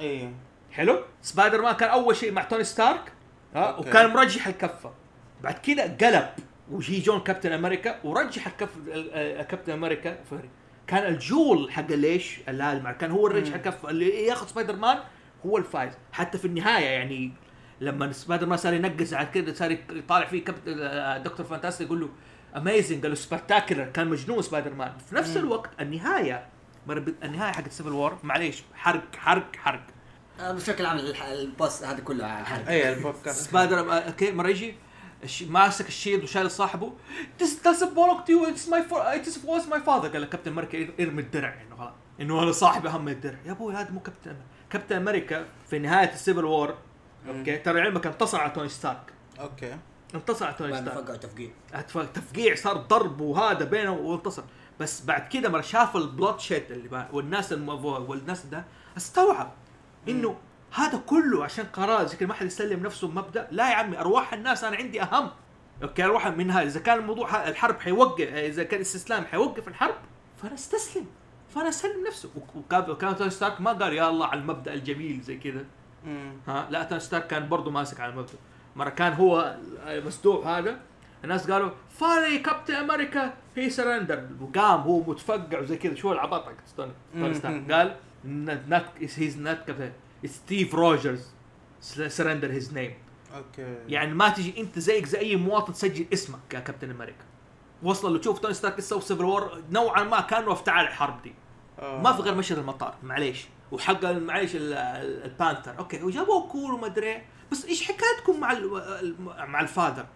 أيوه 0.00 0.32
حلو؟ 0.72 1.00
سبايدر 1.22 1.62
مان 1.62 1.74
كان 1.74 1.88
أول 1.90 2.16
شيء 2.16 2.32
مع 2.32 2.42
توني 2.42 2.64
ستارك 2.64 3.12
ها؟ 3.54 3.60
okay. 3.64 3.88
وكان 3.90 4.10
مرجح 4.10 4.46
الكفة. 4.46 4.92
بعد 5.42 5.54
كده 5.58 5.82
قلب 5.82 6.28
وجي 6.70 7.00
جون 7.00 7.20
كابتن 7.20 7.52
أمريكا 7.52 8.00
ورجح 8.04 8.46
الكف 8.46 8.76
ال- 8.76 9.14
ال- 9.14 9.42
كابتن 9.46 9.72
أمريكا 9.72 10.18
فري. 10.30 10.50
كان 10.86 11.12
الجول 11.14 11.72
حق 11.72 11.86
ليش؟ 11.92 12.38
اللي 12.48 12.94
كان 13.00 13.10
هو 13.10 13.26
الرجح 13.26 13.54
الكفة. 13.54 13.90
اللي 13.90 14.24
ياخذ 14.26 14.46
سبايدر 14.46 14.76
مان 14.76 14.98
هو 15.46 15.58
الفايز. 15.58 15.92
حتى 16.12 16.38
في 16.38 16.44
النهاية 16.44 16.84
يعني 16.86 17.32
لما 17.80 18.12
سبايدر 18.12 18.46
مان 18.46 18.58
صار 18.58 18.74
ينقز 18.74 19.14
على 19.14 19.28
كده 19.34 19.52
صار 19.52 19.70
يطالع 19.90 20.26
فيه 20.26 20.44
كابتن 20.44 20.76
آه، 20.80 21.18
دكتور 21.18 21.46
فانتاستيك 21.46 21.86
يقول 21.86 22.00
له 22.00 22.08
amazing 22.56 23.02
قال 23.02 23.10
له 23.10 23.14
spectacular 23.16 23.84
كان 23.84 24.08
مجنون 24.08 24.42
سبايدر 24.42 24.74
مان 24.74 24.92
في 25.10 25.14
نفس 25.14 25.36
الوقت 25.36 25.70
النهاية 25.80 26.46
النهاية 27.22 27.52
حقت 27.52 27.72
Civil 27.72 27.92
War 27.92 28.18
معليش 28.22 28.62
حرق 28.74 29.16
حرق 29.16 29.56
حرق. 29.56 29.82
آه، 30.40 30.52
بشكل 30.52 30.86
عام 30.86 30.98
ال 31.32 31.42
post 31.42 31.84
هذا 31.84 32.00
كله 32.00 32.40
الحرق 32.40 32.68
اي 32.68 32.92
البودكاست 32.92 33.48
سبايدر 33.50 33.78
آه، 33.92 33.94
okay 33.94 34.32
مرة 34.32 34.48
يجي 34.48 34.74
الش- 35.24 35.42
ماسك 35.42 35.88
ال 35.88 35.93
shield 35.93 36.22
وشايل 36.22 36.50
صاحبه. 36.50 36.92
This 37.42 37.50
doesn't 37.66 37.94
belong 37.94 38.26
to 38.26 38.30
you 38.32 38.54
it's 38.54 38.68
my 38.70 38.80
it 39.16 39.26
is 39.26 39.36
was 39.36 39.72
my 39.72 39.80
father. 39.86 40.12
قال 40.12 40.24
كابتن 40.24 40.50
أمريكا 40.50 40.88
ارمي 41.04 41.22
الدرع. 41.22 41.54
إنه 41.68 41.76
خلاص. 41.76 41.92
إنه 42.20 42.42
أنا 42.42 42.52
صاحبي 42.52 42.88
اهم 42.88 43.04
من 43.04 43.12
الدرع. 43.12 43.38
يا 43.46 43.52
أبوي 43.52 43.74
هذا 43.74 43.90
مو 43.90 44.00
كابتن 44.00 44.36
كابتن 44.70 44.96
أمريكا 44.96 45.46
في 45.70 45.78
نهاية 45.78 46.12
ال 46.12 46.17
Civil 46.17 46.44
War 46.44 46.74
okay 47.28 47.56
ترى 47.58 47.80
علمك 47.80 48.06
انتصر 48.06 48.40
على 48.40 48.50
توني 48.50 48.68
ستارك. 48.68 49.12
okay. 49.40 49.76
انتصر 50.14 50.46
على 50.46 50.54
توني 50.54 50.72
بعد 50.72 50.82
ستارك 50.82 51.04
فقعوا 51.04 51.16
تفقيع. 51.16 51.50
تفقيع 52.14 52.54
صار 52.54 52.76
ضرب 52.76 53.20
وهذا 53.20 53.64
بينه 53.64 53.92
وانتصر. 53.92 54.42
بس 54.80 55.04
بعد 55.04 55.28
كده 55.28 55.48
مرة 55.48 55.60
شاف 55.60 55.96
ال 55.96 56.40
bloodshed 56.40 56.70
اللي 56.72 56.88
بقى 56.88 57.08
والناس. 57.12 57.52
والناس 57.52 58.46
ده 58.46 58.64
استوعب 58.96 59.52
إنه 60.08 60.36
هذا 60.74 60.98
كله 61.06 61.44
عشان 61.44 61.64
قرار 61.64 62.06
زي 62.06 62.26
ما 62.26 62.34
حد 62.34 62.46
يسلم 62.46 62.82
نفسه 62.82 63.08
بمبدا 63.08 63.48
لا 63.50 63.70
يا 63.70 63.74
عمي 63.74 63.98
أرواح 63.98 64.32
الناس 64.32 64.64
أنا 64.64 64.76
عندي 64.76 65.02
أهم. 65.02 65.30
okay 65.82 66.04
أرواح 66.04 66.26
من 66.26 66.50
هذا. 66.50 66.62
إذا 66.66 66.80
كان 66.80 66.98
الموضوع 66.98 67.48
الحرب 67.48 67.80
حيوقف 67.80 68.20
إذا 68.28 68.62
كان 68.62 68.76
الاستسلام 68.76 69.24
حيوقف 69.24 69.68
الحرب 69.68 69.94
فأنا 70.42 70.54
أستسلم. 70.54 71.06
فأنا 71.54 71.68
أسلم 71.68 72.06
نفسه 72.06 72.30
وك- 72.36 72.88
وكان 72.88 73.16
توني 73.16 73.30
ستارك 73.30 73.60
ما 73.60 73.72
قال 73.72 73.92
يا 73.92 74.08
الله 74.08 74.26
على 74.26 74.40
المبدأ 74.40 74.74
الجميل 74.74 75.20
زي 75.20 75.36
مم. 76.04 76.32
ها؟ 76.48 76.66
لا 76.70 76.82
توني 76.84 77.00
ستارك 77.00 77.26
كان 77.26 77.48
برضه 77.48 77.70
ماسك 77.70 78.00
على 78.00 78.12
المبدأ. 78.12 78.32
مرة 78.76 78.88
كان 78.88 79.12
هو 79.12 79.56
مصدوع 79.86 80.58
هذا 80.58 80.80
الناس 81.24 81.50
قالوا 81.50 81.70
funny 81.90 82.38
كابتن 82.38 82.74
أمريكا 82.74 83.32
he 83.56 83.70
surrender 83.70 84.26
وقام 84.40 84.80
هو 84.80 85.00
متفقع 85.10 85.58
وزي 85.60 85.76
كذا 85.76 85.94
شو 85.94 86.12
العبط 86.12 86.44
حق 86.46 86.52
توني 86.76 86.92
توني 87.14 87.34
ستارك 87.34 87.72
قال 87.72 87.96
not 88.24 88.84
he's 89.00 89.38
not 89.38 89.58
captain 89.66 89.92
ستيف 90.26 90.74
روجرز 90.74 91.30
surrender 92.08 92.52
his 92.52 92.74
name 92.74 92.94
okay. 93.36 93.76
يعني 93.88 94.14
ما 94.14 94.28
تجي 94.28 94.60
أنت 94.60 94.78
زيك 94.78 95.06
زي 95.06 95.18
أي 95.18 95.36
مواطن 95.36 95.72
تسجل 95.72 96.06
اسمك 96.12 96.54
يا 96.54 96.60
كابتن 96.60 96.90
أمريكا. 96.90 97.24
وصل 97.82 98.12
له 98.12 98.18
تشوف 98.18 98.38
توني 98.38 98.54
ستارك 98.54 98.80
سوى 98.80 99.00
Civil 99.00 99.24
War 99.24 99.62
نوعا 99.70 100.02
ما 100.04 100.20
كانه 100.20 100.52
افتعل 100.52 100.84
الحرب 100.84 101.22
دي. 101.22 101.34
آه. 101.78 102.00
ما 102.02 102.12
في 102.12 102.22
غير 102.22 102.34
مشهد 102.34 102.58
المطار 102.58 102.94
معليش. 103.02 103.46
وحق 103.72 104.04
معليش 104.04 104.56
ال- 104.56 104.72
ال- 104.72 105.24
البانثر. 105.24 105.78
okay 105.78 106.02
وجابوه 106.02 106.48
cool 106.48 106.74
وما 106.74 106.86
أدري 106.86 107.06
إيه. 107.06 107.24
بس 107.52 107.64
إيش 107.64 107.82
حكايتكم 107.82 108.40
مع 108.40 108.58
مع 109.46 109.60
ال 109.60 109.66
father؟ 109.66 110.06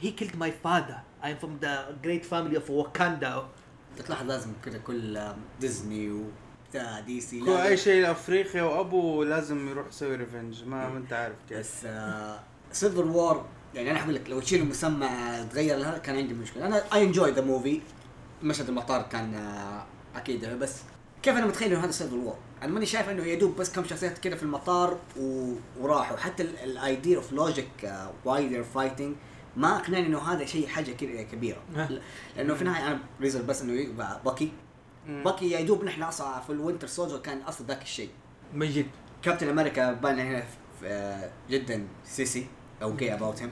he 0.00 0.10
killed 0.10 0.36
my 0.36 0.52
father 0.64 0.96
I 1.24 1.32
am 1.32 1.38
from 1.38 1.58
the 1.62 1.96
great 2.04 2.24
family 2.24 2.56
of 2.56 2.70
واكاندا 2.70 3.48
تلاحظ 4.06 4.26
لازم 4.26 4.52
كذا 4.64 4.78
كل 4.78 5.32
ديزني 5.60 6.10
و 6.10 6.24
دي 7.06 7.20
سي 7.20 7.40
كل 7.40 7.50
أي 7.50 7.76
شيء 7.76 8.10
افريقيا 8.10 8.62
وأبو 8.62 9.22
لازم 9.22 9.68
يروح 9.68 9.86
يسوي 9.88 10.16
revenge 10.16 10.64
ما 10.64 10.88
ما 10.88 10.98
أنت 10.98 11.12
عارف 11.12 11.36
كيف. 11.48 11.58
بس 11.58 11.86
Civil 12.72 13.04
War 13.04 13.46
يعني 13.74 13.90
أنا 13.90 14.02
أقول 14.02 14.14
لك 14.14 14.30
لو 14.30 14.40
تشيل 14.40 14.62
المسمى 14.62 15.08
تغير 15.50 15.76
لها 15.78 15.98
كان 15.98 16.16
عندي 16.16 16.34
مشكلة. 16.34 16.66
أنا 16.66 16.82
I 16.94 17.02
enjoy 17.02 17.30
the 17.30 17.40
movie 17.40 17.80
مشهد 18.42 18.68
المطار 18.68 19.02
كان 19.02 19.34
آه، 19.34 19.86
أكيد 20.16 20.44
بس 20.44 20.82
كيف 21.22 21.36
أنا 21.36 21.46
متخيل 21.46 21.72
إنه 21.72 21.84
هذا 21.84 21.90
Civil 21.90 22.16
War 22.16 22.38
أنا 22.66 22.74
ماني 22.74 22.86
شايف 22.86 23.08
إنه 23.08 23.24
يدوب 23.24 23.56
بس 23.56 23.72
كم 23.72 23.84
شخصيات 23.84 24.18
كده 24.18 24.36
في 24.36 24.42
المطار 24.42 24.98
و... 25.16 25.52
وراحوا. 25.80 26.16
حتى 26.16 26.42
ال 26.42 26.57
idea 26.57 27.16
of 27.16 27.32
logic 27.32 27.94
why 28.24 28.48
they're 28.48 28.64
fighting 28.64 29.16
ما 29.56 29.76
أقنعني 29.76 30.06
إنه 30.06 30.18
هذا 30.18 30.44
شيء 30.44 30.66
حاجة 30.66 30.92
كده 30.92 31.22
كبيرة. 31.22 31.62
لأنه 32.36 32.54
في 32.54 32.62
النهايه 32.62 32.86
أنا 32.86 32.98
reason 33.20 33.42
بس 33.42 33.62
إنه 33.62 33.92
باكي. 34.24 34.52
باكي 35.08 35.50
يا 35.50 35.60
دوب 35.60 35.84
نحن 35.84 36.02
أصلا 36.02 36.40
في 36.40 36.50
الوينتر 36.50 36.86
سولجر 36.86 37.18
كان 37.18 37.38
أصلا 37.38 37.66
ذاك 37.66 37.82
الشيء. 37.82 38.10
من 38.54 38.70
جد 38.70 38.86
كابتن 39.22 39.48
أمريكا 39.48 39.92
بان 39.92 40.18
هنا 40.18 40.44
جدا 41.50 41.86
sissy. 42.04 42.46
OG 42.82 43.14
about 43.14 43.42
him 43.42 43.50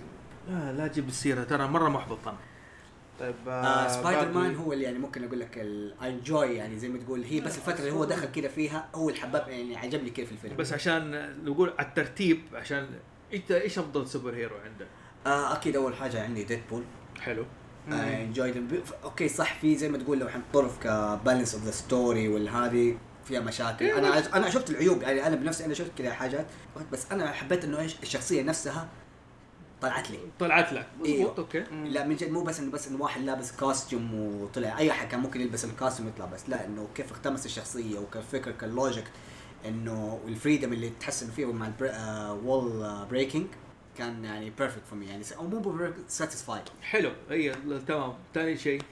لا 0.48 0.72
لا 0.72 0.87
تجيب 0.87 1.09
السيرة 1.09 1.44
ترى 1.44 1.66
مرة 1.66 1.88
محبط 1.88 2.29
أنا. 2.29 2.37
طيب 3.20 3.35
آه 3.48 3.88
سبايدر 3.88 4.33
مان 4.33 4.57
هو 4.57 4.72
اللي 4.72 4.85
يعني 4.85 4.98
ممكن 4.98 5.24
أقول 5.24 5.40
لك 5.40 5.59
enjoy 6.02 6.46
يعني 6.55 6.79
زي 6.79 6.88
ما 6.88 6.98
تقول 6.98 7.22
هي 7.24 7.40
بس 7.40 7.57
الفترة 7.57 7.79
اللي 7.81 7.92
هو 7.92 8.05
دخل 8.05 8.31
كده 8.33 8.48
فيها 8.48 8.88
هو 8.94 9.09
اللي 9.09 9.20
حبب 9.20 9.48
يعني 9.48 9.77
عجبني 9.77 10.11
كيف 10.11 10.33
الفيلم. 10.33 10.57
بس 10.57 10.72
عشان 10.72 11.35
نقول 11.44 11.72
على 11.79 11.88
الترتيب 11.88 12.40
عشان 12.55 12.87
إنت 13.35 13.50
إيش 13.53 13.79
أفضل 13.79 14.09
superhero 14.09 14.57
عندك؟ 14.57 14.87
آه 15.27 15.53
أكيد 15.57 15.77
أول 15.77 15.94
حاجة 15.94 16.22
عندي 16.24 16.44
ديدبول 16.44 16.83
حلو. 17.20 17.44
enjoy 17.88 18.54
okay 19.04 19.28
صح 19.29 19.61
في 19.61 19.77
زي 19.77 19.88
ما 19.88 19.98
تقول 19.98 20.18
لو 20.18 20.29
حنطرف 20.29 20.79
ك 20.83 20.91
balance 20.91 21.54
of 21.54 21.64
the 21.64 21.70
story 21.70 22.28
والهذه 22.29 22.96
فيها 23.24 23.40
مشاكل. 23.40 23.85
أنا 23.87 24.09
عج- 24.09 24.29
أنا 24.35 24.50
شفت 24.50 24.70
العيوب 24.70 25.03
يعني 25.03 25.27
أنا 25.27 25.37
بنفسي 25.37 25.64
أنا 25.64 25.74
شفت 25.74 25.90
كذا 25.98 26.12
حاجات 26.12 26.46
بس 26.92 27.12
أنا 27.12 27.33
حبيت 27.33 27.64
إنه 27.64 27.81
إيش 27.81 27.96
الشخصية 28.03 28.42
نفسها 28.42 28.88
طلعت 29.85 30.11
لي. 30.11 30.18
طلعت 30.38 30.73
لك. 30.73 30.87
إيوه. 31.05 31.20
مضبوط 31.20 31.38
okay. 31.38 31.61
لا 31.85 32.07
من 32.07 32.16
جد 32.16 32.31
مو 32.31 32.42
بس 32.42 32.61
انه 32.61 32.70
بس 32.70 32.88
إنه 32.88 33.03
واحد 33.03 33.23
لابس 33.23 33.53
costume 33.52 34.14
وطلع. 34.14 34.79
أي 34.79 34.90
أحد 34.90 35.09
كان 35.09 35.20
ممكن 35.20 35.40
يلبس 35.40 35.64
ال 35.64 35.70
costume 35.70 36.09
ويطلع 36.09 36.27
بس. 36.27 36.49
لا 36.49 36.66
إنه 36.66 36.88
كيف 36.94 37.11
اختمس 37.12 37.47
الشخصية 37.47 37.99
وكالفكر 37.99 38.51
كال 38.50 38.66
logic 38.66 39.04
إنه 39.66 40.20
ال 40.28 40.34
freedom 40.34 40.72
اللي 40.73 40.90
تحسن 41.01 41.31
فيه 41.31 41.53
مع 41.53 41.70
ال 41.80 42.06
wall 42.06 43.07
breaking 43.11 43.46
كان 43.99 44.25
يعني 44.25 44.51
perfect 44.50 44.83
for 44.90 44.98
me 44.98 45.07
يعني 45.07 45.25
أو 45.38 45.47
مو 45.47 45.92
satisfied 46.09 46.62
حلو. 46.83 47.11
هي 47.31 47.55
تمام. 47.87 48.14
ثاني 48.35 48.57
شيء. 48.57 48.83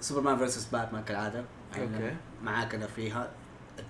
سوبرمان 0.00 0.38
versus 0.38 0.64
باتمان 0.64 1.04
كالعادة. 1.04 1.44
يعني 1.72 1.96
okay. 1.96 2.16
معاك 2.42 2.74
أنا 2.74 2.86
فيها. 2.86 3.30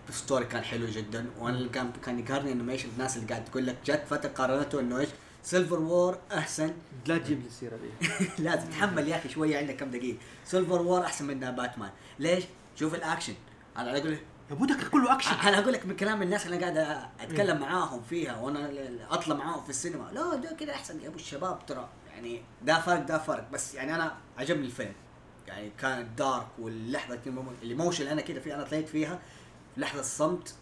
ال 0.09 0.15
story 0.15 0.45
كان 0.45 0.63
حلو 0.63 0.87
جدا. 0.87 1.27
وأنا 1.39 1.57
اللي 1.57 1.69
كان 1.69 1.93
كان 2.05 2.19
يقهرني 2.19 2.53
انه 2.53 2.73
إيش 2.73 2.85
الناس 2.85 3.17
اللي 3.17 3.29
قاعد 3.29 3.45
تقول 3.45 3.67
لك 3.67 3.77
جت 3.85 4.03
فترة 4.11 4.29
قارنته 4.29 4.81
إنه 4.81 4.99
إيش؟ 4.99 5.09
Civil 5.45 5.81
War 5.81 6.19
أحسن. 6.33 6.75
لا 7.07 7.19
تجيب 7.19 7.41
لي 7.41 7.47
السيرة 7.47 7.77
دي. 7.77 8.09
لازم 8.45 8.71
تحمل 8.71 9.09
يا 9.09 9.17
أخي 9.17 9.29
شوية 9.29 9.59
عندك 9.59 9.77
كم 9.77 9.91
دقيقة. 9.91 10.19
Civil 10.45 10.83
War 10.83 11.05
أحسن 11.05 11.25
من 11.25 11.41
باتمان 11.41 11.91
ليش؟ 12.19 12.45
شوف 12.77 12.95
الأكشن. 12.95 13.35
أنا 13.77 13.99
أقول 13.99 14.19
يا 14.51 14.55
بودك 14.55 14.89
كله 14.89 15.15
أكشن. 15.15 15.31
أنا 15.49 15.59
أقول 15.59 15.73
لك 15.73 15.87
من 15.87 15.97
كلام 15.97 16.23
الناس 16.23 16.47
اللي 16.47 16.57
أنا 16.57 16.85
قاعد 16.85 17.09
أتكلم 17.21 17.61
معاهم 17.61 18.03
فيها 18.03 18.41
وأنا 18.41 18.71
أطلع 19.11 19.37
معاهم 19.37 19.65
في 19.65 19.71
السينما. 19.71 20.11
لا 20.13 20.37
ده 20.37 20.57
كده 20.57 20.75
أحسن 20.75 21.01
يا 21.01 21.09
أبو 21.09 21.17
الشباب. 21.17 21.67
ترى 21.67 21.89
يعني 22.15 22.43
ده 22.63 22.81
فرق 22.81 23.07
ده 23.07 23.19
فرق. 23.19 23.51
بس 23.51 23.75
يعني 23.75 23.95
أنا 23.95 24.17
عجبني 24.39 24.67
الفيلم. 24.67 24.95
يعني 25.47 25.71
كان 25.79 26.15
dark 26.17 26.47
واللحظة 26.59 27.19
ال 27.63 27.68
emotion 27.68 28.03
اللي 28.03 28.13
أنا 28.13 28.21
كده 28.21 28.41
فيها 28.41 28.55
أنا 28.55 28.65
طلعت 28.65 28.89
فيها 28.89 29.19
لحظة 29.77 30.01
الصمت 30.01 30.55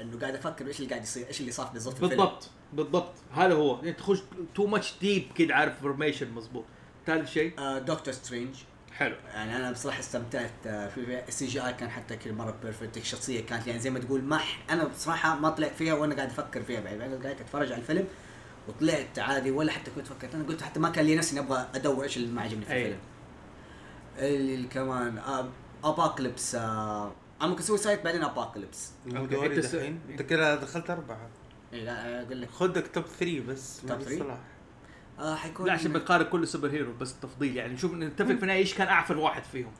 إنه 0.00 0.18
قاعد 0.20 0.34
أفكر 0.34 0.66
إيش 0.66 0.78
اللي 0.78 0.90
قاعد 0.90 1.02
يصير 1.02 1.26
إيش 1.26 1.40
اللي 1.40 1.52
صار 1.52 1.66
بالضبط 1.66 2.00
بالضبط. 2.00 2.50
بالضبط. 2.72 3.12
هذا 3.34 3.54
هو. 3.54 3.80
انت 3.82 3.98
تخش 3.98 4.18
too 4.54 4.66
much 4.66 4.94
deep 5.00 5.26
كده 5.36 5.54
عارف 5.54 5.72
information 5.76 6.30
مظبوط. 6.30 6.64
ثالث 7.06 7.30
شيء؟ 7.30 7.60
آه 7.60 7.78
Doctor 7.78 8.14
Strange 8.14 8.54
حلو. 8.92 9.16
يعني 9.34 9.56
أنا 9.56 9.72
بصراحة 9.72 10.00
استمتعت 10.00 10.50
آه، 10.66 10.88
في 10.88 11.22
ال 11.28 11.46
CGI 11.46 11.72
كان 11.72 11.90
حتى 11.90 12.16
كل 12.16 12.32
مرة 12.32 12.54
perfect 12.62 12.96
الشخصية 12.96 13.40
كانت 13.46 13.66
يعني 13.66 13.80
زي 13.80 13.90
ما 13.90 13.98
تقول 13.98 14.22
ما 14.22 14.38
ح- 14.38 14.58
أنا 14.70 14.84
بصراحة 14.84 15.38
ما 15.38 15.50
طلعت 15.50 15.72
فيها 15.74 15.94
وأنا 15.94 16.14
قاعد 16.14 16.28
أفكر 16.28 16.62
فيها 16.62 16.80
بعد 16.80 17.00
أنا 17.00 17.22
قاعد 17.22 17.40
أتفرج 17.40 17.72
على 17.72 17.80
الفيلم 17.80 18.06
وطلعت 18.68 19.18
عادي 19.18 19.50
ولا 19.50 19.72
حتى 19.72 19.90
كنت 19.90 20.06
فكرت. 20.06 20.34
أنا 20.34 20.44
قلت 20.44 20.62
حتى 20.62 20.80
ما 20.80 20.88
كان 20.90 21.04
لي 21.04 21.16
نفسي 21.16 21.32
إني 21.38 21.46
أبغى 21.46 21.66
أدور 21.74 22.04
إيش 22.04 22.16
اللي 22.16 22.28
ما 22.32 22.42
عجبني 22.42 22.64
في. 22.64 22.72
الفيلم. 22.76 22.98
اللي 24.18 24.68
كمان 24.68 25.18
Apocalypse 25.84 26.54
آه 26.54 27.12
أنا 27.40 27.48
ممكن 27.50 27.62
Suicide 27.62 28.04
بعدين 28.04 28.22
Apocalypse 28.24 28.90
أنت 30.10 30.22
كده 30.22 30.54
دخلت 30.54 30.90
أربعة. 30.90 31.28
إيه 31.72 31.84
لا 31.84 32.22
أقول 32.22 32.40
لك 32.42 32.50
خدك 32.50 32.86
top 32.94 33.04
3 33.04 33.40
بس 33.40 33.80
top 33.80 33.90
ما 33.98 34.04
three؟ 34.04 34.18
صلاح. 34.18 34.38
آه 35.18 35.34
حيكون 35.34 35.66
لا 35.66 35.72
عشان 35.72 35.92
بنقارن 35.92 36.24
كل 36.24 36.48
superhero 36.48 36.92
بس 36.92 37.20
تفضيل 37.20 37.56
يعني 37.56 37.72
نشوف 37.74 37.92
نتفق 37.94 38.26
في 38.34 38.42
النهايه 38.42 38.58
إيش 38.58 38.74
كان 38.74 38.88
أعفن 38.88 39.16
واحد 39.16 39.42
فيهم. 39.44 39.72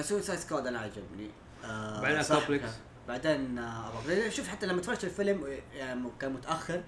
Suicide 0.00 0.38
Squad 0.38 0.66
أنا 0.66 0.78
عجبني. 0.78 1.30
آه 1.64 2.00
بعدين 2.02 2.22
Complex. 2.22 2.64
بعدين 3.08 3.58
آه 3.58 4.28
شوف 4.28 4.48
حتى 4.48 4.66
لما 4.66 4.80
تفرجت 4.80 5.04
الفيلم 5.04 5.46
يعني 5.72 6.08
كان 6.20 6.32
متأخر 6.32 6.82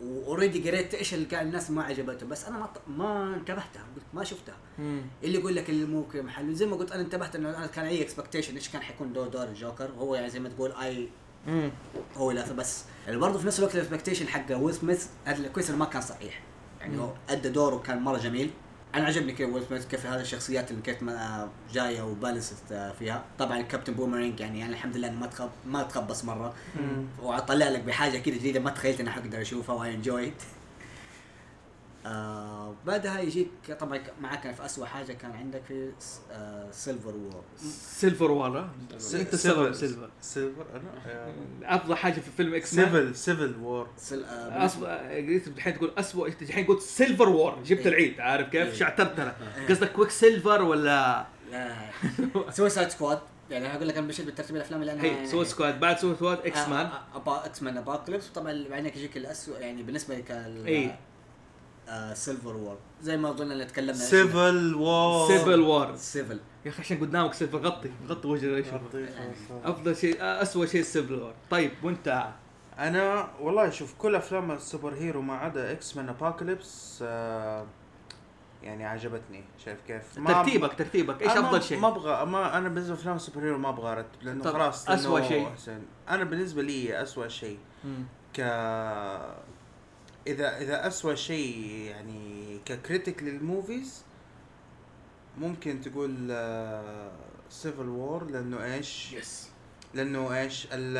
و 0.00 0.09
already 0.09 0.70
قريت 0.70 0.94
إيش 0.94 1.14
اللي 1.14 1.24
كان 1.26 1.46
الناس 1.46 1.70
ما 1.70 1.82
عجبتهم 1.82 2.28
بس 2.28 2.44
أنا 2.44 2.58
ما 2.58 2.66
ط- 2.66 2.82
ما 2.88 3.34
انتبهتها 3.34 3.82
قلت 3.96 4.04
ما 4.14 4.24
شفتها. 4.24 4.56
اللي 5.24 5.38
يقول 5.38 5.56
لك 5.56 5.70
اللي 5.70 5.84
مو 5.86 6.06
محل 6.14 6.54
زي 6.54 6.66
ما 6.66 6.76
قلت 6.76 6.92
أنا 6.92 7.02
انتبهت 7.02 7.36
إنه 7.36 7.56
أنا 7.58 7.66
كان 7.66 7.84
اي 7.84 8.02
expectation 8.02 8.54
إيش 8.54 8.68
كان 8.68 8.82
حيكون 8.82 9.12
دور 9.12 9.28
دور 9.28 9.44
الجوكر 9.44 9.90
وهو 9.96 10.14
يعني 10.14 10.30
زي 10.30 10.40
ما 10.40 10.48
تقول 10.48 10.72
اي 10.72 11.08
هو 12.16 12.30
لا 12.30 12.52
بس 12.52 12.84
يعني 13.06 13.18
برضه 13.18 13.38
في 13.38 13.46
نفس 13.46 13.58
الوقت 13.58 13.74
ال 13.74 13.78
expectation 13.78 14.28
حق 14.28 14.56
ويل 14.56 14.74
سميث 14.74 15.06
هذا 15.24 15.48
كويس 15.48 15.70
ما 15.70 15.84
كان 15.84 16.02
صحيح. 16.02 16.40
يعني 16.80 16.96
مم. 16.96 17.02
هو 17.02 17.12
أدى 17.28 17.48
دوره 17.48 17.78
كان 17.78 17.98
مرة 18.02 18.18
جميل. 18.18 18.50
أنا 18.94 19.06
عجبني 19.06 19.32
كيف 19.32 19.54
ويل 19.54 19.64
سميث 19.68 19.86
كيف 19.86 20.06
هذه 20.06 20.20
الشخصيات 20.20 20.70
اللي 20.70 20.82
كيف 20.82 21.02
ما 21.02 21.48
جاية 21.72 22.02
و 22.02 22.12
balanced 22.12 22.92
فيها. 22.98 23.24
طبعا 23.38 23.62
Captain 23.62 23.92
Boomerang 23.94 24.40
يعني 24.40 24.64
أنا 24.64 24.72
الحمد 24.72 24.96
لله 24.96 25.08
إنه 25.08 25.20
ما 25.20 25.26
تخب 25.26 25.50
ما 25.66 25.82
تخبص 25.82 26.24
مرة. 26.24 26.54
وأطلع 27.22 27.68
لك 27.68 27.82
بحاجة 27.82 28.18
كذا 28.18 28.34
جديدة 28.34 28.60
ما 28.60 28.70
تخيلت 28.70 29.00
اني 29.00 29.10
حقدر 29.10 29.40
أشوفها 29.40 29.74
و 29.74 29.94
I 29.94 30.00
enjoy 30.00 30.32
آه 32.08 32.74
بعدها 32.86 33.20
يجيك 33.20 33.50
طبعا 33.80 34.00
معك 34.20 34.40
كان 34.40 34.54
في 34.54 34.64
اسوء 34.64 34.84
حاجة 34.84 35.12
كان 35.12 35.30
عندك 35.30 35.62
في 35.68 35.92
آه 36.30 36.70
Silver 36.70 37.14
War 37.16 37.42
Silver 37.80 38.30
War 38.30 38.70
انت 39.14 39.34
السبب 39.34 39.72
Silver 39.72 40.10
Silver 40.20 40.66
أنا؟ 40.74 41.32
أفضل 41.62 41.94
حاجة 41.94 42.20
في 42.20 42.30
فيلم 42.36 42.54
X-Men 42.54 42.86
Civil 42.86 43.16
Civil 43.16 43.56
War 43.62 43.88
سل... 43.96 44.24
آه. 44.24 44.66
قلت 45.16 45.48
الحين 45.48 45.74
تقول 45.74 45.92
اسوء 45.98 46.28
انت 46.28 46.42
الحين 46.42 46.66
قلت 46.66 46.80
Silver 46.80 47.28
War 47.28 47.58
جبت 47.64 47.80
إيه. 47.80 47.88
العيد 47.88 48.20
عارف 48.20 48.48
كيف؟ 48.48 48.68
إيه. 48.68 48.74
شعترت 48.74 49.20
أنا. 49.20 49.36
قصدك 49.68 49.92
Quicksilver 49.92 50.62
ولا؟ 50.62 51.26
Suicide 52.50 52.88
Squad 52.88 53.18
يعني 53.50 53.68
هقول 53.68 53.88
لك 53.88 53.96
أنا 53.96 54.06
بشد 54.06 54.24
بالترتيب 54.24 54.56
الأفلام 54.56 54.80
اللي 54.80 54.92
أنا 54.92 55.02
هي 55.02 55.26
Suicide 55.26 55.44
Squad 55.44 55.80
بعد 55.80 55.98
Suicide 55.98 56.14
Squad 56.14 56.38
X-Men 56.38 56.88
X-Men 57.26 57.76
Apocalypse 57.76 58.26
طبعا 58.26 58.68
بعدين 58.70 58.86
يجيك 58.86 59.16
الاسوء 59.16 59.60
يعني 59.60 59.82
بالنسبة 59.82 60.18
لك 60.18 60.30
إيه. 60.30 60.98
Silver 62.14 62.56
War 62.56 62.76
زي 63.02 63.16
ما 63.16 63.30
قلنا 63.30 63.52
اللي 63.52 63.64
تكلمنا 63.64 63.92
Civil 63.94 64.74
War 64.74 65.28
Civil 65.28 65.60
War 65.60 65.96
Civil 65.96 66.40
يا 66.64 66.70
أخي 66.70 66.82
عشان 66.82 66.98
قدامك 67.00 67.34
Silver 67.34 67.58
غطي 67.58 67.90
غطي 68.08 68.28
وجه 68.28 68.56
إيش 68.56 68.66
أفضل 69.64 69.96
شيء 69.96 70.16
اسوء 70.20 70.66
شيء 70.66 70.82
Silver 70.82 71.14
War 71.14 71.34
طيب 71.50 71.70
وأنت؟ 71.82 72.28
أنا 72.78 73.28
والله 73.40 73.70
شوف 73.70 73.94
كل 73.98 74.14
أفلام 74.14 74.50
ال 74.50 74.94
superhero 74.94 75.22
ما 75.22 75.36
عدا 75.36 75.72
X-Men 75.72 76.08
Apocalypse 76.08 76.98
آه 77.02 77.66
يعني 78.62 78.86
عجبتني. 78.86 79.44
شايف 79.64 79.78
كيف؟ 79.86 80.18
ما- 80.18 80.32
ترتيبك 80.32 80.72
ترتيبك. 80.78 81.22
إيش 81.22 81.30
أفضل 81.30 81.62
شيء؟ 81.62 81.78
ما 81.78 81.88
أبغى 81.88 82.26
ما 82.26 82.58
أنا 82.58 82.68
بالنسبة 82.68 82.94
لأفلام 82.94 83.16
ال 83.16 83.40
superhero 83.44 83.58
ما 83.58 83.68
أبغى 83.68 83.92
ارتب 83.92 84.22
لأنه 84.22 84.44
خلاص 84.44 84.88
أسوأ 84.90 85.18
لأنه 85.20 85.56
شيء. 85.64 85.78
أنا 86.08 86.24
بالنسبة 86.24 86.62
لي 86.62 87.02
اسوء 87.02 87.28
شيء. 87.28 87.58
ك 88.34 88.40
إذا 90.32 90.58
إذا 90.58 90.86
اسوء 90.86 91.14
شيء 91.14 91.58
يعني 91.90 92.58
ك 92.64 92.72
critic 92.72 93.22
لل 93.22 93.42
movies 93.42 94.02
ممكن 95.40 95.80
تقول 95.80 96.10
Civil 97.50 97.88
War 97.88 98.24
لأنه 98.30 98.64
إيش؟ 98.74 99.12
yes 99.12 99.48
لأنه 99.94 100.38
إيش 100.40 100.66
ال- 100.72 100.96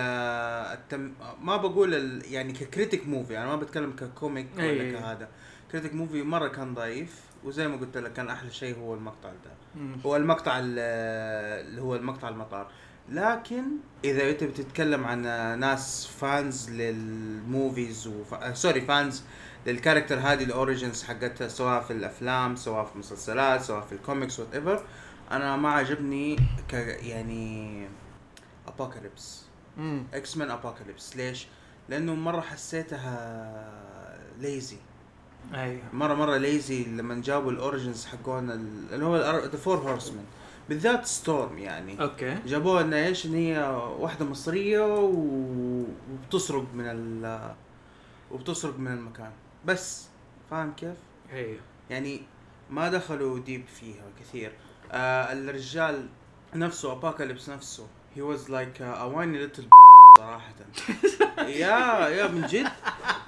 التم... 0.78 1.12
ما 1.42 1.56
بقول 1.56 1.94
ال... 1.94 2.32
يعني 2.32 2.52
ك 2.52 2.60
critic 2.60 3.06
movie 3.06 3.38
أنا 3.38 3.46
ما 3.46 3.56
بتكلم 3.56 3.92
ك 3.96 4.05
comic 4.05 4.46
ولا 4.56 4.64
أي. 4.66 4.92
كهذا 4.92 5.28
critic 5.72 5.94
movie 5.94 6.22
مرة 6.22 6.48
كان 6.48 6.74
ضعيف 6.74 7.20
وزي 7.44 7.68
ما 7.68 7.76
قلت 7.76 7.96
لك 7.96 8.12
كان 8.12 8.28
أحلى 8.30 8.50
شيء 8.50 8.78
هو 8.78 8.94
المقطع 8.94 9.28
ده. 9.28 9.80
هو 10.06 10.16
المقطع 10.16 10.58
ال- 10.58 10.78
اللي 11.68 11.80
هو 11.82 11.96
المقطع 11.96 12.28
المطار 12.28 12.70
لكن 13.10 13.62
إذا 14.04 14.30
أنت 14.30 14.44
بتتكلم 14.44 15.04
عن 15.04 15.22
ناس 15.60 16.06
fans 16.06 16.70
لل 16.70 17.04
movies 17.04 18.06
وف... 18.06 18.34
آه، 18.34 18.52
sorry 18.54 18.80
fans 18.80 19.22
لل 19.66 19.76
character 19.76 20.18
هذه 20.18 20.44
ال 20.44 20.52
origins 20.52 21.02
حقتها 21.02 21.48
سواء 21.48 21.82
في 21.82 21.92
الأفلام 21.92 22.56
سواء 22.56 22.84
في 22.84 22.92
المسلسلات 22.94 23.62
سواء 23.62 23.80
في 23.80 23.92
ال 23.92 24.40
comics 24.40 24.54
whatever 24.54 24.84
أنا 25.30 25.56
ما 25.56 25.70
عجبني 25.70 26.36
ك 26.68 26.72
يعني 27.02 27.86
Apocalypse. 28.68 29.42
X-Men 30.14 30.50
Apocalypse 30.50 31.16
ليش؟ 31.16 31.46
لأنه 31.88 32.14
مرة 32.14 32.40
حسيتها 32.40 33.78
lazy 34.40 34.76
أيوه. 35.54 35.82
مرة 35.92 36.14
مرة 36.14 36.36
lazy 36.36 36.84
لما 36.84 37.22
جابوا 37.22 37.50
ال 37.50 37.57
origins 37.57 38.06
حقون 38.06 38.50
ال- 38.50 38.94
اللي 38.94 39.04
هو 39.04 39.16
the 39.52 39.56
Four 39.58 39.76
Horsemen 39.76 40.24
بالذات 40.68 41.06
Storm 41.06 41.58
يعني. 41.58 42.02
okay. 42.02 42.36
جابوها 42.46 42.82
انها 42.82 43.06
إيش؟ 43.06 43.26
إن 43.26 43.34
هي 43.34 43.58
واحدة 43.98 44.24
مصرية 44.24 44.96
وبتسرق 44.96 46.66
من 46.74 46.84
ال 46.86 47.54
وبتسرق 48.30 48.78
من 48.78 48.92
المكان. 48.92 49.32
بس 49.64 50.06
فاهم 50.50 50.72
كيف؟ 50.76 50.96
أيوه. 51.32 51.60
يعني 51.90 52.20
ما 52.70 52.88
دخلوا 52.88 53.38
deep 53.38 53.64
فيها 53.66 54.04
كثير. 54.20 54.52
آه 54.92 55.32
الرجال 55.32 56.08
نفسه 56.54 56.92
Apocalypse 56.92 57.48
نفسه 57.48 57.86
هي 58.14 58.22
was 58.22 58.50
like 58.50 58.78
a 58.78 59.14
whiny 59.14 59.38
little 59.58 59.64
صراحة. 60.18 60.54
يا 61.62 62.08
يا 62.08 62.28
من 62.28 62.46
جد؟ 62.46 62.68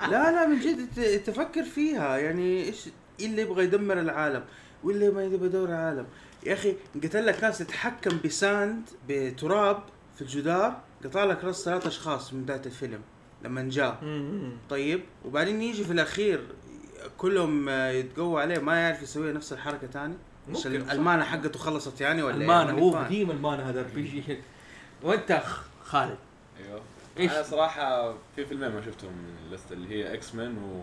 لا 0.00 0.32
لا 0.32 0.46
من 0.46 0.60
جد 0.60 1.22
تفكر 1.22 1.62
فيها. 1.62 2.16
يعني 2.16 2.64
إيش 2.64 2.88
اللي 3.20 3.42
يبغى 3.42 3.64
يدمر 3.64 4.00
العالم؟ 4.00 4.44
واللي 4.84 5.10
ما 5.10 5.24
يبغى 5.24 5.46
يدمر 5.46 5.68
العالم؟ 5.68 6.06
يا 6.46 6.52
أخي 6.54 6.76
قتل 7.04 7.26
لك 7.26 7.44
ناس 7.44 7.58
تتحكم 7.58 8.18
ب 8.24 8.36
sand 8.36 8.82
بتراب 9.08 9.82
في 10.16 10.22
الجدار 10.22 10.80
قطع 11.04 11.24
لك 11.24 11.44
راس 11.44 11.64
ثلاث 11.64 11.86
أشخاص 11.86 12.32
من 12.32 12.42
بداية 12.42 12.62
الفيلم 12.66 13.00
لما 13.44 13.68
جاء. 13.70 13.98
طيب 14.70 15.02
وبعدين 15.24 15.62
يجي 15.62 15.84
في 15.84 15.92
الأخير 15.92 16.46
كلهم 17.18 17.68
آه، 17.68 17.90
يتقوى 17.90 18.42
عليه 18.42 18.58
ما 18.58 18.74
يعرف 18.80 19.02
يسوي 19.02 19.32
نفس 19.32 19.52
الحركة 19.52 19.86
تاني 19.86 20.14
مش 20.48 20.66
ممكن، 20.66 20.86
صح. 20.86 20.90
ال 20.92 20.99
mana 20.99 21.24
حقته 21.24 21.58
خلصت 21.58 22.00
يعني 22.00 22.22
ولا؟ 22.22 22.34
ال 22.36 22.43
mana 22.43 22.72
ماني 22.72 22.82
هو. 22.82 22.96
قديم 22.96 23.30
ال 23.30 23.38
mana 23.38 23.70
هذا 23.70 23.80
ال 23.80 24.02
PG 24.02 24.38
وأنت 25.02 25.32
خ- 25.32 25.62
خالد 25.84 26.18
أيوه 26.58 26.80
إيش؟ 27.18 27.32
أنا 27.32 27.42
صراحة 27.42 28.14
في 28.36 28.46
فيلمين 28.46 28.68
ما 28.68 28.82
شفتهم 28.86 29.12
من 29.12 29.58
اللي 29.70 29.88
هي 29.94 30.14
X-Men 30.14 30.58
و 30.58 30.82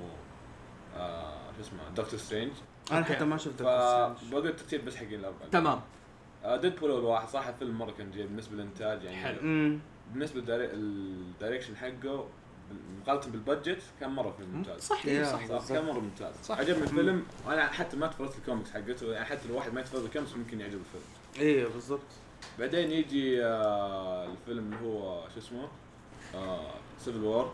آه 0.97 1.37
شو 1.57 1.61
اسمه 1.61 1.79
Doctor 1.95 2.19
Strange 2.19 2.51
أنا. 2.91 3.05
حتى 3.05 3.25
ما 3.25 3.37
شفت 3.37 3.61
فبقول 3.63 4.47
الترتيب 4.47 4.85
بس 4.85 4.95
حقين 4.95 5.19
الأربعة. 5.19 5.49
تمام. 5.51 5.81
Deadpool 6.45 6.91
اول 6.91 7.03
واحد 7.03 7.27
صراحة 7.27 7.49
الفيلم 7.49 7.77
مره 7.77 7.91
كان 7.91 8.11
جيد 8.11 8.27
بالنسبة 8.27 8.55
للإنتاج 8.55 9.03
يعني 9.03 9.17
حلو. 9.17 9.37
بالنسبة 10.13 10.57
لل 10.57 10.79
direction 10.79 11.75
حقه 11.77 12.27
مقارنة 13.01 13.31
بال 13.31 13.44
budget 13.44 13.81
كان 13.99 14.09
مرة 14.09 14.31
فيلم 14.37 14.49
ممتاز 14.49 14.81
صح 14.81 15.05
يا. 15.05 15.23
صح 15.23 15.59
صح 15.59 15.69
كان 15.69 15.85
مرة 15.85 15.99
ممتاز. 15.99 16.35
صح. 16.35 16.43
صح. 16.43 16.59
عجبني 16.59 16.83
الفيلم. 16.83 17.25
وأنا 17.47 17.67
حتى 17.67 17.97
ما 17.97 18.07
تفرجت 18.07 18.35
الكوميكس 18.37 18.71
حقته 18.71 19.13
يعني 19.13 19.25
حتى 19.25 19.47
لو 19.47 19.55
واحد 19.55 19.73
ما 19.73 19.81
يتفرج 19.81 20.03
الكوميكس 20.03 20.33
ممكن 20.33 20.61
يعجب 20.61 20.79
الفيلم. 20.79 21.03
أيوه 21.39 21.73
بالضبط. 21.73 22.01
بعدين 22.59 22.91
يجي 22.91 23.45
آه 23.45 24.25
الفيلم 24.25 24.73
اللي 24.73 24.87
هو 24.87 25.27
شو 25.33 25.39
اسمه؟ 25.39 25.67
آه 26.35 26.71
Civil 26.99 27.23
War 27.23 27.53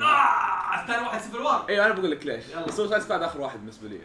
آه 0.00 0.86
ثاني 0.86 1.02
واحد 1.02 1.20
Civil 1.20 1.38
War 1.38 1.68
أيوه 1.68 1.86
أنا 1.86 1.94
بقول 1.94 2.10
لك 2.10 2.26
ليش. 2.26 2.48
يلا. 2.48 2.70
Suicide 2.70 3.02
Squad 3.02 3.22
آخر 3.22 3.40
واحد 3.40 3.58
بالنسبة 3.58 3.88
لي. 3.88 4.00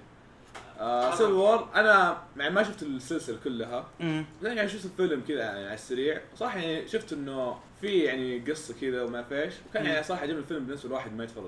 آه 0.79 1.11
Civil 1.15 1.31
War 1.31 1.67
أنا 1.75 2.17
يعني 2.37 2.55
ما 2.55 2.63
شفت 2.63 2.83
السلسلة 2.83 3.37
كلها. 3.43 3.85
بعدين 3.99 4.57
يعني 4.57 4.69
شفت 4.69 4.85
الفيلم 4.85 5.21
كذا 5.27 5.39
يعني 5.39 5.65
على 5.65 5.73
السريع. 5.73 6.21
صح 6.37 6.55
يعني 6.55 6.87
شفت 6.87 7.13
إنه 7.13 7.57
في 7.81 7.87
يعني 8.03 8.39
قصة 8.39 8.75
كذا 8.81 9.03
وما 9.03 9.23
فيش 9.23 9.53
وكان 9.69 9.85
يعني 9.85 10.03
صراحة 10.03 10.21
عجبني 10.21 10.39
الفيلم 10.39 10.65
بالنسبة 10.65 10.89
لواحد 10.89 11.13
ما 11.13 11.23
يتفرج 11.23 11.45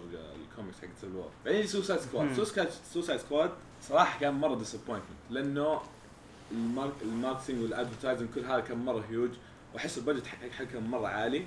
الكوميكس 0.50 0.78
حق 0.82 0.88
Civil 1.02 1.16
War 1.16 1.30
بعدين 1.46 1.68
Suicide 1.68 2.00
Squad. 2.00 2.34
Suicide 2.94 3.20
Squad 3.20 3.50
صراحة 3.82 4.20
كان 4.20 4.34
مرة 4.34 4.56
disappointment 4.56 5.18
لأنه 5.30 5.82
ال 6.52 6.59
mark- 6.59 6.94
ال 7.02 7.08
marketing 7.08 7.62
وال 7.62 7.72
advertising 7.72 8.30
كل 8.36 8.42
هذا 8.46 8.60
كان 8.60 8.78
مرة 8.86 9.04
هيوج 9.10 9.30
وأحس 9.74 9.98
ال 9.98 10.02
budget 10.02 10.28
حق 10.28 10.50
حق 10.50 10.64
كان 10.64 10.84
مرة 10.84 11.08
عالي. 11.08 11.46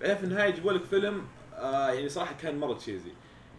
بعدين 0.00 0.16
في 0.16 0.24
النهاية 0.24 0.48
يجيبوا 0.48 0.72
لك 0.72 0.84
فيلم 0.84 1.26
آه 1.54 1.90
يعني 1.90 2.08
صراحة 2.08 2.34
كان 2.42 2.58
مرة 2.60 2.74
cheesy 2.74 3.10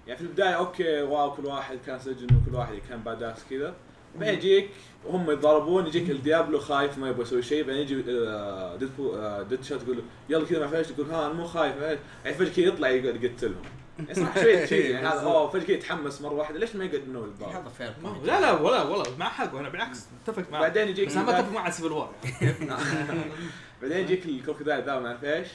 يعني 0.07 0.19
في 0.19 0.25
البداية 0.25 0.49
okay 0.53 1.01
wow 1.01 1.31
كل 1.31 1.45
واحد 1.45 1.79
كان 1.85 1.99
سجن 1.99 2.27
وكل 2.35 2.55
واحد 2.55 2.73
كان 2.89 2.99
badass 2.99 3.37
كذا. 3.49 3.73
بعدين 4.15 4.33
يجيك 4.35 4.69
وهم 5.05 5.31
يتضاربون 5.31 5.87
يجيك 5.87 6.09
ال 6.09 6.16
Diablo 6.16 6.59
خايف 6.59 6.97
ما 6.97 7.09
يبغى 7.09 7.21
يسوي 7.21 7.41
شيء 7.41 7.63
بعدين 7.63 7.81
يجي 7.81 8.03
آه، 8.09 8.75
Dead 8.75 8.89
آه، 8.99 9.41
Deadshot 9.43 9.83
يقول 9.83 9.97
له 9.97 10.03
يلا 10.29 10.45
كذا 10.45 10.59
ما 10.59 10.67
فيش. 10.67 10.91
يقول 10.91 11.11
ها 11.11 11.25
أنا 11.25 11.33
مو 11.33 11.45
خايف 11.47 11.75
ما 11.77 11.89
فيش. 11.89 11.99
يعني 12.25 12.37
فجأة 12.37 12.53
كذا 12.53 12.65
يطلع 12.65 12.89
يقعد 12.89 13.23
يقتلهم. 13.23 13.61
يعني 13.99 14.13
صراحة 14.13 14.41
شوية 14.41 14.65
cheesy 14.65 14.89
يعني 14.93 15.07
هذا 15.07 15.21
أوه 15.21 15.49
فجأة 15.49 15.63
كذا 15.63 15.75
يتحمس 15.75 16.21
مرة 16.21 16.33
واحدة. 16.33 16.59
ليش 16.59 16.75
ما 16.75 16.85
يقعد 16.85 17.01
انه 17.07 17.27
يتضارب 17.27 17.51
هذا 17.51 17.69
fair 17.69 17.93
لا 18.23 18.41
لا 18.41 18.51
ولا 18.51 18.83
ولا 18.83 19.03
مع 19.19 19.29
حق 19.29 19.55
وأنا 19.55 19.69
بالعكس 19.69 20.05
أتفق 20.23 20.51
معك. 20.51 20.61
بعدين 20.61 20.87
يجيك 20.87 21.07
بس 21.07 21.15
أنا 21.15 21.25
ما 21.25 21.39
أتفق 21.39 21.51
مع 21.51 21.69
Civil 21.69 21.91
War 21.91 22.11
بعدين 23.81 23.97
يجيك 23.97 24.25
ال 24.25 24.31
crocodile 24.31 24.83
ذا 24.85 24.99
ما 24.99 25.07
اعرف 25.07 25.23
إيش 25.23 25.47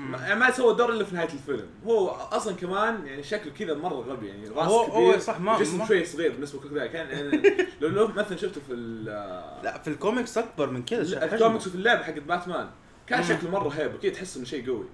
ما- 0.00 0.18
يعني 0.18 0.40
ما 0.40 0.50
سوى 0.50 0.74
دور 0.74 0.92
إلا 0.92 1.04
في 1.04 1.14
نهاية 1.14 1.28
الفيلم. 1.32 1.66
هو 1.86 2.08
أصلا 2.08 2.54
كمان 2.56 3.06
يعني 3.06 3.22
شكله 3.22 3.52
كذا 3.52 3.74
مرة 3.74 3.94
غبي 3.94 4.26
يعني 4.28 4.48
رأس 4.48 4.68
هو- 4.68 4.86
كبير. 4.86 5.14
هو 5.14 5.18
صح، 5.18 5.40
ما- 5.40 5.58
جسم 5.60 5.78
ما- 5.78 5.86
شوي 5.86 6.04
صغير 6.04 6.32
بالنسبة 6.32 6.54
لل 6.58 6.64
crocodile 6.64 6.90
كان 6.92 7.06
يعني 7.08 7.42
لو 7.80 7.88
لو 7.88 8.08
مثلا 8.08 8.36
شفته 8.36 8.60
في 8.66 8.72
ال- 8.72 9.04
لا 9.64 9.78
في 9.78 9.88
الكوميكس 9.90 10.38
أكبر 10.38 10.70
من 10.70 10.84
كذا 10.84 11.04
شكله 11.04 11.24
الكوميكس 11.34 11.66
وفي 11.66 11.74
اللعبة 11.76 12.02
حقت 12.02 12.18
باتمان. 12.18 12.70
كان. 13.06 13.22
شكله 13.24 13.50
مرة 13.50 13.68
هيبة 13.68 13.98
كذا 13.98 14.12
تحس 14.12 14.36
إنه 14.36 14.44
شيء 14.46 14.66
قوي. 14.66 14.84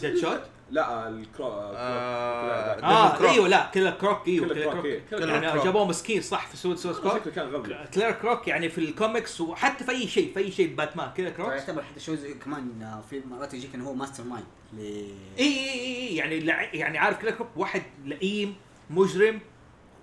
Deadshot 0.00 0.40
لا 0.70 1.08
الكرو 1.08 1.46
آه، 1.48 2.74
كرو- 2.74 2.84
آه 2.84 3.16
كروك. 3.18 3.30
إيوه 3.30 3.48
لا 3.48 3.70
Killer 3.72 3.90
Croc 3.90 4.28
إيوه 4.28 4.48
Killer 4.48 4.62
Croc، 4.62 4.72
Croc. 4.74 4.84
إيه. 4.84 5.02
يعني 5.12 5.50
Croc. 5.52 5.64
جابوه 5.64 5.84
مسكين 5.86 6.22
صح 6.22 6.46
في 6.46 6.56
Suicide 6.56 6.76
Squad. 6.76 7.20
شكله 7.20 7.32
كان 7.32 7.48
غبي. 7.48 7.76
Killer 7.92 8.10
Croc 8.12 8.48
يعني 8.48 8.68
في 8.68 8.78
الكوميكس 8.78 9.40
وحتى 9.40 9.84
في 9.84 9.90
أي 9.90 10.08
شيء 10.08 10.32
في 10.34 10.38
أي 10.40 10.50
شيء 10.50 10.74
باتمان. 10.74 11.14
ترى 11.14 11.30
Croc؟ 11.30 11.48
يعتبر 11.52 11.82
حتى 11.82 12.00
show 12.00 12.16
كمان 12.44 12.82
آه، 12.82 13.02
في 13.10 13.22
مرات 13.30 13.54
يجيك 13.54 13.74
إنه 13.74 13.88
هو 13.88 13.94
mastermind 13.94 14.46
إي 14.78 15.06
إي 15.38 15.70
إي 15.70 16.16
يعني 16.16 16.36
يعني 16.78 16.98
عارف 16.98 17.18
Killer 17.20 17.30
Croc؟ 17.30 17.48
واحد 17.56 17.82
لئيم 18.04 18.54
مجرم 18.90 19.40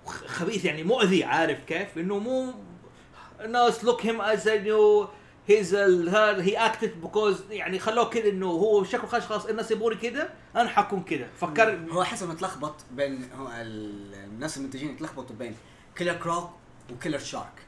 خ- 0.06 0.26
خبيث 0.28 0.66
يعني 0.66 0.84
مؤذي 0.84 1.24
عارف 1.24 1.58
كيف؟ 1.68 1.98
إنه 1.98 2.20
مو 2.20 2.54
الناس 3.42 3.84
لوك 3.84 4.06
هيم 4.06 4.22
از 4.22 4.48
انه 4.48 5.08
هيز 5.50 5.76
هي 5.76 6.58
اكتد 6.66 7.02
بيكوز 7.02 7.44
يعني 7.52 7.80
خلوه 7.80 8.10
كذا 8.10 8.30
إنه 8.30 8.46
هو 8.48 8.84
شكله 8.84 9.06
خلاص 9.08 9.24
خلاص 9.26 9.46
الناس 9.46 9.72
يبوني 9.72 9.96
كذا 9.96 10.30
أنا 10.56 10.70
حكون 10.70 11.04
كذا 11.04 11.28
فكر 11.42 11.80
هو 11.92 12.04
حسب 12.04 12.30
متلخبط 12.30 12.76
بين 12.92 13.30
هو 13.34 13.48
ال- 13.48 14.14
الناس 14.16 14.58
المنتجين 14.58 14.90
يتلخبطوا 14.90 15.36
بين 15.36 15.56
كيلر 15.96 16.14
كروك 16.14 16.50
وكيلر 16.94 17.18
شارك 17.20 17.62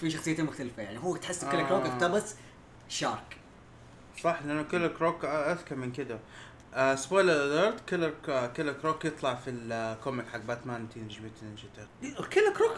في 0.00 0.10
شخصيتين 0.10 0.44
مختلفة 0.44 0.82
يعني. 0.82 0.98
هو 0.98 1.16
تحس 1.16 1.44
كيلر 1.44 1.60
آه. 1.62 1.68
كروك 1.68 1.86
اقتبس 1.86 2.34
شارك 2.88 3.36
صح 4.24 4.42
لأنه 4.44 4.62
كيلر 4.62 4.88
كروك 4.88 5.24
أذكى 5.24 5.74
من 5.74 5.92
كده. 5.92 6.18
آه 6.74 6.94
سبويلر 6.94 7.32
اليرت 7.44 7.80
كيلر 7.88 8.12
كيلر 8.56 8.72
كروك 8.72 9.04
يطلع 9.04 9.34
في 9.34 9.50
الكوميك 9.50 10.26
حق 10.28 10.38
باتمان 10.38 10.88
تينج 10.88 11.18
نينجا 11.42 11.62
Killer 12.30 12.50
Croc 12.50 12.72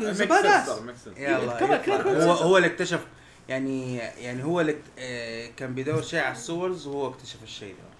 كمان 1.60 1.78
Killer. 1.82 2.02
Croc 2.02 2.06
هو 2.16 2.32
هو 2.32 2.56
اللي 2.56 2.68
اكتشف 2.68 3.06
يعني 3.48 3.96
يعني 3.96 4.44
هو 4.44 4.60
اللي 4.60 4.76
آه، 4.98 5.46
كان 5.56 5.74
بيدور 5.74 6.02
شيء 6.02 6.20
على 6.20 6.32
ال 6.32 6.40
sewers 6.40 6.86
وهو 6.86 7.08
اكتشف 7.08 7.42
الشيء 7.42 7.74
ده. 7.74 7.90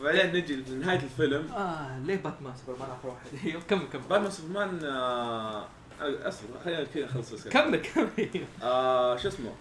وبعدين 0.00 0.36
نجي 0.36 0.56
لنهاية 0.56 0.98
الفيلم. 0.98 1.52
آه 1.52 1.98
ليه 1.98 2.16
باتمان 2.16 2.52
سوبرمان 2.66 2.90
اخر 2.90 3.08
واحد؟ 3.08 3.26
أيوه 3.46 3.62
كمل 3.68 3.86
كمل. 3.92 4.02
باتمان 4.02 4.30
سوبرمان 4.30 4.84
آه، 4.84 5.66
اصبر 6.00 6.48
خلينا 6.64 6.84
كذا 6.84 7.04
نخلص 7.04 7.32
بس 7.32 7.48
كمل 7.48 7.76
كمل. 7.76 8.28
آه 8.62 9.16
شو 9.16 9.28
اسمه؟ 9.28 9.52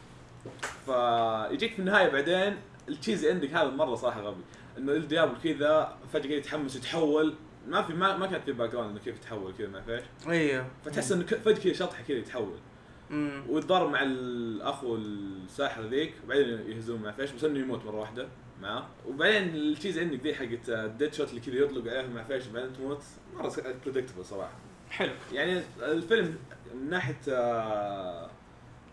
فيجيك 0.85 1.73
في 1.73 1.79
النهاية 1.79 2.09
بعدين 2.09 2.57
ال 2.89 2.95
cheesy 2.95 3.29
عندك 3.29 3.49
هذا 3.53 3.69
مرة 3.69 3.95
صراحة 3.95 4.21
غبي. 4.21 4.41
إنه 4.77 4.91
ال 4.91 4.97
Diablo 4.97 5.35
كذا 5.43 5.97
فجأة 6.13 6.35
يتحمس 6.35 6.75
يتحول. 6.75 7.35
ما 7.67 7.81
في 7.81 7.93
ما, 7.93 8.17
ما 8.17 8.27
كانت 8.27 8.43
في 8.43 8.51
background 8.51 8.89
إنه 8.91 8.99
كيف 8.99 9.15
يتحول 9.15 9.53
كذا 9.57 9.67
ما 9.67 9.81
فيش؟ 9.81 10.03
أيوه 10.27 10.65
فتحس 10.85 11.11
إنه 11.11 11.25
فجأة 11.25 11.63
كذا 11.63 11.73
شطحة 11.73 12.03
كذا 12.07 12.17
يتحول. 12.17 12.57
ويتضارب 13.49 13.89
مع 13.89 14.01
الاخو 14.03 14.95
الساحر 14.95 15.81
ذيك 15.81 16.13
وبعدين 16.25 16.47
يهزمون 16.71 17.01
ما 17.01 17.11
فيش 17.11 17.31
بس 17.31 17.43
إنه 17.43 17.59
يموت 17.59 17.85
مرة 17.85 17.95
واحدة 17.99 18.27
معاه. 18.61 18.87
وبعدين 19.07 19.55
ال 19.55 19.61
cheesy 19.61 19.97
عندك 19.99 20.19
ذي 20.23 20.35
حقت 20.35 20.69
ال 20.69 21.13
Deadshot 21.13 21.29
اللي 21.29 21.41
كذا 21.41 21.55
يطلق 21.55 21.91
عليهم 21.93 22.13
ما 22.13 22.23
فيش 22.23 22.47
وبعدين 22.47 22.73
تموت. 22.73 23.03
مرة 23.35 23.53
predictable 23.85 24.25
صراحة. 24.25 24.53
حلو. 24.89 25.11
يعني 25.33 25.61
الفيلم 25.81 26.35
من 26.75 26.89
ناحية 26.89 27.19
آه، 27.29 28.29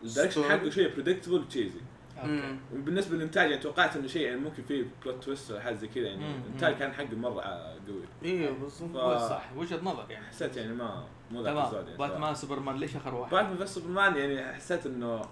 ال 0.05 0.08
direction 0.08 0.43
story. 0.43 0.47
حقه 0.47 0.71
شيء 0.71 0.93
predictable 0.95 1.35
و 1.35 1.41
cheesy 1.41 1.81
okay 2.19 2.31
مم. 2.33 2.59
وبالنسبه 2.75 3.17
للإنتاج 3.17 3.51
يعني 3.51 3.63
توقعت 3.63 3.97
إنه 3.97 4.07
شيء 4.07 4.23
يعني 4.23 4.41
ممكن 4.41 4.63
فيه 4.63 4.85
plot 5.05 5.25
twist 5.25 5.51
ولا 5.51 5.61
حاجة 5.61 5.75
زي 5.75 5.89
كذا 5.89 6.07
يعني. 6.07 6.35
الإنتاج 6.47 6.75
كان 6.77 6.93
حقه 6.93 7.17
مرة 7.17 7.41
قوي 7.41 8.03
أيوه 8.25 8.53
بالضبط 8.59 8.97
ف- 8.97 9.29
صح 9.29 9.45
وجهة 9.57 9.81
نظر 9.83 10.05
يعني 10.11 10.27
حسيت 10.27 10.57
يعني 10.57 10.73
ما 10.75 11.05
مو 11.31 11.43
ذاك 11.43 11.57
الزود 11.67 11.85
يعني 11.87 11.97
باتمان 11.99 12.35
سوبرمان 12.35 12.77
ليش 12.77 12.97
آخر 12.97 13.15
واحد؟ 13.15 13.31
باتمان 13.33 13.57
بس 13.59 13.75
سوبرمان 13.75 14.17
يعني 14.17 14.55
حسيت 14.55 14.87
إنه 14.87 15.23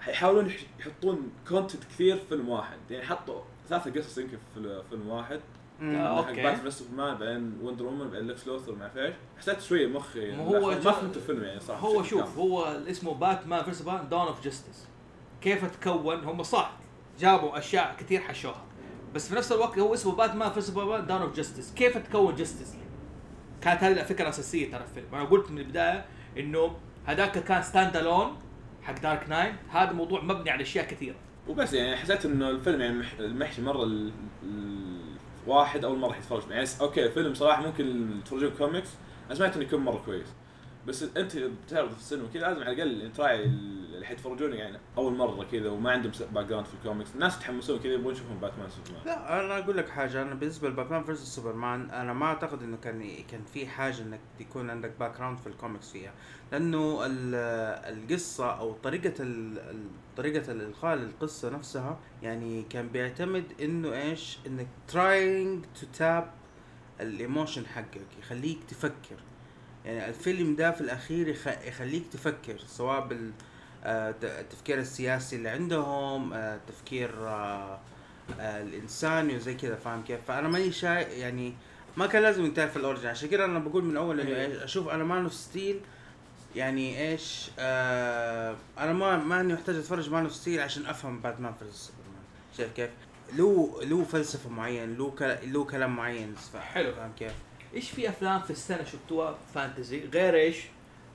حيحاولون 0.00 0.46
يح- 0.46 0.60
يحطون 0.80 1.30
content 1.48 1.84
كثير 1.84 2.16
في 2.16 2.26
فيلم 2.28 2.48
واحد 2.48 2.78
يعني 2.90 3.06
حطوا 3.06 3.40
ثلاثة 3.68 3.90
قصص 4.00 4.18
يمكن 4.18 4.36
في 4.54 4.82
فيلم 4.90 5.08
واحد 5.08 5.40
حق 5.80 5.86
okay. 5.86 6.42
باتمان 6.42 6.70
سوبرمان 6.70 7.14
بعدين 7.14 7.58
Wonder 7.62 7.84
Woman 7.84 8.10
بعدين 8.10 8.28
Lex 8.28 8.46
Luthor 8.46 8.74
ما 8.74 8.88
فيش 8.88 9.14
حسيت 9.38 9.60
شوية 9.60 9.86
مخي 9.86 10.30
ما 10.32 10.44
هو 10.44 10.60
ما 10.70 10.80
فهمت 10.80 11.16
الفيلم 11.16 11.42
يعني 11.44 11.60
صراحة 11.60 11.86
هو 11.88 12.02
شوف 12.02 12.20
كامل. 12.22 12.32
هو 12.36 12.64
اسمه 12.64 13.14
باتمان 13.14 13.64
versus 13.64 13.82
باتمان 13.82 14.08
Dawn 14.08 14.20
of 14.20 14.44
Justice 14.44 14.86
كيف 15.40 15.64
تكون 15.64 16.24
هم 16.24 16.42
صح 16.42 16.72
جابوا 17.18 17.58
أشياء 17.58 17.96
كثير 17.98 18.20
حشوها. 18.20 18.64
بس 19.14 19.28
في 19.28 19.34
نفس 19.34 19.52
الوقت 19.52 19.78
هو 19.78 19.94
اسمه 19.94 20.12
باتمان 20.12 20.50
versus 20.50 20.70
باتمان 20.70 21.06
Dawn 21.06 21.16
of 21.16 21.36
Justice 21.36 21.72
كيف 21.72 21.98
تكون 21.98 22.34
justice 22.34 22.74
كانت 23.60 23.82
هذه 23.84 24.00
الفكرة 24.00 24.22
الأساسية 24.22 24.70
ترى 24.70 24.82
الفيلم. 24.82 25.06
أنا 25.14 25.24
قلت 25.24 25.50
من 25.50 25.58
البداية 25.58 26.04
إنه 26.38 26.76
هذاك 27.06 27.38
كان 27.38 27.62
stand 27.62 27.96
alone 27.96 28.36
حق 28.82 29.00
Dark 29.00 29.28
Knight 29.28 29.54
هذا 29.70 29.92
موضوع 29.92 30.20
مبني 30.20 30.50
على 30.50 30.62
أشياء 30.62 30.86
كثيرة. 30.86 31.16
وبس 31.48 31.72
يعني 31.72 31.96
حسيت 31.96 32.26
إنه 32.26 32.50
الفيلم 32.50 32.80
يعني 32.80 32.98
مح- 32.98 33.18
المحشي 33.18 33.62
مرة 33.62 33.82
ال... 33.82 34.12
ال... 34.42 35.00
واحد 35.46 35.84
أول 35.84 35.98
مرة 35.98 36.16
يتفرج 36.16 36.42
يعني 36.50 36.68
okay 36.80 37.06
الفيلم 37.06 37.34
صراحة 37.34 37.62
ممكن 37.62 38.10
تفرجون 38.24 38.50
كوميكس. 38.58 38.88
أنا 39.26 39.34
سمعت 39.34 39.56
إنه 39.56 39.64
يكون 39.64 39.80
مرة 39.80 40.02
كويس. 40.06 40.26
بس 40.86 41.02
انت 41.02 41.36
بتعرض 41.36 41.90
في 41.90 41.98
السينما 41.98 42.28
كذا 42.34 42.40
لازم 42.42 42.62
على 42.62 42.72
الأقل 42.72 43.12
تراعي 43.12 43.44
ال- 43.44 43.80
اللي 43.94 44.06
حيتفرجون 44.06 44.52
يعني 44.52 44.78
أول 44.98 45.14
مرة 45.16 45.44
كذا 45.52 45.70
وما 45.70 45.90
عندهم 45.90 46.12
background 46.34 46.66
في 46.66 46.74
الكوميكس 46.74 47.14
الناس 47.14 47.36
يتحمسون 47.36 47.78
كذا 47.78 47.92
يبغون 47.92 48.12
يشوفون 48.14 48.36
باتمان 48.36 48.68
سوبرمان 48.70 49.06
لا 49.06 49.40
أنا 49.44 49.58
أقول 49.58 49.76
لك 49.76 49.88
حاجة 49.88 50.22
أنا 50.22 50.34
بالنسبة 50.34 50.68
لباتمان 50.68 51.04
versus 51.04 51.34
سوبرمان 51.36 51.90
أنا 51.90 52.12
ما 52.12 52.26
أعتقد 52.26 52.62
إنه 52.62 52.76
كان 52.76 53.22
كان 53.30 53.44
في 53.44 53.66
حاجة 53.66 54.02
إنك 54.02 54.20
يكون 54.40 54.70
عندك 54.70 54.92
background 55.00 55.38
في 55.38 55.46
الكوميكس 55.46 55.90
فيها. 55.92 56.12
لأنه 56.52 57.06
ال- 57.06 57.34
القصة 57.98 58.50
أو 58.58 58.72
طريقة 58.72 59.12
طريقة 60.16 60.52
الالقاء 60.52 60.96
للقصة 60.96 61.50
نفسها 61.50 61.98
يعني 62.22 62.62
كان 62.62 62.88
بيعتمد 62.88 63.44
إنه 63.60 63.92
إيش؟ 63.92 64.38
إنك 64.46 64.66
trying 64.88 65.64
to 65.80 65.86
tap 65.98 66.30
ال 67.00 67.08
emotion 67.08 67.66
حقك 67.66 68.06
يخليك 68.18 68.58
تفكر. 68.68 69.16
يعني 69.86 70.08
الفيلم 70.08 70.56
ده 70.56 70.70
في 70.70 70.80
الأخير 70.80 71.28
يخ- 71.28 71.64
يخليك 71.66 72.02
تفكر 72.12 72.58
سواء 72.66 73.06
بال 73.06 73.30
آه، 73.84 74.14
التفكير 74.22 74.78
السياسي 74.78 75.36
اللي 75.36 75.48
عندهم 75.48 76.32
آه، 76.32 76.60
تفكير 76.68 77.10
آه، 77.28 77.78
الإنساني 78.40 79.36
وزي 79.36 79.54
كذا 79.54 79.76
فاهم 79.76 80.02
كيف 80.02 80.20
فأنا 80.28 80.48
ماني 80.48 80.72
شايف 80.72 81.08
يعني 81.08 81.54
ما 81.96 82.06
كان 82.06 82.22
لازم 82.22 82.44
ينتهي 82.44 82.68
في 82.68 82.76
ال 82.76 82.80
origin 82.80 83.06
عشان 83.08 83.28
كذا 83.28 83.44
أنا 83.44 83.58
بقول 83.58 83.84
من 83.84 83.96
أول 83.96 84.20
إنه 84.20 84.30
إيه. 84.30 84.64
أشوف 84.64 84.88
أنا 84.88 85.04
Man 85.04 85.22
of 85.22 85.34
Steel 85.34 85.80
يعني 86.56 87.10
إيش 87.10 87.50
آه 87.58 88.56
أنا 88.78 88.92
ما 88.92 89.16
ما 89.16 89.40
إني 89.40 89.52
محتاج 89.54 89.76
أتفرج 89.76 90.10
Man 90.10 90.22
of 90.24 90.34
Steel 90.34 90.60
عشان 90.60 90.86
أفهم 90.86 91.20
باتمان 91.20 91.52
v 91.54 91.64
سوبرمان 91.72 92.22
شايف 92.56 92.72
كيف؟ 92.72 92.90
له 93.36 93.80
له 93.82 94.04
فلسفة 94.04 94.50
معين 94.50 94.94
له 94.98 95.14
له 95.44 95.64
كلام 95.64 95.96
معين 95.96 96.34
حلو. 96.74 96.92
فاهم 96.92 97.12
كيف؟ 97.18 97.32
إيش 97.74 97.90
في 97.90 98.08
أفلام 98.08 98.40
في 98.42 98.50
السنة 98.50 98.84
شفتوها؟ 98.84 99.38
fantasy. 99.54 100.04
غير 100.14 100.34
إيش؟ 100.34 100.56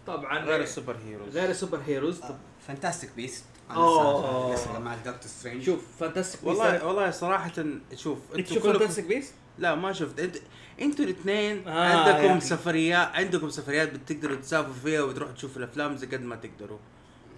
طبعا 0.07 0.39
غير 0.39 0.61
ال 0.61 0.95
superheroes. 1.07 1.37
غير 1.37 1.49
ال 1.49 1.79
superheroes. 1.87 2.21
آه، 2.21 2.35
Fantastic 2.67 3.09
Beasts 3.15 3.43
أوه. 3.71 4.53
لسه 4.53 4.79
مع 4.79 4.95
دكتور 4.95 5.21
Strange 5.25 5.63
شوف 5.63 5.81
Fantastic 5.99 6.43
والله 6.43 6.85
والله 6.85 7.11
صراحة 7.11 7.51
شوف 7.95 8.19
أنت 8.35 8.49
كلكم 8.53 8.71
Fantastic 8.71 9.05
Beasts؟ 9.05 9.33
لا 9.57 9.75
ما 9.75 9.93
شفت. 9.93 10.19
انت 10.19 10.35
أنتوا 10.81 11.05
الاثنين 11.05 11.67
آه، 11.67 11.71
آه 11.71 12.09
عندكم 12.13 12.37
أخي. 12.37 12.39
سفريات 12.47 13.07
عندكم 13.07 13.49
سفريات 13.49 13.93
بتقدروا 13.93 14.35
تسافروا 14.37 14.73
فيها 14.73 15.01
وتروحوا 15.01 15.33
تشوفوا 15.35 15.57
الأفلام 15.57 15.95
زي 15.97 16.07
قد 16.07 16.21
ما 16.21 16.35
تقدروا. 16.35 16.77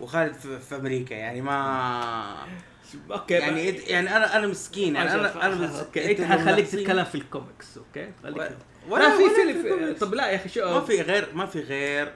وخالد 0.02 0.34
في, 0.34 0.60
في 0.60 0.76
أمريكا 0.76 1.14
يعني 1.16 1.42
ما 1.42 2.48
okay 3.12 3.34
يعني 3.34 3.68
يعني 3.70 4.18
أنا 4.18 4.38
أنا 4.38 4.48
مسكين 4.48 4.96
يعني 4.96 5.12
أنا 5.14 5.46
أنا 5.46 5.56
مس- 5.56 5.76
okay 5.80 6.12
إنت 6.12 6.22
حخليك 6.22 6.68
تتكلم 6.68 7.04
في 7.06 7.16
ال 7.16 7.25
comics 7.25 7.78
okay؟ 7.78 8.12
خليك 8.24 8.58
ولا 8.90 9.18
في 9.18 9.30
فيلم. 9.30 9.96
طب 10.00 10.14
لا 10.14 10.30
يا 10.30 10.36
أخي 10.36 10.50
شو 10.50 10.66
ما 10.66 10.82
في 10.82 11.02
غير 11.02 11.28
ما 11.34 11.46
في 11.46 11.62
غير 11.62 12.14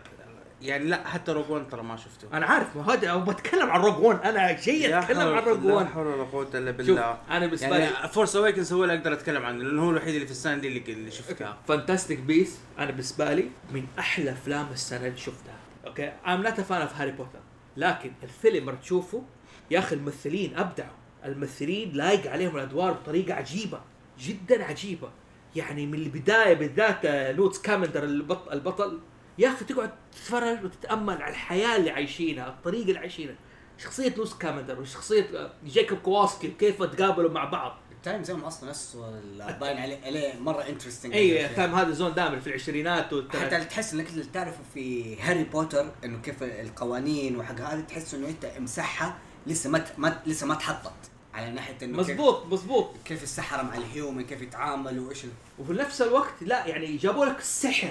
يعني 0.61 0.85
لا 0.85 1.07
حتى 1.07 1.31
Rogue 1.31 1.49
One 1.49 1.69
ترى 1.69 1.83
ما 1.83 1.97
شفته. 1.97 2.37
أنا 2.37 2.45
عارف 2.45 2.75
ما 2.75 2.93
هذا 2.93 3.15
بتكلم 3.15 3.69
عن 3.69 3.81
Rogue 3.81 4.03
One 4.03 4.15
أنا 4.15 4.51
جاي 4.51 4.87
لا 4.87 4.99
أتكلم 4.99 5.19
عن 5.19 5.43
Rogue 5.43 5.65
لا 5.65 5.73
One 5.73 5.87
حول 5.87 6.07
ولا 6.07 6.23
قوة 6.23 6.47
إلا 6.53 6.71
شوف 6.71 6.77
بالله. 6.77 7.17
أنا 7.29 7.45
بالنسبة 7.45 7.77
لي 7.77 7.83
يعني 7.83 8.07
Force 8.07 8.35
Awakens 8.35 8.73
هو 8.73 8.83
اللي 8.83 8.95
أقدر 8.95 9.13
أتكلم 9.13 9.45
عنه 9.45 9.63
لأنه 9.63 9.85
هو 9.85 9.89
الوحيد 9.89 10.13
اللي 10.13 10.25
في 10.25 10.31
السنة 10.31 10.55
دي 10.55 10.67
اللي, 10.67 10.83
اللي 10.93 11.11
شفته. 11.11 11.53
Fantastic 11.67 12.19
Beasts 12.19 12.59
أنا 12.79 12.91
بالنسبة 12.91 13.33
لي 13.33 13.45
من 13.71 13.85
أحلى 13.99 14.31
أفلام 14.31 14.67
السنة 14.71 15.07
اللي 15.07 15.17
شفتها. 15.17 15.55
okay? 15.87 16.11
I'm 16.27 16.43
not 16.43 16.61
fan 16.61 16.81
of 16.81 16.95
هاري 16.95 17.11
بوتر 17.11 17.39
لكن 17.77 18.11
الفيلم 18.23 18.65
مرة 18.65 18.75
تشوفه 18.75 19.23
يا 19.71 19.79
أخي 19.79 19.95
الممثلين 19.95 20.57
أبدعوا. 20.57 20.89
الممثلين 21.25 21.91
لايق 21.93 22.31
عليهم 22.31 22.55
الأدوار 22.55 22.91
بطريقة 22.91 23.33
عجيبة 23.33 23.81
جدا 24.19 24.63
عجيبة. 24.63 25.09
يعني 25.55 25.85
من 25.85 25.93
البداية 25.93 26.53
بالذات 26.53 27.05
آه، 27.05 27.31
Newt 27.31 27.61
Scamander 27.61 28.03
البطل, 28.03 28.53
البطل 28.53 28.99
يا 29.37 29.49
أخي 29.49 29.65
تقعد 29.65 29.91
تتفرج 30.11 30.63
وتتأمل 30.65 31.21
على 31.21 31.31
الحياة 31.31 31.75
اللي 31.77 31.89
عايشينها 31.89 32.47
الطريقة 32.47 32.87
اللي 32.87 32.99
عايشينها. 32.99 33.35
شخصية 33.77 34.15
Newt 34.15 34.33
Scamander 34.33 34.79
وشخصية 34.79 35.27
آه، 35.35 35.51
Jacob 35.65 35.97
Kowalski 35.97 36.47
كيف 36.47 36.83
تقابلوا 36.83 37.31
مع 37.31 37.45
بعض؟ 37.45 37.77
ال 37.91 37.97
time 37.97 38.23
zone 38.23 38.39
أصلا 38.41 38.69
نفسه 38.69 39.21
باين 39.59 39.77
عليه 39.77 39.99
عليه 40.05 40.39
مرة 40.39 40.61
interesting 40.61 41.13
اي 41.13 41.49
فاهم 41.49 41.75
هذا 41.75 41.91
zone 41.91 42.13
دائما 42.13 42.39
في 42.39 42.47
العشرينات 42.47 43.05
حتى 43.35 43.65
تحس 43.65 43.93
إنك 43.93 44.07
تعرفه 44.33 44.59
في 44.73 45.15
هاري 45.21 45.43
بوتر 45.43 45.91
إنه 46.05 46.21
كيف 46.21 46.43
القوانين 46.43 47.37
وحق 47.37 47.59
هذا 47.61 47.81
تحس 47.81 48.13
إنه 48.13 48.27
أنت 48.27 48.51
مسحها 48.59 49.17
لسه 49.47 49.69
ما 49.69 49.77
ت- 49.79 49.93
ما 49.99 50.21
لسه 50.25 50.47
ما 50.47 50.55
تحطت. 50.55 50.93
على 51.33 51.49
ناحية 51.51 51.77
إنه 51.83 51.97
كيف- 51.97 52.09
مزبوط 52.09 52.45
مزبوط. 52.45 52.89
كيف 53.05 53.23
السحرة 53.23 53.61
مع 53.61 53.75
ال 53.75 53.83
human 53.83 54.23
كيف 54.25 54.41
يتعاملوا 54.41 55.07
وإيش 55.07 55.25
وفي 55.59 55.73
نفس 55.73 56.01
الوقت 56.01 56.33
لا 56.41 56.65
يعني 56.67 56.97
جابوا 56.97 57.25
لك 57.25 57.39
السحر 57.39 57.89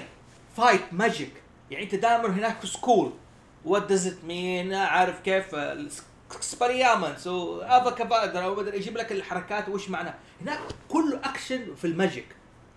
fight 0.57 0.81
magic 0.91 1.31
يعني 1.71 1.83
أنت 1.83 1.95
دائما 1.95 2.27
هناك 2.27 2.65
school 2.65 3.11
what 3.65 3.85
does 3.87 4.07
it 4.07 4.23
مين 4.27 4.73
عارف 4.73 5.19
كيف 5.21 5.55
experiments 6.31 7.27
و 7.27 7.37
Avada 7.37 7.89
Kedavra 7.89 8.45
ومدري 8.47 8.77
يجيب 8.77 8.97
لك 8.97 9.11
الحركات 9.11 9.69
وش 9.69 9.89
معناه 9.89 10.13
هناك 10.41 10.59
كله 10.89 11.19
اكشن 11.23 11.75
في 11.75 11.85
ال 11.87 11.92
magic. 11.92 12.25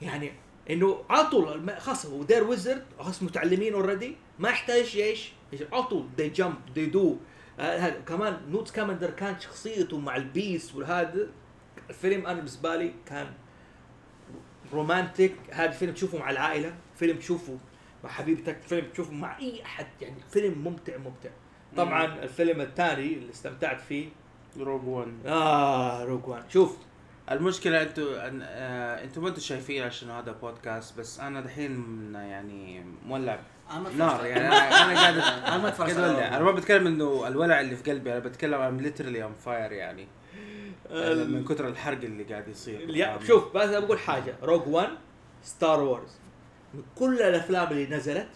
يعني 0.02 0.32
إنه 0.70 1.04
على 1.10 1.26
طول 1.30 1.70
خلاص 1.80 2.06
هو 2.06 2.22
they're 2.22 2.44
wizard 2.44 2.84
خلاص 3.00 3.22
متعلمين 3.22 3.74
already 3.74 4.16
ما 4.38 4.48
يحتاج 4.48 4.96
إيش؟ 4.96 5.32
على 5.72 5.82
طول 5.82 6.06
they 6.16 6.28
jump 6.28 6.54
they 6.74 6.86
do 6.86 7.16
هذا 7.58 8.00
كمان 8.00 8.40
Newt 8.48 8.70
Scamander 8.70 9.10
كان 9.10 9.40
شخصيته 9.40 9.98
مع 9.98 10.16
ال 10.16 10.24
beasts 10.24 10.74
وهذا 10.74 11.26
الفيلم 11.90 12.26
أنا 12.26 12.34
بالنسبة 12.34 12.76
لي 12.76 12.92
كان 13.06 13.26
romantic 14.72 15.34
هذا 15.52 15.70
فيلم 15.70 15.92
تشوفه 15.94 16.18
مع 16.18 16.30
العائلة 16.30 16.74
فيلم 16.96 17.18
تشوفه 17.18 17.58
مع 18.04 18.10
حبيبتك 18.10 18.62
فيلم 18.62 18.86
تشوفه 18.92 19.12
مع 19.12 19.38
أي 19.38 19.62
أحد 19.62 19.86
يعني 20.00 20.16
فيلم 20.30 20.58
ممتع 20.58 20.96
ممتع. 20.96 21.30
طبعا 21.76 22.04
الفيلم 22.22 22.60
الثاني 22.60 23.14
اللي 23.14 23.30
استمتعت 23.30 23.80
فيه. 23.80 24.08
Rogue 24.58 24.84
1 24.86 25.08
آه 25.26 26.04
Rogue 26.04 26.28
One 26.28 26.42
شوف. 26.50 26.76
المشكلة 27.30 27.82
أنتوا 27.82 28.16
آه، 28.42 29.04
أنتوا 29.04 29.22
ما 29.22 29.28
أنتوا 29.28 29.42
شايفين 29.42 29.82
عشان 29.82 30.10
هذا 30.10 30.32
بودكاست 30.32 30.98
بس 30.98 31.20
أنا 31.20 31.40
دحين 31.40 32.12
يعني 32.14 32.84
مولع. 33.06 33.40
نار 33.96 34.26
يعني 34.26 34.48
أنا 34.48 34.82
أنا 34.84 35.00
قاعد 35.00 35.16
أنا 35.52 35.56
ما 35.56 35.70
أولع. 36.12 36.28
أنا 36.36 36.44
ما 36.44 36.52
بتكلم 36.52 36.86
إنه 36.86 37.28
الولع 37.28 37.60
اللي 37.60 37.76
في 37.76 37.90
قلبي 37.90 38.12
أنا 38.12 38.18
بتكلم 38.18 38.60
عن 38.60 38.76
literally 38.76 39.24
I'm 39.24 39.34
fire 39.34 39.72
يعني. 39.72 40.08
من 41.24 41.44
كثر 41.44 41.68
الحرق 41.68 42.00
اللي 42.02 42.24
قاعد 42.24 42.48
يصير. 42.48 42.80
شوف 43.26 43.56
بس 43.56 43.70
بقول 43.70 43.98
حاجة. 43.98 44.34
Rogue 44.42 44.68
One 44.68 44.88
Star 45.42 45.82
Wars 45.82 46.10
من 46.74 46.82
كل 46.94 47.22
الأفلام 47.22 47.72
اللي 47.72 47.86
نزلت 47.96 48.28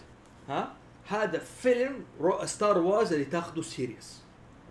ها 0.49 0.73
هذا 1.07 1.39
فيلم 1.39 2.05
رو 2.19 2.45
Star 2.45 2.77
Wars 2.77 3.13
اللي 3.13 3.25
تاخذه 3.25 3.61
serious 3.61 4.21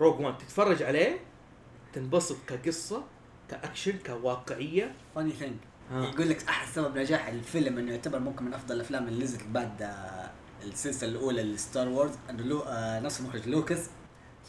Rogue 0.01 0.21
One 0.21 0.39
تتفرج 0.39 0.83
عليه 0.83 1.19
تنبسط 1.93 2.37
كقصة 2.47 3.03
كأكشن 3.51 3.99
كواقعية. 4.07 4.95
funny 5.15 5.33
thing. 5.33 5.57
يقول 5.93 6.29
لك 6.29 6.49
أحد 6.49 6.69
سبب 6.69 6.99
نجاح 6.99 7.29
الفيلم 7.29 7.79
إنه 7.79 7.93
يعتبر 7.93 8.19
ممكن 8.19 8.45
من 8.45 8.55
أفضل 8.55 8.77
الأفلام 8.77 9.09
اللي 9.09 9.25
نزلت 9.25 9.43
بعد 9.47 9.83
آه، 9.83 10.31
السلسلة 10.65 11.11
الأولى 11.11 11.43
ل 11.43 11.52
Star 11.52 11.89
Wars 11.89 12.11
انه 12.31 12.43
لو 12.43 12.61
آه، 12.61 13.01
نفس 13.01 13.21
المخرج 13.21 13.49
لوكاس 13.49 13.91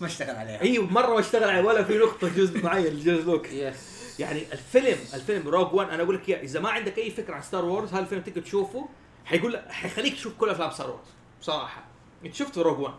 ما 0.02 0.08
اشتغل 0.08 0.36
عليها. 0.36 0.62
أيوه 0.62 0.86
مرة 0.86 1.14
ما 1.14 1.20
اشتغل 1.20 1.50
عليه 1.50 1.68
ولا 1.68 1.84
في 1.84 1.98
نقطة 1.98 2.30
جزء 2.36 2.64
معين 2.64 2.94
لجورج 2.94 3.26
لوكاس 3.26 4.20
يعني 4.20 4.54
الفيلم 4.54 4.98
الفيلم 5.14 5.48
Rogue 5.48 5.74
One 5.74 5.90
أنا 5.90 6.04
أقول 6.04 6.16
لك 6.16 6.30
إياه، 6.30 6.42
إذا 6.44 6.60
ما 6.60 6.70
عندك 6.70 6.98
أي 6.98 7.12
فكرة 7.12 7.36
عن 7.36 7.42
Star 7.42 7.66
Wars 7.66 7.90
هذا 7.90 8.00
الفيلم 8.00 8.22
تقدر 8.22 8.42
تشوفه. 8.42 8.90
حيقول 9.26 9.54
لك 9.54 9.72
حيخليك 9.72 10.14
تشوف 10.14 10.34
كل 10.38 10.50
أفلام 10.50 10.72
Star 10.72 10.90
Wars 10.90 11.08
بصراحة. 11.42 11.86
إنت 12.26 12.36
شفت 12.36 12.58
Rogue 12.58 12.80
One 12.80 12.94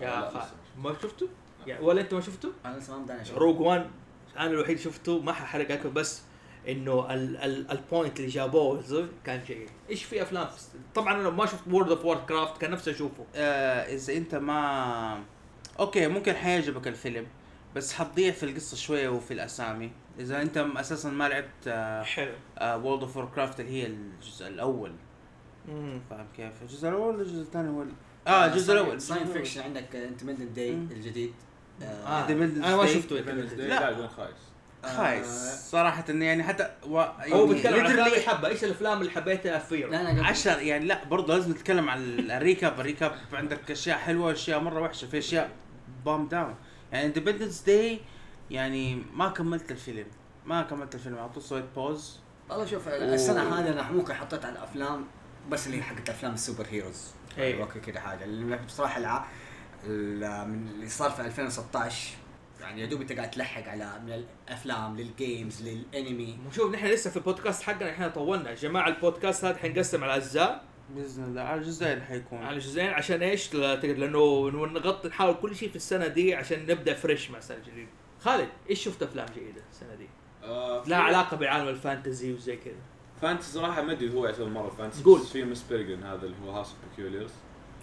يا 0.00 0.32
ما 0.78 0.94
شفته؟ 1.02 1.28
يعني 1.66 1.84
ولا 1.84 2.00
أنت 2.00 2.14
ما 2.14 2.20
شفته؟ 2.20 2.52
أنا 2.64 2.76
لسه 2.78 2.98
ما 2.98 3.18
Rogue 3.34 3.60
One 3.60 3.90
أنا 4.38 4.50
الوحيد 4.50 4.78
شفته 4.78 5.18
ما 5.18 5.32
ححرق 5.32 5.70
عليكم 5.70 5.92
بس 5.92 6.22
إنه 6.68 7.14
ال 7.14 7.36
ال 7.36 7.70
ال 7.70 7.78
point 7.78 8.20
اللي 8.20 8.30
جابوه 8.30 9.08
كان 9.24 9.42
جيد. 9.46 9.68
إيش 9.90 10.04
في 10.04 10.22
أفلام؟ 10.22 10.48
طبعا 10.94 11.20
أنا 11.20 11.30
ما 11.30 11.46
شفت 11.46 11.68
World 11.70 11.90
of 11.90 12.04
Warcraft 12.04 12.60
كان 12.60 12.70
نفسي 12.70 12.90
أشوفه. 12.90 13.24
آه 13.34 13.94
إذا 13.94 14.12
أنت 14.16 14.34
ما 14.34 15.22
okay 15.80 16.06
ممكن 16.08 16.34
حيعجبك 16.34 16.88
الفيلم 16.88 17.26
بس 17.76 17.92
حتضيع 17.92 18.30
في 18.30 18.42
القصة 18.42 18.76
شوية 18.76 19.08
وفي 19.08 19.34
الأسامي. 19.34 19.90
إذا 20.18 20.42
أنت 20.42 20.66
أساسا 20.76 21.10
ما 21.10 21.28
لعبت 21.28 21.48
آه 21.68 22.02
حلو. 22.02 22.32
World 22.62 23.02
of 23.02 23.18
Warcraft 23.18 23.60
اللي 23.60 23.72
هي 23.72 23.86
الجزء 23.86 24.46
الأول. 24.48 24.92
فاهم 26.10 26.26
كيف؟ 26.36 26.62
الجزء 26.62 26.88
الأول 26.88 27.14
ولا 27.14 27.22
الجزء 27.22 27.42
الثاني 27.42 27.68
هو 27.68 27.82
ال- 27.82 27.92
آه 28.26 28.46
الجزء 28.46 28.72
الأول. 28.72 29.00
science 29.00 29.26
fiction 29.26 29.60
عندك 29.62 29.96
Independence 29.96 30.50
Day. 30.56 30.70
الجديد. 30.70 31.32
آه، 31.82 31.84
آه. 31.84 32.28
أنا 32.28 32.76
ما 32.76 32.86
Day. 32.86 32.88
شفته. 32.88 33.16
لا. 33.16 33.90
لا 33.90 34.08
خايس. 34.08 34.53
خايس 34.96 35.26
آه، 35.26 35.56
صراحة 35.70 36.04
إنه 36.10 36.24
يعني 36.24 36.42
حتى 36.42 36.70
و... 36.86 36.98
هو 36.98 37.14
يعني 37.18 37.46
بيتكلم 37.46 37.74
عن 37.80 37.86
الافلام 37.92 38.06
اللي 38.12 38.20
حبها 38.20 38.50
إيش 38.50 38.64
الأفلام 38.64 39.00
اللي 39.00 39.10
حبيتها 39.10 39.58
فيه 39.58 39.86
لا 39.86 40.00
أنا 40.00 40.10
قبل- 40.10 40.24
عشر 40.24 40.58
يعني 40.58 40.84
لا 40.84 41.04
برضه 41.04 41.34
لازم 41.34 41.50
نتكلم 41.50 41.90
عن 41.90 41.98
ال- 42.02 42.30
ال 42.36 42.43
recap 42.43 42.80
ال 42.80 42.85
recap 42.85 43.12
عندك 43.32 43.70
أشياء 43.70 43.98
حلوة 43.98 44.32
أشياء 44.32 44.60
مرة 44.60 44.80
وحشة 44.82 45.06
في 45.06 45.18
أشياء 45.18 45.50
thumb 46.06 46.26
down 46.28 46.54
يعني 46.92 47.06
Independence 47.06 47.60
Day 47.62 48.00
يعني 48.50 49.02
ما 49.14 49.28
كملت 49.28 49.70
الفيلم 49.70 50.06
ما 50.46 50.62
كملت 50.62 50.94
الفيلم 50.94 51.16
أعطوه 51.16 51.42
سويت 51.42 51.64
pause 51.76 52.20
والله 52.50 52.66
شوف 52.66 52.88
السنة 52.88 53.60
هذه 53.60 53.72
أنا 53.72 53.90
ممكن 53.92 54.14
حطيت 54.14 54.44
على 54.44 54.52
الأفلام 54.58 55.04
بس 55.50 55.66
اللي 55.66 55.78
هي 55.78 55.82
حقت 55.82 56.08
أفلام 56.10 56.34
ال 56.34 56.66
superheroes. 56.70 57.10
إيه. 57.38 57.62
okay 57.62 57.80
كذا 57.80 58.00
حاجة. 58.00 58.24
اللي 58.24 58.56
بصراحة 58.56 58.98
الع... 59.00 59.24
ال- 59.86 60.48
من 60.48 60.68
اللي 60.68 60.88
صار 60.88 61.10
في 61.10 61.22
2016 61.22 62.08
يعني 62.64 62.80
يا 62.80 62.86
دوب 62.86 63.00
انت 63.00 63.12
قاعد 63.12 63.30
تلحق 63.30 63.68
على 63.68 64.00
من 64.06 64.24
الأفلام 64.48 64.96
لل 64.96 65.17
games 65.17 65.68
للانمي 65.68 66.38
شوف 66.52 66.72
نحن 66.72 66.86
لسه 66.86 67.10
في 67.10 67.16
البودكاست 67.16 67.62
حقنا 67.62 67.90
إحنا 67.90 68.08
طولنا 68.08 68.50
يا 68.50 68.54
جماعة 68.54 68.88
البودكاست 68.88 69.44
هذا 69.44 69.58
حنقسم 69.58 70.04
على 70.04 70.16
أجزاء 70.16 70.64
بإذن 70.90 71.24
الله 71.24 71.42
على 71.42 71.60
الجزئين 71.60 72.02
حيكون 72.02 72.38
على 72.38 72.58
جزئين 72.58 72.90
عشان 72.90 73.22
إيش؟ 73.22 73.54
لا 73.54 73.74
تقدر 73.74 73.96
لأنه 73.96 74.50
نغطي 74.50 75.08
نحاول 75.08 75.34
كل 75.34 75.56
شيء 75.56 75.68
في 75.68 75.76
السنة 75.76 76.06
دي 76.06 76.34
عشان 76.34 76.66
نبدأ 76.66 76.94
fresh 76.94 77.30
مع 77.30 77.38
السنة 77.38 77.56
الجديده. 77.56 77.90
خالد 78.20 78.48
إيش 78.70 78.84
شفت 78.84 79.02
أفلام 79.02 79.26
جيده 79.34 79.62
السنة 79.70 79.94
دي؟ 79.94 80.08
آه، 80.44 80.84
لا 80.86 80.96
علاقة 80.96 81.36
بعالم 81.36 81.68
ال 81.68 81.76
fantasy 81.76 82.32
وزي 82.32 82.56
كذا. 82.56 82.74
fantasy 83.22 83.52
صراحة 83.52 83.82
ما 83.82 83.92
أدري 83.92 84.14
هو 84.14 84.26
يعتبر 84.26 84.48
مرة 84.48 84.70
fantasy 84.70 85.02
قول. 85.02 85.20
بس 85.20 85.32
في 85.32 85.44
Miss 85.44 85.62
Peregrine 85.62 86.02
هذا 86.02 86.26
اللي 86.26 86.36
هو 86.44 86.50
House 86.50 86.68
of 86.68 86.76
Peculiars 86.90 87.32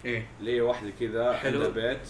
إيه 0.04 0.26
اللي 0.40 0.56
هي 0.56 0.60
واحدة 0.60 0.90
كذا 1.00 1.32
حلو. 1.32 1.64
عندها 1.64 1.92
بيت 1.92 2.08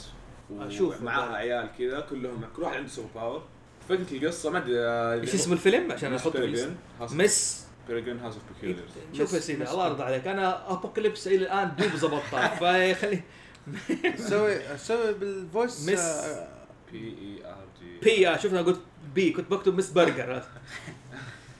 أشوف 0.60 1.00
ومعاها 1.00 1.26
بالك. 1.26 1.36
عيال 1.36 1.68
كذا 1.78 2.00
كلهم 2.00 2.44
كل 2.56 2.62
واحد 2.62 2.76
عنده 2.76 2.88
super 2.88 3.08
power 3.14 3.42
فكرة 3.88 4.16
القصة 4.16 4.50
ما 4.50 4.58
أدري 4.58 4.78
آه، 4.80 5.14
إيش 5.20 5.34
اسم 5.34 5.52
الفيلم؟ 5.52 5.92
عشان 5.92 6.14
احطه 6.14 6.30
في 6.30 6.38
الاسم؟ 6.44 6.74
Miss 7.00 7.66
Peregrine 7.88 8.18
House 8.18 8.34
of 8.34 8.42
Peculiars 8.54 8.90
شوف 9.12 9.32
يا 9.32 9.38
سيدي 9.38 9.70
الله 9.70 9.86
يرضى 9.86 10.02
عليك. 10.02 10.26
أنا 10.26 10.72
Apocalypse 10.72 11.26
إلى 11.26 11.36
الآن 11.36 11.72
دوب 11.78 11.88
ظبطتها 11.96 12.48
فخلي 12.94 13.22
سوي 14.16 14.76
سوي 14.78 15.12
بال 15.12 15.34
voice 15.34 15.88
Miss- 15.88 16.26
P 16.92 16.98
E 17.08 17.46
R 17.46 17.64
G 17.82 17.98
B 18.02 18.38
شفت 18.38 18.46
أنا 18.52 18.62
قلت 18.62 18.80
بي 19.14 19.32
كنت 19.32 19.50
بكتب 19.50 19.74
Miss 19.78 19.90
burger 19.90 20.42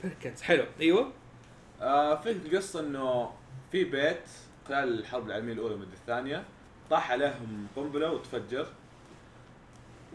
Peregrine's 0.03 0.41
حلو. 0.41 0.65
أيوه. 0.79 1.11
آه 1.81 2.15
فكرة 2.21 2.31
القصة 2.31 2.79
إنه 2.79 3.29
في 3.71 3.83
بيت 3.83 4.17
خلال 4.67 4.99
الحرب 4.99 5.27
العالمية 5.27 5.53
الأولى 5.53 5.73
والمدة 5.73 5.93
الثانية 5.93 6.43
طاح 6.89 7.11
عليهم 7.11 7.67
قنبلة 7.75 8.11
وتفجر. 8.11 8.67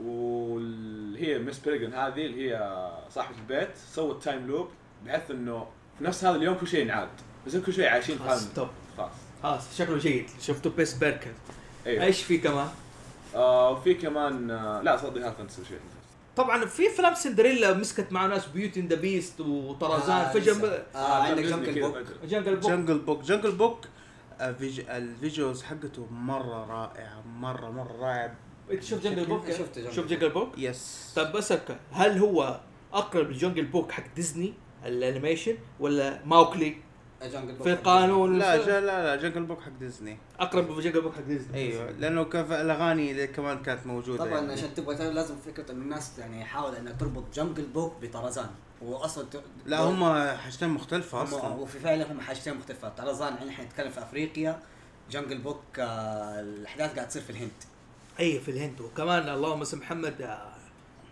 وهي 0.04 1.38
Miss 1.38 1.58
Peregrine 1.58 1.94
هذه 1.94 2.26
اللي 2.26 2.50
هي 2.50 2.88
صاحبة 3.10 3.36
البيت 3.38 3.68
سوت 3.92 4.22
time 4.24 4.46
loop 4.46 4.68
بحيث 5.06 5.30
إنه 5.30 5.66
في 5.98 6.04
نفس 6.04 6.24
هذا 6.24 6.36
اليوم 6.36 6.54
كل 6.54 6.66
شيء 6.68 6.80
ينعاد. 6.80 7.08
بس 7.46 7.56
كل 7.56 7.72
شيء 7.72 7.86
عايشين 7.88 8.18
خلاص 8.18 8.42
هذا 8.42 8.54
توب 8.54 8.68
خلاص. 8.96 9.10
خلاص 9.42 9.78
شكله 9.78 9.98
جيد. 9.98 10.26
شفته 10.40 10.70
Miss 10.70 10.94
Peregrine's 10.94 11.34
أيوه. 11.86 12.04
إيش 12.04 12.22
في 12.22 12.38
كمان؟ 12.38 12.68
آه 13.34 13.70
وفي 13.70 13.94
كمان 13.94 14.50
آه 14.50 14.82
لا 14.82 14.96
صدق 14.96 15.20
هذا 15.20 15.30
fantasy 15.30 15.64
شيء 15.64 15.78
طبعا 16.36 16.64
في 16.66 16.86
افلام 16.88 17.14
سندريلا 17.14 17.74
مسكت 17.74 18.12
مع 18.12 18.26
ناس 18.26 18.46
Beauty 18.46 18.80
and 18.80 18.86
the 18.88 18.96
Beast 18.96 19.40
وطرزان. 19.40 20.16
آه، 20.16 20.32
فجاه. 20.32 20.84
آه 20.94 21.22
عندك 21.22 21.42
Jungle 21.42 21.80
Book. 21.80 21.96
Jungle 22.24 22.56
Book 22.56 22.70
Jungle 22.70 22.98
Book 22.98 23.22
Jungle 23.22 23.52
Book 23.52 23.78
vis- 24.58 24.88
ال 24.90 24.99
visuals 24.99 25.62
حقته 25.62 26.06
مرة 26.10 26.66
رائعة 26.66 27.22
مره 27.26 27.70
مرة 27.70 27.96
رائع. 28.00 28.34
انت 28.70 28.82
شفت 28.82 29.04
Jungle 29.04 29.26
Book؟ 29.26 29.50
شفت 29.50 29.78
Jungle 29.78 29.92
شوف 29.92 30.06
Jungle 30.06 30.30
Book؟ 30.30 30.58
yes 30.58 31.12
طيب 31.16 31.32
بسألك 31.32 31.78
هل 31.92 32.18
هو 32.18 32.60
أقرب 32.92 33.30
ل 33.30 33.35
Jungle 33.35 33.64
Book 33.64 33.92
حق 33.92 34.14
ديزني 34.16 34.54
ال 34.84 34.91
animation 34.91 35.56
ولا 35.80 36.20
ماوكلي 36.24 36.76
Jungle 37.22 37.52
Book 37.52 37.62
في 37.62 37.72
الكارتون 37.72 38.38
لا 38.38 38.56
لا 38.56 38.80
لا 38.80 39.16
Jungle 39.16 39.42
Book 39.42 39.60
حق 39.60 39.72
ديزني. 39.80 40.18
أقرب 40.40 40.78
ل 40.78 40.81
Jungle 40.81 41.00
Book 41.00 41.14
حق 41.14 41.20
ديزني. 41.20 41.56
أيوه 41.56 41.90
لأنه 41.90 42.24
كيف 42.24 42.52
الأغاني 42.52 43.10
اللي 43.10 43.26
كمان 43.26 43.62
كانت 43.62 43.86
موجودة 43.86 44.24
طبعا 44.24 44.38
يعني. 44.38 44.52
عشان 44.52 44.74
تبغى 44.74 44.96
تعرف 44.96 45.12
لازم 45.12 45.34
فكرة 45.46 45.72
إنه 45.72 45.82
الناس 45.82 46.18
يعني 46.18 46.44
حاول 46.44 46.74
انها 46.74 46.92
تربط 46.92 47.24
Jungle 47.34 47.66
Book 47.66 47.92
بطرزان. 48.02 48.50
هو 48.82 48.96
أصلا 48.96 49.24
ت... 49.32 49.42
لا 49.66 49.80
هم 49.80 50.04
حاجتين 50.36 50.68
مختلفة 50.68 51.18
هم 51.18 51.26
أصلا. 51.26 51.54
وفي 51.54 51.78
فعلا 51.78 52.12
هم 52.12 52.20
حاجتين 52.20 52.54
مختلفة. 52.54 52.88
طرزان 52.88 53.34
يعني 53.34 53.50
إحنا 53.50 53.64
نتكلم 53.64 53.90
في 53.90 54.02
أفريقيا 54.02 54.58
Jungle 55.10 55.38
Book 55.38 55.62
آه 55.78 56.40
الأحداث 56.40 56.94
قاعد 56.94 57.08
تصير 57.08 57.22
في 57.22 57.30
الهند. 57.30 57.50
أي 58.20 58.40
في 58.40 58.50
الهند. 58.50 58.80
وكمان 58.80 59.28
اللهم 59.28 59.60
اسم 59.60 59.78
محمد 59.78 60.22
آه، 60.22 60.52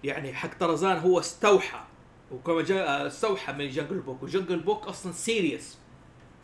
يعني 0.04 0.32
حق 0.34 0.58
طرزان 0.58 0.98
هو 0.98 1.18
استوحى. 1.20 1.80
وكما 2.32 2.62
جا- 2.62 2.86
آه، 2.86 3.06
استوحى 3.06 3.52
من 3.52 3.68
Jungle 3.70 3.98
Book. 4.00 4.22
و 4.22 4.28
Jungle 4.28 4.60
Book 4.60 4.86
أصلا 4.86 5.12
series. 5.12 5.78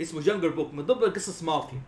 اسمه 0.03 0.21
Jungle 0.21 0.51
Book 0.51 0.75
من 0.75 0.87
ضمن 0.87 1.11
قصص 1.11 1.43
ماوكلي 1.43 1.81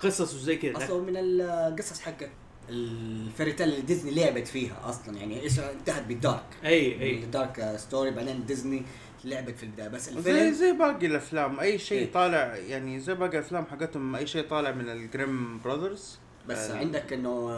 قصص 0.00 0.34
وزي 0.34 0.56
كذا. 0.56 0.76
أصلا 0.76 1.00
من 1.02 1.12
القصص 1.16 2.00
حقت 2.00 2.30
ال 2.68 2.82
fairy 2.82 3.52
tale 3.52 3.68
اللي 3.68 3.80
ديزني 3.80 4.10
لعبت 4.14 4.48
فيها 4.48 4.88
أصلا. 4.88 5.16
يعني 5.16 5.46
انتهت 5.46 6.04
بال 6.04 6.16
dark. 6.16 6.46
أي 6.64 7.02
أي. 7.02 7.24
ال 7.24 7.34
dark 7.34 7.74
story 7.76 8.10
بعدين 8.10 8.46
ديزني 8.46 8.82
لعبت 9.24 9.56
في 9.56 9.62
البداية. 9.62 9.88
بس 9.88 10.10
زي 10.10 10.18
الفيلم 10.18 10.52
زي 10.52 10.72
باقي 10.72 11.06
الأفلام. 11.06 11.60
أي 11.60 11.78
شيء 11.78 11.98
إيه. 11.98 12.12
طالع 12.12 12.56
يعني 12.56 13.00
زي 13.00 13.14
باقي 13.14 13.32
الأفلام 13.38 13.66
حقتهم 13.66 14.16
أي 14.16 14.26
شيء 14.26 14.48
طالع 14.48 14.70
من 14.70 14.88
ال 14.88 15.00
Grimm 15.00 15.58
Brothers. 15.60 16.18
بس 16.48 16.58
آه، 16.58 16.76
عندك 16.78 17.12
إنه. 17.12 17.50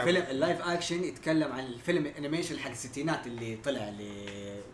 الفيلم 0.00 0.22
ال 0.30 0.36
live 0.36 0.60
action 0.62 1.04
يتكلم 1.04 1.52
عن 1.52 1.66
الفيلم 1.66 2.06
ال 2.06 2.11
animation 2.11 2.58
حق 2.58 2.70
الستينات 2.70 3.26
اللي 3.26 3.56
طلع 3.64 3.92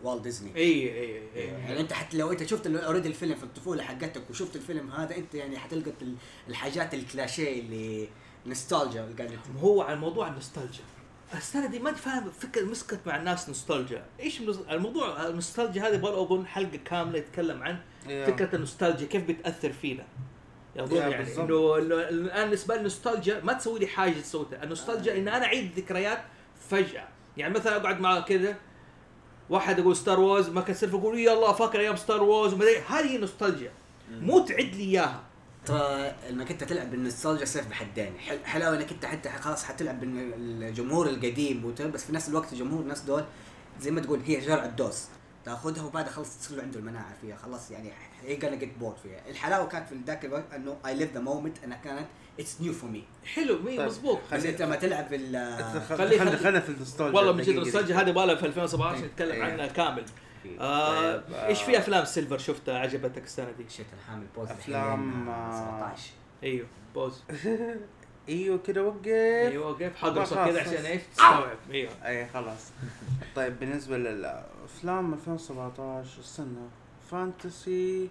لوالت 0.03 0.23
ديزني 0.23 0.55
إي 0.55 1.01
إي 1.01 1.21
يعني 1.35 1.73
إي. 1.73 1.79
أنت 1.79 1.93
حتى 1.93 2.17
لو 2.17 2.31
أنت 2.31 2.43
شفت 2.43 2.67
already 2.67 3.07
الفيلم 3.09 3.35
في 3.35 3.43
الطفولة 3.43 3.83
حقتك 3.83 4.29
وشفت 4.29 4.55
الفيلم 4.55 4.91
هذا 4.91 5.15
أنت 5.17 5.35
يعني 5.35 5.57
حتلقى 5.59 5.91
ال- 6.01 6.15
الحاجات 6.49 6.93
الكليشيه 6.93 7.59
اللي 7.61 8.07
نوستالجيا 8.45 9.03
اللي 9.03 9.15
قاعد 9.23 9.39
هو 9.59 9.81
على 9.81 9.95
موضوع 9.99 10.27
النوستالجيا 10.27 10.83
السنة 11.33 11.67
دي 11.67 11.79
ما 11.79 11.93
فاهم 11.93 12.31
فكرة 12.31 12.65
مسكت 12.65 12.99
مع 13.05 13.15
الناس 13.17 13.47
نوستالجيا 13.49 14.05
إيش 14.19 14.41
الموضوع 14.69 15.27
النوستالجيا 15.27 15.87
هذه 15.87 15.93
يبغى 15.93 16.11
له 16.11 16.21
أظن 16.21 16.47
حلقة 16.47 16.77
كاملة 16.85 17.17
يتكلم 17.19 17.63
عن 17.63 17.79
فكرة 18.27 18.55
النوستالجيا 18.55 19.07
كيف 19.07 19.23
بتأثر 19.23 19.71
فينا. 19.73 20.05
يا 20.75 20.85
يعني. 21.07 21.35
إنه 21.37 21.77
إنه 21.77 21.95
الآن 22.09 22.43
بالنسبة 22.43 22.73
لي 22.73 22.77
النوستالجيا 22.79 23.41
ما 23.43 23.53
تسوي 23.53 23.79
لي 23.79 23.87
حاجة 23.87 24.19
تسويها. 24.19 24.63
النوستالجيا 24.63 25.17
إن 25.17 25.27
أنا 25.27 25.45
أعيد 25.45 25.71
ذكريات 25.79 26.19
فجأة. 26.69 27.07
يعني 27.37 27.53
مثلا 27.53 27.75
أقعد 27.75 27.99
مع 27.99 28.19
كذا 28.19 28.55
واحد 29.49 29.79
يقول 29.79 29.95
Star 29.95 30.19
Wars 30.19 30.49
ما 30.49 30.61
كان 30.61 30.75
يقول 30.83 31.19
يلا 31.19 31.53
فاكر 31.53 31.79
أيام 31.79 31.95
Star 31.95 32.23
Wars. 32.23 32.53
هذه 32.87 33.17
نوستالجيا 33.17 33.71
مو 34.11 34.39
تعد 34.39 34.75
لي 34.75 34.83
إياها. 34.83 35.23
ترى 35.65 36.11
إنك 36.29 36.51
أنت 36.51 36.63
تلعب 36.63 36.91
بالنوستالجيا 36.91 37.45
سيف 37.45 37.67
بحدين. 37.69 38.17
حل- 38.17 38.45
حلاوة 38.45 38.75
إنك 38.77 38.91
أنت 38.91 39.05
حتى 39.05 39.29
خلاص 39.29 39.63
حتلعب 39.63 39.99
بالجمهور 39.99 41.07
القديم 41.07 41.75
بس 41.93 42.03
في 42.05 42.13
نفس 42.13 42.29
الوقت 42.29 42.53
الجمهور 42.53 42.81
الناس 42.81 43.01
دول 43.01 43.23
زي 43.81 43.91
ما 43.91 44.01
تقول 44.01 44.19
هي 44.25 44.39
جرعه 44.39 44.67
dose 44.67 45.03
تاخذها 45.45 45.83
وبعدها 45.83 46.11
خلاص 46.11 46.37
تصير 46.39 46.61
عنده 46.61 46.79
المناعة 46.79 47.13
فيها 47.21 47.35
خلاص 47.37 47.71
يعني 47.71 47.91
هي 48.23 48.39
gonna 48.39 48.61
get 48.61 48.83
bored 48.83 48.97
فيها. 49.03 49.29
الحلاوة 49.29 49.67
كانت 49.67 49.89
في 49.89 49.95
ذاك 50.07 50.25
الوقت 50.25 50.53
إنه 50.55 50.77
I 50.85 50.95
live 50.95 51.13
the 51.13 51.19
moment 51.19 51.63
إنها 51.63 51.77
كانت 51.77 52.07
it's 52.39 52.61
new 52.61 52.73
for 52.73 52.89
me 52.89 53.03
حلو 53.25 53.59
مي 53.59 53.77
طيب. 53.77 53.85
مظبوط. 53.85 54.19
بس 54.33 54.45
أنت 54.45 54.61
لما 54.61 54.75
تلعب 54.75 55.09
بال 55.09 55.57
خلي- 55.89 55.97
خلينا 55.97 56.25
خلي- 56.25 56.37
خلينا 56.37 56.59
في 56.59 56.69
النوستالجيا. 56.69 57.15
والله 57.17 57.31
من 57.31 57.41
جد. 57.43 57.49
النوستالجيا 57.49 57.95
هذه 58.01 58.11
بالها 58.11 58.35
في 58.35 58.45
2017 58.45 58.97
إيه. 59.03 59.05
نتكلم 59.09 59.31
إيه. 59.31 59.43
عنها 59.43 59.67
كامل. 59.67 60.05
آه 60.59 61.11
طيب، 61.17 61.33
آه، 61.33 61.47
إيش 61.47 61.63
في 61.63 61.77
أفلام 61.77 62.05
سيلفر 62.05 62.37
شفتها 62.37 62.79
عجبتك 62.79 63.23
السنة 63.23 63.51
دي؟ 63.51 63.65
شيت 63.69 63.85
الحامل 63.93 64.25
بوز 64.35 64.49
أفلام، 64.51 65.29
آه، 65.29 65.51
17 65.79 66.09
إيوه 66.43 66.67
بوز. 66.95 67.23
إيوه 68.29 68.57
كده 68.57 68.83
وقف. 68.83 69.07
إيوه 69.07 69.67
وقف. 69.69 69.95
حضر 69.95 70.25
خلاص. 70.25 70.33
عشان 70.33 70.85
إيش؟ 70.85 71.01
تستوعب. 71.11 71.57
إيوه. 71.71 71.91
اي 72.05 72.27
خلاص. 72.27 72.69
طيب 73.35 73.59
بالنسبة 73.59 73.97
للافلام 74.65 75.13
2017 75.13 76.19
استنى. 76.19 76.67
فانتسي 77.11 78.09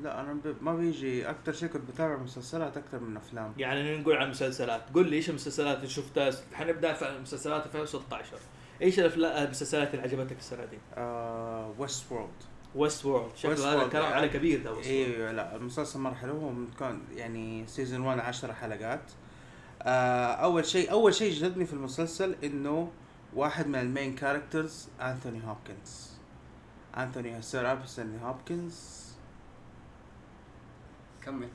لا 0.00 0.20
أنا 0.20 0.32
ب... 0.32 0.54
ما 0.62 0.74
بيجي. 0.76 1.30
أكثر 1.30 1.52
شيء 1.52 1.68
كنت 1.68 1.90
بتابع 1.90 2.16
مسلسلات 2.16 2.76
أكثر 2.76 3.00
من 3.00 3.16
أفلام. 3.16 3.52
يعني 3.58 3.96
نقول 3.96 4.16
عن 4.16 4.24
المسلسلات 4.24 4.82
قول 4.94 5.10
لي 5.10 5.16
إيش 5.16 5.30
المسلسلات 5.30 5.76
اللي 5.76 5.88
شفتها؟ 5.88 6.30
حنبدا 6.54 6.92
في 6.92 7.18
مسلسلات 7.22 7.66
2016 7.66 8.36
إيش 8.82 8.98
المسلسلات 8.98 9.94
اللي 9.94 10.02
عجبتك 10.02 10.38
السنة 10.38 10.64
دي؟ 10.64 10.78
آه 10.94 11.74
Westworld 11.78 12.30
Westworld 12.74 13.36
شكله 13.36 13.72
هذا. 13.74 13.88
كلام 13.88 14.12
على 14.12 14.28
كبير 14.28 14.62
ده 14.62 14.74
Westworld. 14.74 14.86
أيوه 14.86 15.32
لا 15.32 15.56
المسلسل 15.56 16.00
مرة 16.00 16.14
حلو. 16.14 16.32
هو 16.32 16.52
كان 16.80 17.00
يعني 17.16 17.66
season 17.66 18.00
1 18.00 18.18
10 18.20 18.52
حلقات. 18.52 19.10
آه 19.82 20.26
أول 20.32 20.64
شيء 20.64 20.90
أول 20.90 21.14
شيء 21.14 21.32
جذبني 21.32 21.64
في 21.64 21.72
المسلسل 21.72 22.36
إنه 22.44 22.90
واحد 23.34 23.66
من 23.66 23.74
ال 23.78 23.85
main 23.85 24.14
characters 24.14 24.88
انثوني 25.00 25.40
هوبكنز 25.46 26.10
انثوني 26.96 27.42
Sir 27.42 27.72
انثوني 27.72 28.24
هوبكنز 28.24 29.04
كمل. 31.22 31.48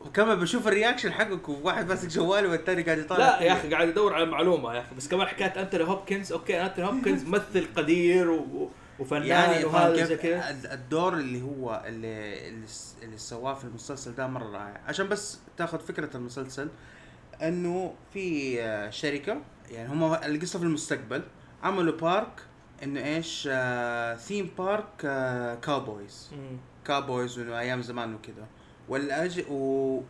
وكمان 0.00 0.40
بشوف 0.40 0.68
ال 0.68 0.73
reaction 0.73 1.12
حقك 1.12 1.48
وواحد 1.48 1.88
ماسك 1.88 2.08
جواله 2.08 2.48
والثاني 2.48 2.82
قاعد 2.82 2.98
يطالع 2.98 3.24
لا. 3.38 3.42
يا 3.42 3.52
أخي 3.52 3.70
قاعد 3.70 3.88
ادور 3.88 4.14
على 4.14 4.26
معلومه 4.26 4.74
يا 4.74 4.80
أخي. 4.80 4.94
بس 4.94 5.08
كمان 5.08 5.26
حكاية 5.26 5.62
انتوني 5.62 5.84
هوبكنز 5.84 6.32
okay 6.32 6.62
انتوني 6.62 6.88
هوبكنز 6.88 7.24
ممثل 7.28 7.66
قدير 7.76 8.30
و... 8.30 8.70
وفنان 8.98 9.26
يعني 9.26 9.64
وهذا 9.64 10.04
زي 10.04 10.16
كذا. 10.16 10.50
الدور 10.74 11.14
اللي 11.14 11.42
هو 11.42 11.82
اللي 11.86 12.48
اللي 13.02 13.18
سواه 13.18 13.54
في 13.54 13.64
المسلسل 13.64 14.14
ده 14.14 14.26
مرة 14.26 14.50
رائع. 14.50 14.80
عشان 14.86 15.08
بس 15.08 15.38
تاخذ 15.56 15.78
فكرة 15.78 16.16
المسلسل 16.16 16.68
إنه 17.42 17.94
في 18.12 18.56
آه، 18.62 18.90
شركة 18.90 19.40
يعني 19.70 19.88
هم 19.88 20.14
القصة 20.14 20.58
في 20.58 20.64
المستقبل. 20.64 21.22
عملوا 21.62 21.96
park 22.00 22.42
إنه 22.82 23.04
إيش 23.04 23.48
آه 23.52 24.16
theme 24.16 24.50
park 24.58 25.04
آه 25.04 25.54
cowboys. 25.54 26.30
cowboys 26.84 27.38
أيام 27.38 27.82
زمان 27.82 28.14
وكذا 28.14 28.46
والأج... 28.88 29.44
و... 29.50 29.54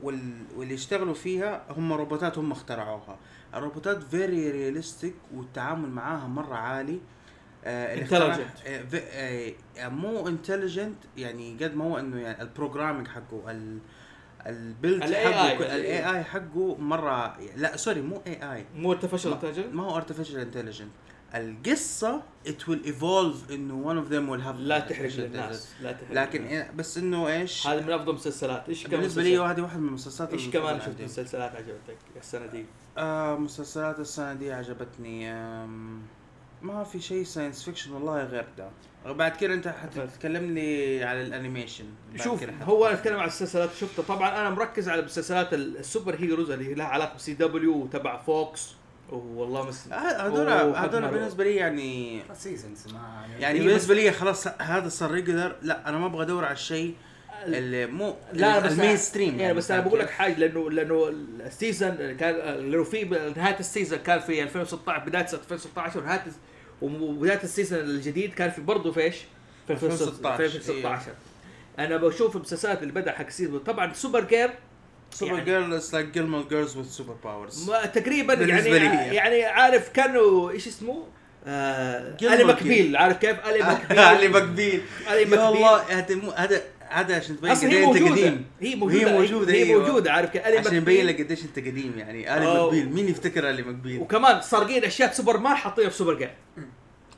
وال... 0.02 0.32
واللي 0.56 0.74
يشتغلوا 0.74 1.14
فيها 1.14 1.64
هم 1.70 1.92
روبوتات 1.92 2.38
هم 2.38 2.52
اخترعوها. 2.52 3.18
الروبوتات 3.54 4.02
very 4.02 4.50
realistic 4.50 5.14
والتعامل 5.34 5.88
معاها 5.88 6.26
مرة 6.28 6.54
عالي. 6.54 7.00
آه 7.64 8.04
اخترع- 8.04 8.34
Intelligent. 8.36 8.66
آه 8.66 8.82
في... 8.82 9.54
آه 9.78 9.88
مو 9.88 10.28
intelligent 10.28 10.96
يعني 11.16 11.56
قد 11.64 11.74
ما 11.74 11.84
هو 11.84 11.98
إنه 11.98 12.20
يعني 12.20 12.42
ال 12.42 12.48
programming 12.48 13.08
حقه 13.08 13.50
ال 13.50 13.78
ال 14.46 14.55
build 14.55 15.02
ال 15.02 15.16
حقه. 15.16 15.52
ال 15.52 16.10
AI 16.16 16.24
حقه 16.24 16.76
مرة 16.76 17.36
لا 17.56 17.76
sorry 17.76 18.00
مو 18.00 18.22
AI 18.26 18.66
مو 18.74 18.92
artificial 18.92 19.32
intelligent 19.32 19.74
ما 19.74 19.82
هو 19.82 19.96
artificial 19.96 20.38
intelligent 20.38 20.90
القصة 21.34 22.22
it 22.46 22.60
will 22.68 22.86
evolve 22.86 23.50
إنه 23.50 23.84
one 23.84 24.06
of 24.06 24.10
them 24.12 24.30
will 24.30 24.46
have 24.46 24.56
لا 24.58 24.78
تحرق 24.78 25.12
الناس 25.24 25.68
لا 25.82 25.92
تحرق 25.92 26.12
لكن 26.12 26.44
الناس. 26.46 26.66
إيه- 26.68 26.72
بس 26.74 26.98
إنه 26.98 27.28
إيش 27.28 27.66
هذه 27.66 27.82
من 27.86 27.92
أفضل 27.92 28.10
المسلسلات 28.10 28.68
إيش 28.68 28.86
كمان 28.86 29.00
بالنسبة 29.00 29.22
لي؟ 29.22 29.38
هذه 29.38 29.60
واحدة 29.60 29.78
من 29.80 29.88
المسلسلات 29.88 30.32
إيش 30.32 30.48
كمان 30.50 30.80
شفت. 30.80 31.00
مسلسلات 31.00 31.56
عجبتك 31.56 31.96
السنة 32.16 32.46
دي؟ 32.46 32.64
آه 32.98 33.36
مسلسلات 33.36 33.98
السنة 34.00 34.34
دي 34.34 34.52
عجبتني 34.52 35.32
آم، 35.32 36.02
ما 36.62 36.84
في 36.84 37.00
شيء 37.00 37.24
science 37.24 37.62
fiction 37.64 37.92
والله 37.92 38.24
غير 38.24 38.46
ده 38.58 38.70
بعد 39.06 39.36
كده 39.36 39.54
انت 39.54 39.68
حتتكلم 39.68 40.54
لي 40.54 41.04
على 41.04 41.22
ال 41.22 41.28
animation. 41.28 41.84
شوف 42.24 42.44
هو 42.62 42.86
أنا 42.86 42.94
أتكلم 42.94 43.14
عن 43.16 43.22
المسلسلات 43.22 43.70
شفتها 43.80 44.02
طبعا 44.02 44.40
أنا 44.40 44.50
مركز 44.50 44.88
على 44.88 45.02
مسلسلات 45.02 45.54
ال- 45.54 45.76
ال 45.76 46.14
superheroes 46.14 46.50
اللي 46.50 46.74
لها 46.74 46.86
علاقة 46.86 47.16
ب 47.16 47.34
CW 47.34 47.72
وتبع 47.76 48.16
Fox 48.22 48.68
والله 49.12 49.66
مس 49.68 49.88
آه، 49.92 49.96
هذول 50.26 50.48
هذول 50.76 51.08
بالنسبة 51.08 51.44
لي 51.44 51.56
يعني 51.56 52.20
seasons 52.34 52.86
ما 52.92 53.24
يعني 53.40 53.58
إيه، 53.58 53.66
بالنسبة 53.66 53.94
لي 53.94 54.12
خلاص 54.12 54.46
هذا 54.48 54.88
صار 54.88 55.10
regular 55.10 55.56
لا 55.62 55.88
أنا 55.88 55.98
ما 55.98 56.06
أبغى 56.06 56.22
أدور 56.24 56.44
على 56.44 56.52
الشيء 56.54 56.94
اللي 57.44 57.86
مو 57.86 58.14
لا 58.32 58.58
بس 58.58 58.72
ال 58.72 58.96
mainstream 58.96 59.40
يعني 59.40 59.54
بس 59.54 59.70
أنا 59.70 59.80
بقول 59.80 60.00
لك؟ 60.00 60.10
حاجة 60.10 60.34
لأنه 60.38 60.70
لأنه 60.70 61.08
ال 61.46 61.56
season 61.56 62.16
كان 62.16 62.34
لأنه 62.70 62.84
في 62.84 63.04
نهاية 63.36 63.58
ال 63.60 63.66
season 63.66 63.98
كان 63.98 64.20
في 64.20 64.42
2016 64.42 65.04
بداية 65.06 65.22
2016 65.32 66.00
ونهايه 66.00 66.24
وبداية 66.82 67.40
ال 67.42 67.47
season 67.47 67.80
الجديد 67.80 68.34
كان 68.34 68.50
في 68.50 68.60
برضه 68.60 68.92
في 68.92 69.00
إيش؟ 69.00 69.16
في 69.66 69.72
2016. 69.72 70.44
2016 70.44 71.12
أنا 71.78 71.96
بشوف 71.96 72.36
المسلسلات 72.36 72.82
اللي 72.82 72.92
بدأ 72.92 73.12
حق 73.12 73.26
ال 73.26 73.31
season 73.31 73.58
طبعا 73.58 73.92
Supergir- 73.92 74.50
Super 75.10 75.32
يعني- 75.32 75.44
girl 75.44 75.74
is 75.74 75.94
like 75.94 76.06
Gilmore 76.06 76.48
Girls 76.48 76.76
with 76.76 76.88
superpowers 76.88 77.70
تقريبا 77.94 78.34
يعني. 78.34 79.14
يعني 79.14 79.44
عارف 79.44 79.88
كانوا 79.88 80.50
إيش 80.50 80.68
اسمه؟ 80.68 81.04
آه 81.46 82.16
Ally 82.22 82.44
McBeal 82.44 82.96
عارف 82.96 83.18
كيف؟ 83.18 83.46
Ally 83.48 83.58
McBeal 83.72 83.98
Ally 83.98 84.28
McBeal 84.28 84.82
Ally 85.06 85.20
يا 85.20 85.26
McBeal 85.26 85.38
الله 85.40 85.82
هذا 86.36 86.62
هذا 86.90 87.16
عشان 87.16 87.36
تبين 87.36 87.50
قد 87.50 87.64
هي 87.64 87.84
أنت 87.84 88.10
قديم. 88.10 88.46
هي 88.60 88.74
موجودة 88.74 89.06
وهي 89.06 89.18
موجودة 89.18 89.52
هي 89.52 89.62
أيوة. 89.62 89.86
موجودة 89.86 90.12
عارف 90.12 90.30
كيف؟ 90.30 90.46
الي 90.46 90.58
عشان 90.58 90.74
يبين 90.74 91.06
لك 91.06 91.20
قديش 91.20 91.44
أنت 91.44 91.58
قديم 91.58 91.92
يعني. 91.96 92.36
آلي. 92.36 92.46
مقبيل 92.46 92.88
مين 92.88 93.08
يفتكر 93.08 93.50
آلي 93.50 93.62
مقبيل؟ 93.62 94.00
وكمان 94.00 94.42
سارقين 94.42 94.84
أشياء 94.84 95.12
سوبر 95.12 95.38
مان 95.38 95.54
حاطينها 95.56 95.90
في 95.90 95.96
سوبر 95.96 96.14
جيم. 96.14 96.28
هو 96.28 96.66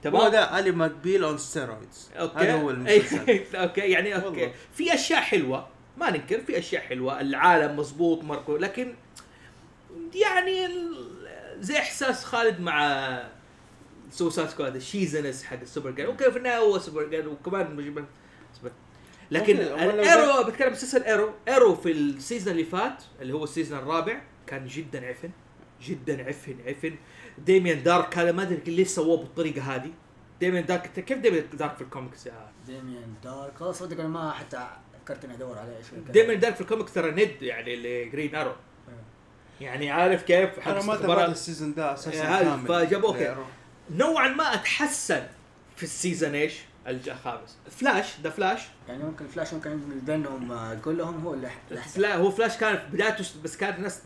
تمام؟ 0.03 0.33
ده 0.33 0.59
آلي 0.59 0.71
مقبيل 0.71 1.25
اون 1.25 1.39
ستيرويدز 1.39 2.11
أوكي. 2.17 2.39
هذا 2.39 2.55
هو 2.55 2.71
المسلسل. 2.71 3.41
أوكي 3.55 3.81
يعني 3.81 4.15
أوكي. 4.15 4.27
والله. 4.27 4.53
في 4.75 4.95
أشياء 4.95 5.21
حلوة 5.21 5.67
ما 5.99 6.11
ننكر 6.11 6.41
في 6.41 6.59
أشياء 6.59 6.83
حلوة. 6.83 7.21
العالم 7.21 7.77
مظبوط 7.77 8.25
مركو 8.25 8.57
لكن 8.57 8.95
يعني 10.15 10.69
زي 11.61 11.79
إحساس 11.79 12.25
خالد 12.25 12.61
مع 12.61 13.23
سوسايد 14.11 14.49
سكواد 14.49 14.77
الشيزنس 14.77 15.45
حق 15.45 15.61
السوبر 15.63 15.91
جيم. 15.91 16.07
أوكي 16.07 16.31
في 16.31 16.39
النهايه 16.39 16.59
هو 16.59 16.79
سوبر 16.79 17.09
جيم 17.09 17.29
وكمان 17.29 17.77
لكن 19.33 19.57
ال 19.57 19.72
Arrow 19.72 20.45
بتكلم 20.45 20.67
عن 20.67 20.73
مسلسل 20.73 21.03
Arrow 21.03 21.33
Arrow 21.49 21.75
في 21.75 21.93
ال 21.93 22.01
season 22.01 22.53
اللي 22.53 22.65
فات 22.65 23.03
اللي 23.21 23.33
هو 23.33 23.45
ال 23.45 23.50
season 23.50 23.79
الرابع 23.79 24.23
كان 24.47 24.67
جدا 24.67 25.07
عفن 25.07 25.31
جدا 25.83 26.29
عفن 26.29 26.57
عفن. 26.67 26.95
Damien 27.39 27.83
Darhk 27.83 28.19
هذا 28.19 28.33
ما 28.33 28.43
أدري 28.43 28.61
ليش 28.67 28.89
سووه 28.89 29.17
بالطريقة 29.17 29.75
هذه. 29.75 29.91
Damien 30.41 30.67
Darhk 30.67 30.83
كيف 30.83 31.19
Damien 31.19 31.45
Darhk 31.53 31.77
في 31.77 31.83
الكوميكس 31.83 32.27
يا 32.27 32.51
Damien 32.67 33.15
Darhk 33.25 33.57
خلاص 33.57 33.79
صدق 33.79 34.01
أنا 34.01 34.09
ما 34.09 34.31
حتى 34.31 34.67
فكرت 35.05 35.25
إني 35.25 35.35
أدور 35.35 35.59
عليه 35.59 35.77
إيش 35.77 35.87
Damien 36.11 36.41
Darhk 36.41 36.55
في 36.55 36.61
الكوميكس 36.61 36.93
ترى 36.93 37.11
ند 37.11 37.43
يعني 37.43 37.75
اللي 37.75 38.05
Green 38.05 38.35
Arrow 38.35 38.53
يعني 39.61 39.91
عارف 39.91 40.23
كيف؟ 40.23 40.69
أنا 40.69 40.83
ما. 40.83 40.97
تابعت 40.97 41.29
ال 41.29 41.36
season 41.36 41.75
ده 41.75 41.95
أساسا 41.95 42.43
كامل. 42.43 42.69
فجابوه. 42.69 43.47
نوعا 43.91 44.29
ما 44.29 44.55
أتحسن 44.55 45.27
في 45.77 45.83
ال 45.83 45.90
season 45.90 46.35
إيش؟ 46.35 46.61
الخامس 46.87 47.59
Flash 47.71 48.07
the 48.23 48.31
Flash 48.31 48.61
يعني 48.89 49.05
ممكن 49.05 49.27
فلاش 49.27 49.55
ممكن 49.55 49.81
بينهم 50.07 50.53
آه، 50.53 50.75
كلهم 50.75 51.21
هو 51.25 51.35
اللي 51.35 51.51
فلا 51.95 52.17
هو 52.17 52.31
فلاش 52.31 52.57
كان 52.57 52.77
في 52.77 52.83
بدايته 52.93 53.25
بس 53.45 53.57
كانت 53.57 53.77
الناس 53.79 54.03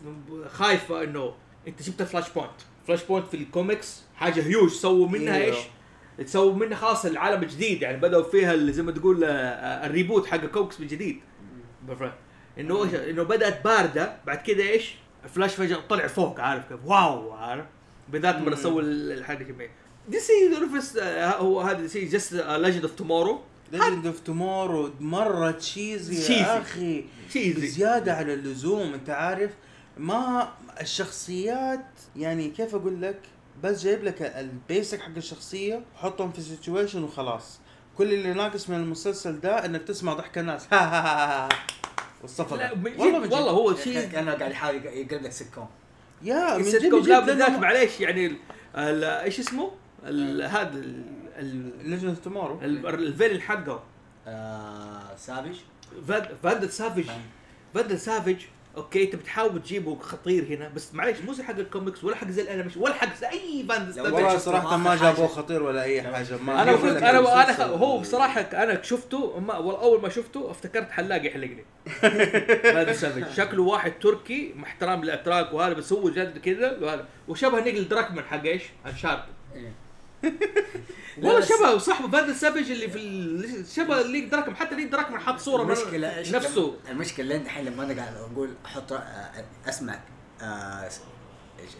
خايفة 0.47 1.03
إنه 1.03 1.33
أنت 1.67 1.81
جبت 1.81 2.03
Flashpoint 2.03 2.51
Flashpoint 2.87 3.27
في 3.27 3.37
الكوميكس 3.37 4.01
حاجة 4.15 4.41
هيوج 4.47 4.69
سووا 4.71 5.07
منها 5.07 5.35
إيوه. 5.35 5.55
إيش؟ 5.55 5.65
تسووا 6.27 6.53
منها 6.53 6.75
خلاص 6.77 7.05
العالم 7.05 7.43
الجديد 7.43 7.81
يعني 7.81 7.97
بدأوا 7.97 8.23
فيها 8.31 8.53
اللي 8.53 8.73
زي 8.73 8.83
ما 8.83 8.91
تقول 8.91 9.23
آه، 9.23 9.27
آه، 9.29 9.85
ال 9.85 9.91
reboot 9.91 10.25
حق 10.25 10.45
كوكس 10.45 10.79
من 10.79 10.87
جديد. 10.87 11.19
إنه؟ 12.59 12.83
إنه 13.09 13.23
بدأت 13.23 13.63
باردة 13.63 14.17
بعد 14.25 14.37
كده 14.37 14.63
إيش؟ 14.63 14.95
فلاش 15.35 15.55
فجأة 15.55 15.79
طلع 15.89 16.07
فوق 16.07 16.39
عارف 16.39 16.67
كيف 16.69 16.79
wow 16.85 17.31
عارف 17.31 17.65
بالذات 18.09 18.35
لما. 18.35 18.55
سووا 18.55 18.81
ال- 18.81 19.11
الحاجة 19.11 19.43
كمية 19.43 19.69
D 20.07 20.19
C 20.19 20.33
universe 20.53 20.97
هو 21.37 21.61
هذا 21.61 21.81
DC 21.81 21.87
just 21.87 22.33
Legend 22.33 22.83
of 22.83 22.91
Tomorrow 22.91 23.41
Legend 23.71 24.05
of 24.05 24.19
Tomorrow 24.19 24.91
مرة 24.99 25.51
cheesy. 25.51 26.33
يا 26.33 26.61
أخي. 26.61 27.05
cheesy 27.29 27.61
بزيادة 27.61 28.13
على 28.13 28.33
اللزوم 28.33 28.93
أنت 28.93 29.09
عارف. 29.09 29.51
ما 29.97 30.53
الشخصيات 30.81 31.85
يعني 32.15 32.49
كيف 32.49 32.75
أقول 32.75 33.01
لك؟ 33.01 33.19
بس 33.63 33.83
جايب 33.83 34.03
لك 34.03 34.21
ال 34.21 34.34
basic 34.34 35.01
حق 35.01 35.15
الشخصية 35.17 35.81
وحطهم 35.95 36.31
في 36.31 36.41
situation 36.41 37.03
وخلاص. 37.03 37.59
كل 37.97 38.13
اللي 38.13 38.33
ناقص 38.33 38.69
من 38.69 38.75
المسلسل 38.75 39.39
ده 39.39 39.65
إنك 39.65 39.81
تسمع 39.81 40.13
ضحك 40.13 40.37
الناس. 40.37 40.67
ها 40.71 40.79
ها 40.79 41.01
ها 41.01 41.45
ها 41.45 41.49
والصفقه 42.21 42.71
والله. 42.73 43.19
والله 43.19 43.51
هو 43.51 43.75
شيء 43.75 44.07
كانه 44.07 44.33
قاعد 44.33 44.51
يحاول 44.51 44.85
يقرب 44.85 45.21
لك 45.21 45.31
سيت 45.31 45.47
كوم 45.55 45.67
يا 46.21 46.57
من 46.57 46.63
جد 46.63 46.83
لا 46.83 47.19
جد 47.19 47.25
بالذات 47.25 47.51
معليش 47.51 47.99
يعني 47.99 48.37
إيش 48.75 49.39
اسمه؟ 49.39 49.71
هذا 50.03 50.81
Legend 51.83 52.09
of 52.09 52.19
Tomorrow 52.19 52.59
ال- 52.61 52.87
ال 52.87 52.94
villain 52.94 53.41
حقه 53.41 53.83
آه 54.27 55.15
Savage 55.17 55.55
فاد 56.07 56.27
Vandal 56.43 56.69
Savage 56.69 57.05
Vandal 57.73 57.99
Savage 57.99 58.37
أوكي 58.77 59.03
انت 59.03 59.15
بتحاول 59.15 59.61
تجيبه 59.63 59.99
خطير 59.99 60.43
هنا 60.45 60.67
بس 60.67 60.93
معليش 60.93 61.17
مو 61.21 61.33
زي 61.33 61.43
حق 61.43 61.55
الكوميكس 61.57 62.03
ولا 62.03 62.15
حق 62.15 62.27
زي 62.27 62.41
ال 62.41 62.45
animation 62.45 62.79
ولا 62.79 62.93
حق 62.93 63.15
زي 63.15 63.27
أي 63.27 63.65
Savage 63.67 64.13
والله 64.13 64.37
صراحة 64.37 64.77
ما 64.77 64.95
جابوه. 64.95 65.27
خطير 65.27 65.63
ولا 65.63 65.83
أي 65.83 66.01
حاجة 66.01 66.37
ما 66.37 66.61
أنا 66.63 66.71
لك 66.71 67.03
أنا 67.03 67.43
أنا. 67.43 67.63
هو 67.65 67.97
بصراحة 67.99 68.41
أنا 68.41 68.81
شفته 68.83 69.39
ما 69.39 69.53
أول 69.53 70.01
ما 70.01 70.09
شفته 70.09 70.51
افتكرت 70.51 70.91
حلاق 70.91 71.25
يحلقني. 71.25 71.65
Vandal 72.73 72.95
Savage 72.95 73.25
شكله 73.37 73.63
واحد 73.63 73.93
تركي 73.99 74.53
مع 74.55 74.63
احترام 74.67 75.03
الاتراك 75.03 75.53
وهذا 75.53 75.73
بس 75.73 75.93
هو 75.93 76.09
جد 76.09 76.37
كذا 76.37 76.77
وهذا. 76.81 77.05
وشبه 77.27 77.59
Neil 77.63 77.87
Druckmann 77.87 78.25
حق 78.25 78.43
إيش؟ 78.43 78.63
Uncharted 78.85 79.23
إيه. 79.55 79.71
والله 81.17 81.41
شبه 81.41 81.77
صاحبه 81.77 82.07
Vandal 82.11 82.35
Savage 82.35 82.71
اللي 82.71 82.89
في 82.89 83.63
شبه 83.75 84.01
Neil 84.01 84.23
Druckmann 84.25 84.55
حتى 84.55 84.75
Neil 84.75 84.87
Druckmann 84.87 85.19
حط 85.19 85.39
صورة 85.39 85.61
المشكلة 85.61 86.21
نفسه. 86.31 86.75
المشكلة 86.89 87.23
اللي 87.35 87.45
الحين 87.45 87.65
لما 87.65 87.83
أنا 87.83 88.01
قاعد 88.01 88.15
أقول 88.15 88.49
أحط 88.65 88.93
آه، 88.93 89.45
أسمع 89.69 89.99
آه، 90.41 90.89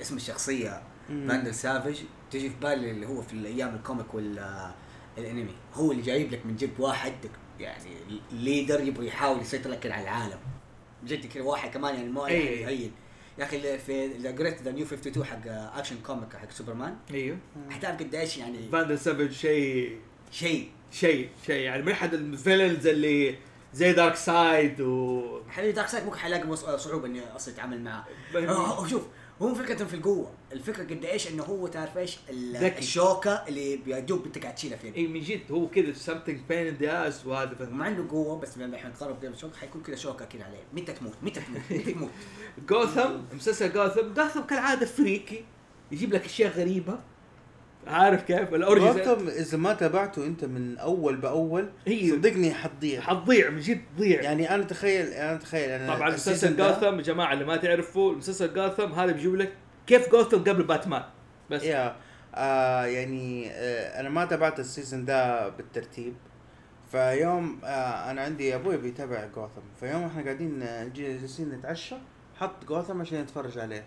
اسم 0.01 0.15
الشخصية 0.15 0.81
مم. 1.09 1.27
Vandal 1.27 1.55
Savage 1.55 1.97
تجي 2.31 2.49
في 2.49 2.55
بالي 2.61 2.91
اللي 2.91 3.07
هو 3.07 3.21
في 3.21 3.33
الأيام 3.33 3.75
ال 3.75 3.82
comic 3.82 4.13
والانمي 4.13 5.55
هو 5.73 5.91
اللي 5.91 6.03
جايب 6.03 6.31
لك 6.31 6.45
من 6.45 6.55
جد 6.55 6.79
واحد 6.79 7.13
يعني 7.59 7.95
leader 8.31 8.79
يبغى 8.81 9.07
يحاول 9.07 9.41
يسيطر 9.41 9.69
لك 9.69 9.85
على 9.91 10.03
العالم. 10.03 10.39
جد 11.05 11.25
كذا 11.25 11.43
واحد 11.43 11.69
كمان 11.71 11.95
يعني 11.95 12.09
ما 12.09 12.25
أي. 12.27 12.91
يا 13.39 13.43
أخي 13.43 13.57
اللي 13.57 13.77
في 13.79 14.05
اذا 14.05 14.31
قريت 14.31 14.61
The 14.61 14.71
New 14.71 14.85
52 14.85 15.25
حق 15.25 15.41
Action 15.77 15.95
Comic 16.05 16.35
حق 16.35 16.51
سوبرمان 16.51 16.95
أيوه. 17.11 17.37
حتعرف 17.69 17.99
قديش 17.99 18.37
يعني؟ 18.37 18.69
Vandal 18.71 18.99
Savage 18.99 19.31
شيء 19.31 19.99
شيء. 20.31 20.69
شيء 20.91 21.29
شيء. 21.45 21.55
يعني 21.61 21.81
من 21.83 21.91
أحد 21.91 22.13
ال 22.13 22.21
villains 22.21 22.87
اللي 22.87 23.35
زي 23.73 23.93
Darkseid 23.93 24.81
و 24.81 25.23
حبيبي 25.49 25.71
Darkseid 25.71 26.05
ممكن 26.05 26.17
حيلاقي 26.17 26.47
مص- 26.47 26.65
صعوبة 26.65 27.05
إني 27.07 27.21
أصلا 27.35 27.53
أتعامل 27.53 27.81
معاه 27.81 28.05
شوف. 28.87 29.03
هو 29.41 29.55
فكرة 29.55 29.85
في 29.85 29.93
القوة، 29.93 30.31
الفكرة 30.51 30.83
قد 30.83 31.05
إيش 31.05 31.31
إنه 31.31 31.43
هو 31.43 31.67
تعرف 31.67 31.97
إيش. 31.97 32.17
الشوكة 32.77 33.31
اللي 33.47 33.77
بيدوب 33.77 34.25
انت 34.25 34.37
قاعد 34.37 34.55
تشيلها 34.55 34.77
فين 34.77 34.93
اي 34.93 35.07
من 35.07 35.21
جد 35.21 35.51
هو 35.51 35.67
كذا 35.67 35.93
something 35.93 36.37
pain 36.49 36.73
in 36.75 36.81
the 36.83 36.87
ass 36.87 37.25
وهذا 37.27 37.49
ما 37.49 37.55
فاهم 37.55 37.81
عنده 37.81 38.09
قوة 38.11 38.39
بس 38.39 38.57
لما 38.57 38.75
الحين 38.75 38.91
قرب 38.91 39.15
قدام 39.15 39.33
الشوكة 39.33 39.57
حيكون 39.57 39.81
كذا 39.83 39.95
شوكة 39.95 40.25
كذا 40.25 40.43
عليه، 40.43 40.63
متى 40.73 40.93
تموت؟ 40.93 41.13
متى 41.21 41.41
تموت؟ 41.41 41.61
متى 41.71 41.91
تموت؟ 41.93 42.09
جوثم 42.69 43.11
مسلسل 43.33 43.73
جوثم 43.73 44.13
جوثم 44.13 44.41
كالعادة 44.41 44.85
فريكي 44.85 45.45
يجيب 45.91 46.13
لك 46.13 46.25
أشياء 46.25 46.51
غريبة 46.51 46.99
عارف 47.89 48.23
كيف؟ 48.23 48.53
ال 48.53 48.58
origin 48.58 48.87
Gotham 48.87 49.27
إذا 49.27 49.57
ما 49.57 49.73
تابعته 49.73 50.25
أنت 50.25 50.45
من 50.45 50.77
أول 50.77 51.15
بأول 51.15 51.69
هي. 51.87 52.09
صدقني 52.11 52.53
حتضيع. 52.53 53.01
حتضيع 53.01 53.49
من 53.49 53.59
جد 53.59 53.81
تضيع. 53.97 54.21
يعني 54.21 54.55
أنا 54.55 54.63
تخيل 54.63 55.07
أنا 55.07 55.37
تخيل 55.37 55.69
أنا 55.69 55.95
طبعا 55.95 56.09
مسلسل 56.09 56.55
جوثم 56.57 56.97
يا 56.97 57.01
جماعة 57.01 57.33
اللي 57.33 57.45
ما 57.45 57.55
تعرفوا 57.55 58.13
مسلسل 58.15 58.53
جوثم 58.53 58.91
هذا 58.91 59.11
بيجيب 59.11 59.35
لك 59.35 59.53
كيف 59.87 60.11
جوثم 60.11 60.37
قبل 60.37 60.63
باتمان 60.63 61.03
بس. 61.49 61.63
يا 61.63 61.95
آه 62.35 62.85
يعني 62.85 63.51
آه 63.51 63.99
أنا 63.99 64.09
ما 64.09 64.25
تابعت 64.25 64.59
ال 64.59 64.66
season 64.66 65.05
ده 65.05 65.49
بالترتيب. 65.49 66.13
فيوم 66.91 67.59
آه 67.63 68.11
أنا 68.11 68.21
عندي 68.21 68.55
أبوي 68.55 68.77
بيتابع 68.77 69.25
جوثم 69.35 69.61
فيوم 69.79 70.03
إحنا 70.03 70.23
قاعدين 70.23 70.63
آه، 70.63 70.83
جالسين 70.95 71.49
نتعشى 71.49 71.95
حط 72.35 72.65
جوثم 72.65 73.01
عشان 73.01 73.21
نتفرج 73.21 73.57
عليه. 73.57 73.83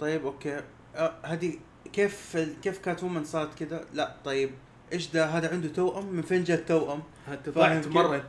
طيب 0.00 0.26
أوكي. 0.26 0.60
آه 0.96 1.12
هذه 1.22 1.54
كيف 1.92 2.36
كيف 2.62 2.78
Catwoman 2.78 3.24
صارت 3.24 3.58
كذا 3.58 3.84
لا 3.94 4.14
طيب 4.24 4.50
إيش 4.92 5.06
ده؟ 5.10 5.26
هذا 5.26 5.50
عنده 5.52 5.68
توأم؟ 5.68 6.06
من 6.06 6.22
فين 6.22 6.44
جاء 6.44 6.58
التوأم 6.58 7.02
ضعت؟ 7.48 7.86
مرة. 7.88 8.26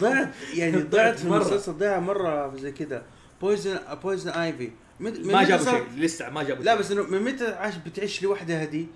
ضعت 0.00 0.28
يعني 0.58 0.76
ضعت 0.82 1.18
في 1.18 1.28
مرة. 1.28 1.36
المسلسل 1.36 1.72
ضيع 1.72 2.00
مرة 2.00 2.56
زي 2.56 2.72
كذا 2.72 3.02
Poison 3.40 3.78
Poison 4.02 4.30
Ivy 4.30 4.70
ما 5.00 5.44
جابوا 5.44 5.64
شيء 5.64 5.84
لسه 5.96 6.30
ما 6.30 6.42
جابوا 6.42 6.64
لا. 6.64 6.74
بس 6.74 6.90
إنه 6.90 7.02
من 7.02 7.22
متى 7.22 7.46
عاش 7.46 7.74
بتعيش 7.76 8.22
لوحدها 8.22 8.62
هدي 8.64 8.86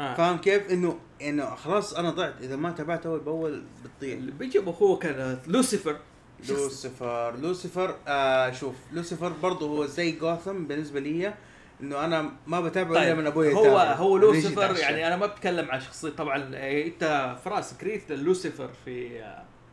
آه. 0.00 0.14
فاهم 0.14 0.38
كيف؟ 0.38 0.70
إنه 0.70 0.98
إنه 1.22 1.54
خلاص 1.54 1.94
أنا 1.94 2.10
ضعت. 2.10 2.34
إذا 2.42 2.56
ما 2.56 2.70
تابعت 2.70 3.06
أول 3.06 3.20
بأول 3.20 3.62
بتضيع 3.84 4.14
اللي 4.14 4.32
بيجيب 4.32 4.68
أخوه 4.68 4.96
كان 4.98 5.38
لوسيفر 5.46 5.96
Lucifer 6.48 7.36
Lucifer 7.36 7.96
آه 8.08 8.50
شوف 8.52 8.74
لوسيفر 8.92 9.32
برضه 9.42 9.66
هو 9.66 9.86
زي 9.86 10.12
جوثم 10.12 10.64
بالنسبة 10.64 11.00
لي. 11.00 11.34
إنه 11.82 12.04
أنا 12.04 12.32
ما 12.46 12.60
بتابعه 12.60 12.92
إلا 12.92 13.00
طيب 13.00 13.18
من 13.18 13.26
أبوي 13.26 13.54
هو 13.54 13.60
يتابعه. 13.60 13.94
هو 13.94 14.16
لوسيفر. 14.16 14.76
يعني 14.76 15.06
أنا 15.06 15.16
ما 15.16 15.26
بتكلم 15.26 15.70
عن 15.70 15.80
شخصية 15.80 16.10
طبعا 16.10 16.54
إيه، 16.54 16.86
أنت 16.86 17.36
فراس 17.44 17.74
قريت 17.74 18.12
لوسيفر 18.12 18.70
في 18.84 19.24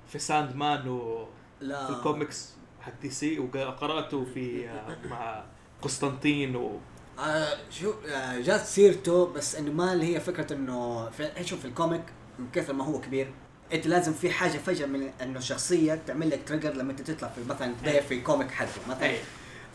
في 0.08 0.20
Sandman 0.20 0.88
وفي 0.88 1.28
لا 1.62 1.90
الكوميكس 1.90 2.54
حق 2.82 2.94
DC 3.02 3.40
وقرأته 3.40 4.26
في 4.34 4.70
مع 5.12 5.44
قسطنطين 5.82 6.56
و 6.56 6.80
آه 7.20 7.58
شو 7.70 7.94
آه 8.08 8.40
جات 8.40 8.62
سيرته 8.62 9.28
بس 9.34 9.56
إنه 9.56 9.72
ما 9.72 9.94
اللي 9.94 10.16
هي 10.16 10.20
فكرة 10.20 10.54
إنه 10.54 11.10
في 11.10 11.30
شوف 11.46 11.60
في 11.60 11.66
ال 11.68 11.74
comic 11.74 12.04
من 12.40 12.48
كثر 12.54 12.74
ما 12.74 12.86
هو 12.86 13.02
كبير 13.02 13.32
أنت 13.74 13.88
لازم 13.88 14.14
في 14.14 14.30
حاجة 14.30 14.58
فجأة 14.58 14.86
من 14.86 15.10
إنه 15.22 15.40
الشخصية 15.40 16.02
تعمل 16.08 16.30
لك 16.30 16.40
trigger 16.46 16.74
لما 16.74 16.92
أنت 16.92 17.02
تطلع 17.02 17.30
في 17.30 17.42
مثلا 17.50 17.74
بداية 17.82 18.02
في 18.02 18.22
comic 18.22 18.52
حقه 18.52 18.70
مثلا 18.90 19.04
أي. 19.06 19.18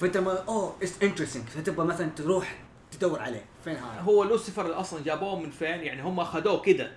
فانت 0.02 0.16
ما 0.16 0.44
oh 0.48 0.76
it's 0.82 1.02
interesting 1.02 1.44
فتبغى 1.44 1.86
مثلا 1.86 2.10
تروح 2.16 2.58
تدور 2.90 3.20
عليه. 3.20 3.44
فين 3.64 3.76
هذا؟ 3.76 4.00
هو 4.00 4.24
لوسيفر 4.24 4.64
اللي 4.64 4.74
أصلا 4.76 5.02
جابوه 5.04 5.38
من 5.38 5.50
فين؟ 5.50 5.80
يعني 5.80 6.02
هم 6.02 6.20
أخذوه 6.20 6.60
كده. 6.60 6.92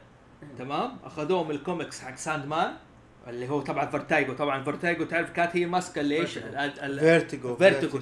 تمام؟ 0.57 0.97
أخذوه 1.03 1.43
من 1.43 1.51
الكوميكس 1.51 1.99
حق 1.99 2.15
Sandman 2.15 2.73
اللي 3.27 3.49
هو 3.49 3.61
طبعا 3.61 3.85
Vertigo. 3.85 4.33
طبعا 4.33 4.63
Vertigo 4.63 5.03
تعرف 5.03 5.31
كانت 5.31 5.55
هي 5.55 5.65
ماسكة 5.65 6.01
اللي 6.01 6.21
إيش 6.21 6.39
Vertigo 6.99 7.55
Vertigo 7.55 7.99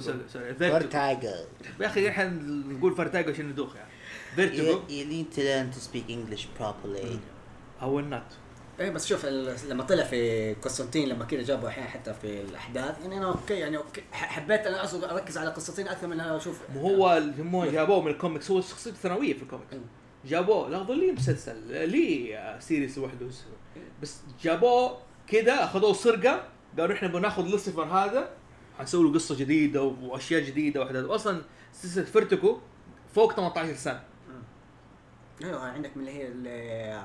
Vertigo 0.58 0.88
Vertigo. 0.88 1.80
يا 1.80 1.86
أخي 1.86 2.08
إحنا 2.08 2.28
نقول 2.44 2.96
Vertigo 2.96 3.30
عشان 3.30 3.48
ندوخ 3.48 3.76
يعني. 3.76 3.90
Vertigo 4.36 4.80
You, 4.80 4.90
you 4.90 5.04
need 5.12 5.36
to 5.36 5.40
learn 5.40 5.76
to 5.76 5.80
speak 5.88 6.10
English 6.10 6.46
properly. 6.60 7.06
أو 7.82 7.98
النت 7.98 8.26
إيه 8.80 8.90
بس 8.90 9.06
شوف 9.06 9.26
لما 9.68 9.82
طلع 9.84 10.04
في 10.04 10.54
قسطنطين 10.54 11.08
لما 11.08 11.24
كده 11.24 11.42
جابوا 11.42 11.68
أحيانا 11.68 11.88
حتى 11.90 12.14
في 12.14 12.40
الأحداث 12.40 13.00
يعني 13.02 13.18
أنا 13.18 13.26
أوكي 13.26 13.54
يعني 13.54 13.76
أوكي. 13.76 14.02
ح- 14.12 14.24
حبيت 14.28 14.60
أنا 14.60 14.84
أركز 15.14 15.38
على 15.38 15.50
قسطنطين 15.50 15.88
أكثر 15.88 16.06
من 16.06 16.20
أنا 16.20 16.36
أشوف. 16.36 16.60
مو 16.74 16.80
هو 16.80 17.16
اللي 17.16 17.42
هم 17.42 17.64
جابوه 17.64 18.02
من 18.02 18.10
الكوميكس 18.10 18.50
هو 18.50 18.60
شخصيته 18.60 18.96
ثانويه 18.96 19.34
في 19.34 19.42
الكوميكس. 19.42 19.68
جابوه 20.24 20.68
لا 20.68 20.92
ليه 20.92 21.12
مسلسل 21.12 21.88
ليه 21.90 22.58
series 22.58 22.98
لوحده 22.98 23.26
بس 24.02 24.16
جابوه 24.42 24.98
كده 25.28 25.64
أخذوه 25.64 25.92
سرقة 25.92 26.48
قالوا 26.78 26.96
إحنا 26.96 27.08
بناخذ 27.08 27.42
لوسيفر 27.46 27.84
هذا 27.84 28.30
حنسوي 28.78 29.04
له 29.08 29.14
قصة 29.14 29.36
جديدة 29.36 29.82
وأشياء 29.82 30.40
جديدة 30.42 30.80
وأحداث. 30.80 31.04
أصلا 31.04 31.42
سلسلة 31.72 32.04
Vertigo 32.04 32.58
فوق 33.14 33.32
18 33.36 33.74
سنة. 33.74 34.02
أيوه 35.44 35.60
عندك 35.60 35.96
من 35.96 36.08
اللي 36.08 36.50
هي 36.50 37.00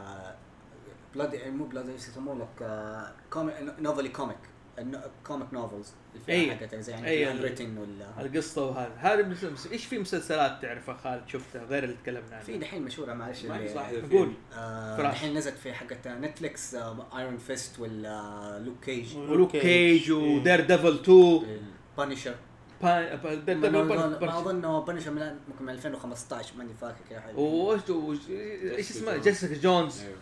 بلاد 1.20 1.48
مو 1.48 1.66
بلاد 1.66 1.90
يسموه 1.90 2.36
لك 2.36 2.62
آه، 2.62 3.12
comic 3.30 3.56
نوفلي 3.80 4.10
comic 4.10 4.38
ال 4.80 4.92
comic 4.92 5.54
novels 5.54 5.94
فيها 6.26 6.56
حقتها 6.56 6.82
زي. 6.82 6.92
يعني 6.92 7.32
ال 7.32 7.38
written 7.38 7.78
ولا 7.78 8.22
القصة 8.22 8.66
وهذا. 8.66 8.94
هذا 8.98 9.28
مس- 9.28 9.68
إيش 9.72 9.86
في 9.86 10.00
مسلسلات 10.00 10.62
تعرفها 10.62 10.98
خالد 10.98 11.28
شفتها 11.28 11.64
غير 11.64 11.84
اللي 11.84 11.96
تكلمنا 12.04 12.40
في 12.40 12.52
عنها 12.54 12.62
دحين 12.62 12.82
مشهورة 12.82 13.14
معلش 13.14 13.40
في- 13.40 14.02
قول. 14.12 14.34
آه،. 14.54 15.02
الحين 15.10 15.34
نزلت 15.38 15.58
في 15.58 15.74
حقت 15.74 16.08
Netflix 16.08 16.76
Iron 17.18 17.38
Fist 17.38 17.80
ولا 17.80 18.60
Luke 18.66 18.84
Cage 18.86 19.18
و 19.18 19.25
Luke 19.25 19.52
Cage 19.52 20.12
إيه. 20.12 20.40
و 20.40 20.60
Daredevil 20.62 20.94
2 21.00 21.42
بانشر 21.98 22.36
ما 22.82 23.16
ديفل 23.34 23.70
ما 23.70 24.40
أظن 24.40 24.86
Punisher 24.86 25.12
من 25.12 25.38
ممكن 25.50 25.66
من 25.66 25.70
2015 25.70 26.54
ماني 26.58 26.74
فاكر 26.82 26.98
كذا 27.10 27.20
حاجة 27.20 27.36
وش 27.36 28.20
إيش 28.30 28.92
اسمه؟ 28.92 29.18
Jessica 29.18 29.62
Jones. 29.62 30.02
أيوه. 30.02 30.18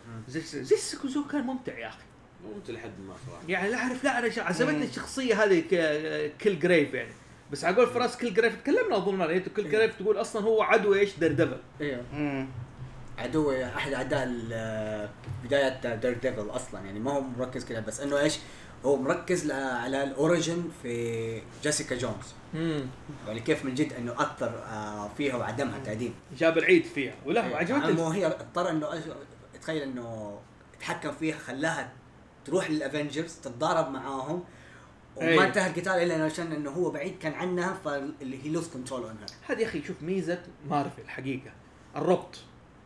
Jessica 0.63 1.07
Jones 1.07 1.27
كان 1.27 1.41
ممتع 1.41 1.77
يا 1.77 1.87
أخي. 1.87 2.03
ممتع 2.45 2.73
لحد 2.73 2.91
ما 3.07 3.13
صراحة. 3.27 3.41
يعني 3.47 3.69
لا 3.69 3.77
أعرف 3.77 4.03
لا 4.03 4.09
أعرف 4.09 4.39
عجبتني 4.39 4.85
الشخصية 4.85 5.43
هذه 5.43 5.63
Kilgrave 6.41 6.93
يعني. 6.93 7.11
بس 7.51 7.65
على 7.65 7.75
قول 7.75 7.87
فراس 7.87 8.17
Kilgrave 8.17 8.55
تكلمنا 8.55 8.97
أظن 8.97 9.21
عليه 9.21 9.43
Kilgrave 9.55 9.95
تقول 9.99 10.21
أصلا 10.21 10.41
هو 10.41 10.61
عدو 10.61 10.93
إيش؟ 10.93 11.19
دير 11.19 11.31
ديفل 11.31 11.57
أيوه. 11.81 12.47
عدو 13.17 13.51
أحد 13.51 13.93
أعداء 13.93 14.27
بداية 15.43 15.95
Daredevil 15.95 16.49
أصلا 16.49 16.81
يعني 16.85 16.99
ما 16.99 17.11
هو 17.11 17.21
مركز 17.21 17.65
كذا 17.65 17.79
بس 17.79 17.99
إنه 17.99 18.19
إيش؟ 18.19 18.39
هو 18.87 18.97
مركز 18.97 19.51
على 19.51 20.03
ال 20.03 20.13
origin 20.13 20.69
في 20.83 21.41
Jessica 21.63 21.95
Jones. 21.97 22.33
امم 22.55 22.85
يعني 23.27 23.39
كيف 23.39 23.65
من 23.65 23.73
جد 23.73 23.93
إنه 23.93 24.13
أثر 24.13 24.63
آه، 24.63 25.09
فيها 25.17 25.35
وعدمها 25.35 25.79
تعديم 25.79 26.13
جاب 26.37 26.57
العيد 26.57 26.83
فيها. 26.83 27.13
ولا 27.25 27.41
يعني 27.41 27.55
عجبتني. 27.55 27.91
مو 27.91 28.09
هي 28.09 28.25
اضطر 28.27 28.69
إنه 28.69 28.87
تخيل 29.61 29.81
إنه 29.81 30.39
تحكم 30.79 31.11
فيها 31.11 31.37
خلاها 31.37 31.93
تروح 32.45 32.69
لل 32.69 32.82
Avengers 32.82 33.35
تتضارب 33.35 33.91
معاهم 33.91 34.43
وما 35.15 35.27
أي. 35.27 35.47
انتهى 35.47 35.69
القتال 35.69 35.93
إلا 35.93 36.25
عشان 36.25 36.51
إنه 36.51 36.69
هو 36.69 36.89
بعيد 36.91 37.17
كان 37.17 37.33
عنها 37.33 37.73
فاللي 37.85 38.43
هي 38.43 38.49
lose 38.49 38.67
control 38.67 39.03
عنها 39.03 39.25
هذه 39.47 39.59
يا 39.59 39.67
أخي 39.67 39.83
شوف 39.83 40.01
ميزة 40.01 40.43
مارفل 40.69 41.01
الحقيقة 41.01 41.51
الربط. 41.95 42.37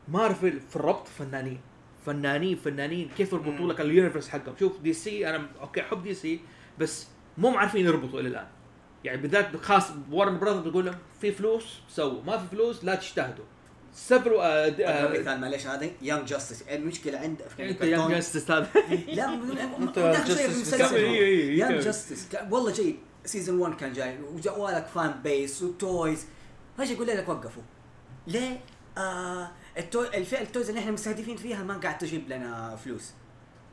مارفل 0.08 0.60
في 0.70 0.76
الربط 0.76 1.08
فنانين. 1.08 1.60
فنانين 2.06 2.56
فنانين 2.56 3.10
كيف 3.18 3.34
يربطوا 3.34 3.74
لك 3.74 3.82
ال 3.82 3.87
universe 3.87 4.30
حقهم. 4.30 4.56
شوف 4.60 4.80
DC 4.80 5.30
أنا 5.30 5.48
أوكي 5.62 5.82
أحب 5.82 6.04
DC 6.04 6.40
بس 6.80 7.08
مو 7.38 7.50
عارفين 7.58 7.86
يربطوا 7.86 8.20
إلى 8.20 8.28
الآن. 8.28 8.48
يعني 9.04 9.22
بالذات 9.22 9.58
خاص 9.58 9.84
Warner 10.12 10.40
Brother 10.40 10.60
بيقول 10.62 10.86
لهم 10.86 10.96
في 11.22 11.32
فلوس 11.32 11.80
سووا 11.90 12.24
ما 12.24 12.38
في 12.38 12.48
فلوس 12.52 12.86
لا 12.86 12.96
تجتهدوا. 12.96 13.46
سفروا 13.94 14.44
آه 14.44 14.70
آه 14.70 15.20
مثال 15.20 15.42
معلش 15.42 15.68
هذا 15.68 15.90
Young 16.02 16.28
Justice 16.28 16.62
المشكلة 16.62 17.18
عند 17.20 17.42
أنت 17.60 17.82
Young 17.82 18.12
Justice 18.12 18.52
هذا. 18.52 18.70
لا 19.08 19.28
في 19.28 20.26
Justice 20.26 20.40
المسلسل 20.40 20.96
إيه، 20.96 21.06
إيه، 21.06 21.22
إيه، 21.22 21.60
Young. 21.60 21.82
Justice 21.82 22.28
والله 22.52 22.72
جيد 22.74 22.98
season 23.26 23.60
1 23.60 23.76
كان 23.76 23.94
جاي 23.94 24.18
وجوالك 24.22 24.86
fan 24.86 25.22
base 25.24 25.62
و 25.62 25.75
toys 25.75 26.26
فجاه 26.78 26.94
يقول 26.94 27.08
لك 27.08 27.30
وقفوا. 27.30 27.64
ليه؟ 28.28 28.60
آه 28.98 29.52
التو... 29.78 30.04
الفئة 30.04 30.42
ال 30.42 30.47
toys 30.47 30.70
اللي 30.70 30.80
إحنا 30.82 30.92
مستهدفين 30.92 31.38
فيها 31.38 31.64
ما 31.64 31.74
قاعد 31.78 31.98
تجيب 31.98 32.30
لنا 32.30 32.76
فلوس 32.76 33.12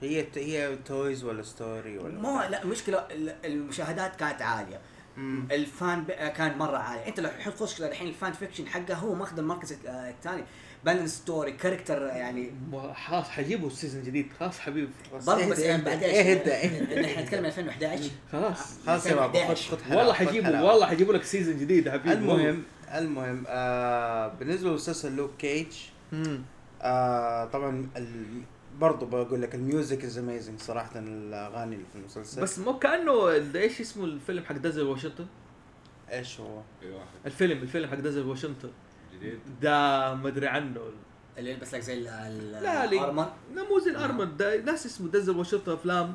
هي 0.02 0.26
هي 0.36 0.76
toys 0.76 1.24
ولا 1.24 1.42
story 1.42 1.98
ولا 1.98 2.18
مو 2.20 2.40
لا 2.42 2.62
المشكلة 2.62 2.98
ال- 2.98 3.34
المشاهدات 3.44 4.16
كانت 4.16 4.42
عالية 4.42 4.80
مم. 5.16 5.48
ال 5.52 5.65
fan 5.65 6.02
b... 6.04 6.10
كان 6.10 6.58
مرة 6.58 6.76
عالي 6.78 7.06
انت 7.08 7.20
لو 7.20 7.30
تخش 7.56 7.78
كذا 7.78 7.88
الحين 7.88 8.08
ال 8.08 8.14
fan 8.14 8.32
fiction 8.32 8.66
حقه 8.66 8.94
هو 8.94 9.14
ماخذ 9.14 9.38
المركز 9.38 9.72
الت- 9.72 9.86
الثاني 9.86 10.44
balance 10.84 11.10
story 11.16 11.52
character 11.52 12.02
يعني 12.02 12.52
خلاص 13.06 13.28
حيجيبوا 13.28 13.70
season 13.70 14.02
جديد 14.02 14.28
خلاص 14.40 14.58
حبيبي 14.58 14.88
برضه 15.26 15.46
بس 15.48 15.58
يعني 15.58 15.82
بعد 15.82 16.02
اهدى، 16.02 16.54
إيش؟ 16.54 16.72
اهدى. 16.72 17.00
نحن 17.00 17.20
نتكلم 17.20 17.44
2011 17.44 18.10
خلاص 18.32 18.58
خلاص 18.86 19.06
يا 19.06 19.14
بابا 19.14 19.32
خذ 19.44 19.50
2011. 19.50 19.76
خذ 19.76 19.82
حلاوة، 19.84 19.98
والله 20.00 20.42
حلاوة. 20.42 20.70
والله 20.72 20.86
حيجيبوا 20.86 21.14
لك 21.14 21.24
season 21.24 21.58
جديد 21.58 21.88
حبيبي 21.88 22.12
المهم 22.12 22.62
المهم 22.94 23.44
آه 23.48 24.28
بالنسبة 24.28 24.70
لمسلسل 24.70 25.16
لوك 25.16 25.30
كيج. 25.38 25.66
آه 26.82 27.44
طبعا 27.44 27.88
ال... 27.96 28.24
برضو 28.78 29.06
بقول 29.06 29.42
لك 29.42 29.54
ال 29.54 29.63
music 29.63 30.04
is 30.04 30.18
amazing 30.18 30.60
صراحة 30.60 30.90
الأغاني 30.98 31.74
اللي 31.74 31.86
في 31.92 31.98
المسلسل. 31.98 32.42
بس 32.42 32.58
مو 32.58 32.78
كأنه 32.78 33.30
إيش 33.54 33.80
اسمه 33.80 34.04
الفيلم 34.04 34.44
حق 34.44 34.56
دنزل 34.56 34.82
واشنطن؟ 34.82 35.26
إيش 36.12 36.40
هو؟ 36.40 36.60
اي 36.82 36.90
واحد. 36.90 37.06
الفيلم 37.26 37.62
الفيلم 37.62 37.90
حق 37.90 37.94
دنزل 37.96 38.26
واشنطن. 38.26 38.70
جديد؟ 39.14 39.38
ده 39.62 39.70
ما 40.14 40.28
أدري 40.28 40.46
عنه. 40.46 40.80
اللي 41.38 41.50
يلبس 41.50 41.74
لك 41.74 41.80
زي 41.80 41.94
ال- 41.94 42.08
ال- 42.08 42.52
لا، 42.62 42.86
لي- 42.86 42.96
ال 42.98 43.03
armor؟ 43.03 43.32
لا 43.54 43.62
مو 43.68 43.78
زي 43.78 43.90
ال 43.90 43.95
armor. 43.95 44.24
ده 44.24 44.56
ناس 44.60 44.86
اسمه 44.86 45.08
دنزل 45.10 45.36
واشنطن 45.36 45.72
أفلام. 45.72 46.14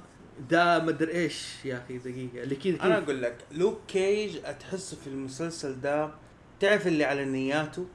ده 0.50 0.80
ما 0.80 0.90
أدري 0.90 1.12
إيش 1.12 1.66
يا 1.66 1.78
أخي 1.86 1.98
دقيقة. 1.98 2.44
اللي 2.44 2.56
كذا 2.56 2.84
أنا 2.84 2.98
أقول 2.98 3.22
لك 3.22 3.36
لوك 3.52 3.80
كيج 3.88 4.40
تحسه 4.60 4.98
في 4.98 5.08
المسلسل 5.08 5.82
ده 5.82 6.12
تعرف 6.64 6.88
اللي 6.88 7.04
على 7.04 7.26
نياته؟ 7.26 7.86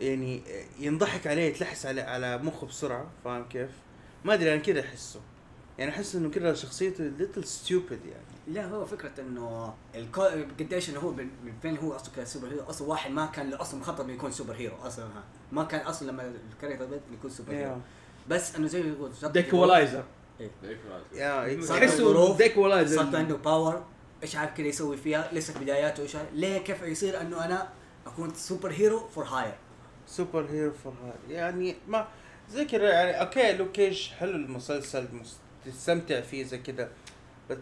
يعني 0.00 0.42
ينضحك 0.78 1.26
عليه 1.26 1.42
يتلحس 1.42 1.86
على 1.86 2.00
على 2.00 2.38
مخه 2.38 2.66
بسرعة 2.66 3.06
فاهم 3.24 3.44
كيف؟ 3.48 3.70
ما 4.24 4.34
أدري 4.34 4.54
أنا 4.54 4.62
كذا 4.62 4.80
أحسه. 4.80 5.20
يعني 5.78 5.90
أحس 5.90 6.14
إنه 6.14 6.30
كذا 6.30 6.54
شخصيته 6.54 7.04
little 7.04 7.44
stupid 7.44 8.06
يعني. 8.06 8.24
لا 8.48 8.64
هو 8.66 8.86
فكرة 8.86 9.12
إنه 9.18 9.74
الكو... 9.94 10.22
قديش 10.60 10.90
إنه 10.90 11.00
هو 11.00 11.10
من 11.12 11.52
فين 11.62 11.76
هو 11.78 11.96
أصلا 11.96 12.14
كان 12.16 12.24
super 12.24 12.48
hero؟ 12.48 12.62
أصلا 12.62 12.88
واحد 12.88 13.10
ما 13.10 13.26
كان 13.26 13.50
له 13.50 13.60
أصلا 13.60 13.80
مخطط 13.80 14.00
إنه 14.00 14.12
يكون 14.12 14.30
super 14.32 14.54
hero 14.54 14.76
أصلا 14.82 15.04
ها. 15.04 15.24
ما 15.52 15.64
كان 15.64 15.80
أصلا 15.80 16.10
لما 16.10 16.32
ال 16.52 16.55
character 16.55 16.84
بدا 16.84 17.00
يكون 17.12 17.30
super 17.30 17.52
hero. 17.52 17.76
بس 18.28 18.56
إنه 18.56 18.66
زي 18.66 18.82
ما 18.82 18.88
يقول 18.88 19.32
The 19.32 19.50
Equalizer 19.50 20.04
صار 21.60 21.78
تحسه 21.78 22.36
The 22.36 22.51
Equalizer 22.51 22.96
صارت 22.96 23.14
عنده 23.14 23.36
power 23.36 23.84
إيش 24.22 24.36
عارف 24.36 24.54
كذا 24.54 24.66
يسوي 24.66 24.96
فيها؟ 24.96 25.30
لسه 25.32 25.52
في 25.52 25.58
بداياته 25.64 26.02
إيش 26.02 26.16
عارف- 26.16 26.32
ليه؟ 26.32 26.58
كيف 26.58 26.82
يصير 26.82 27.20
إنه 27.20 27.44
أنا 27.44 27.68
أكون 28.06 28.34
super 28.34 28.72
hero 28.72 29.08
for 29.08 29.24
hire 29.24 29.54
super 30.06 30.46
hero 30.50 30.72
for 30.84 30.92
hire 31.04 31.34
يعني 31.34 31.76
ما 31.88 32.08
زي 32.50 32.64
كذا 32.64 32.90
يعني 32.92 33.20
okay 33.20 33.52
لوك 33.52 33.72
كيج 33.72 34.08
حلو 34.08 34.30
المسلسل 34.30 35.08
مس- 35.12 35.36
تستمتع 35.66 36.20
فيه 36.20 36.44
زي 36.44 36.58
كذا 36.58 36.90
بس 37.50 37.56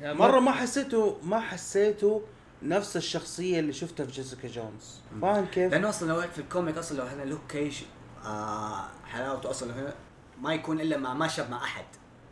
يعني 0.00 0.18
مرة 0.18 0.40
ما 0.40 0.52
حسيته 0.52 1.18
ما 1.22 1.40
حسيته 1.40 2.22
نفس 2.62 2.96
الشخصية 2.96 3.60
اللي 3.60 3.72
شفتها 3.72 4.06
في 4.06 4.12
جيسيكا 4.12 4.48
جونز 4.48 5.00
فاهم 5.22 5.46
كيف؟ 5.46 5.72
لأنه 5.72 5.88
أصلا 5.88 6.08
لو 6.08 6.20
في 6.20 6.38
ال 6.38 6.45
comic 6.45 6.78
أصلا 6.78 6.96
لو 6.98 7.04
هنا 7.04 7.22
لوك 7.22 7.40
كيج 7.48 7.76
آه 8.24 8.84
حلاوته 9.06 9.50
أصلا 9.50 9.74
هنا 9.80 9.94
ما 10.40 10.54
يكون 10.54 10.80
إلا 10.80 10.96
مع 10.96 11.14
ما 11.14 11.28
شاب 11.28 11.50
مع 11.50 11.64
أحد 11.64 11.84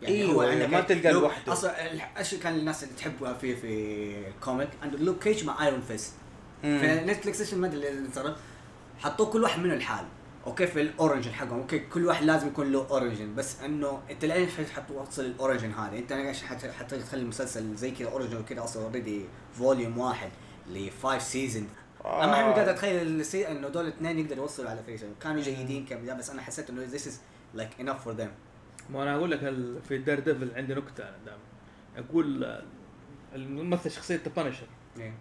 أيوة، 0.07 0.51
عندك 0.51 0.69
ما 0.69 0.81
تلقى 0.81 1.13
لو- 1.13 1.21
لوحده. 1.21 1.53
أصلا 1.53 2.19
إيش 2.19 2.35
كان 2.35 2.55
الناس 2.59 2.85
اللي 2.85 2.95
تحبها 2.95 3.35
فيه 3.35 3.55
في 3.55 4.29
ال 4.29 4.35
comic 4.35 4.69
عنده 4.83 4.99
لوك 4.99 5.23
كيج 5.23 5.45
مع 5.45 5.65
ايرون 5.67 5.81
فيست. 5.81 6.13
في 6.63 7.03
نتفلكس 7.07 7.41
إيش 7.41 7.53
الماده 7.53 7.75
اللي 7.89 8.09
صار 8.13 8.37
حطوه 8.99 9.27
كل 9.27 9.43
واحد 9.43 9.61
منه 9.61 9.75
الحال 9.75 10.05
okay 10.47 10.67
في 10.67 10.81
ال 10.81 10.88
origin 10.88 11.33
حقهم. 11.33 11.59
okay 11.61 11.79
كل 11.79 12.07
واحد 12.07 12.25
لازم 12.25 12.47
يكون 12.49 12.73
له 12.73 12.87
origin 12.91 13.35
بس 13.35 13.63
إنه 13.63 14.01
أنت 14.11 14.25
لين 14.25 14.49
حتوصل 14.77 15.25
ال 15.25 15.31
origin 15.31 15.71
هذا 15.73 15.99
أنت 15.99 16.13
حت- 16.13 16.67
حتخلي 16.71 17.21
المسلسل 17.23 17.75
زي 17.77 17.91
كذا 17.91 18.09
origin 18.09 18.37
وكذا 18.37 18.65
أصلا 18.65 18.83
already 18.85 19.25
volume 19.59 19.99
واحد 19.99 20.31
ل 20.71 20.89
5 21.03 21.19
season 21.19 21.69
آه. 22.05 22.25
أما 22.25 22.33
إحنا 22.35 22.53
قاعد 22.53 22.69
أتخيل 22.69 23.23
إنه 23.35 23.69
دول 23.69 23.85
الاثنين 23.85 24.19
يقدروا 24.19 24.43
يوصلوا 24.43 24.71
على 24.71 24.81
3 24.87 24.97
season 24.97 25.15
كانوا 25.23 25.43
جيدين 25.43 25.87
كبدايه 25.87 26.17
بس 26.17 26.31
أنا 26.31 26.43
حسيت 26.43 26.71
إنه 26.71 26.87
this 26.87 27.01
is 27.03 27.13
like 27.59 27.83
enough 27.85 28.09
for 28.09 28.21
them. 28.21 28.31
ما 28.93 29.03
أنا 29.03 29.17
أقول 29.17 29.31
لك 29.31 29.45
ال- 29.45 29.83
في 29.89 29.99
دير 29.99 30.21
ديفل 30.21 30.51
عندي 30.57 30.75
نكتة 30.75 31.05
أنا 31.09 31.17
دائما. 31.27 31.41
أقول 32.09 32.59
الممثل 33.35 33.91
شخصية 33.91 34.17
The 34.25 34.31
Punisher 34.43 34.67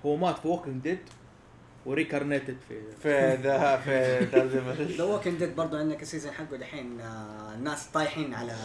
هو 0.06 0.16
مات 0.16 0.38
في 0.38 0.48
ووكينج 0.48 0.84
ديد 0.84 1.00
و 1.88 1.93
reincarnated 1.93 2.58
في 2.70 2.82
في 3.04 3.38
the 3.44 3.78
في 3.86 4.28
the 4.98 5.04
ووكينج 5.04 5.40
ديد 5.40 5.56
برضه 5.56 5.80
عندك 5.80 6.02
ال 6.02 6.06
season 6.06 6.32
حقه 6.32 6.58
دحين 6.58 7.02
آه، 7.02 7.54
الناس 7.56 7.86
طايحين 7.94 8.34
على 8.34 8.56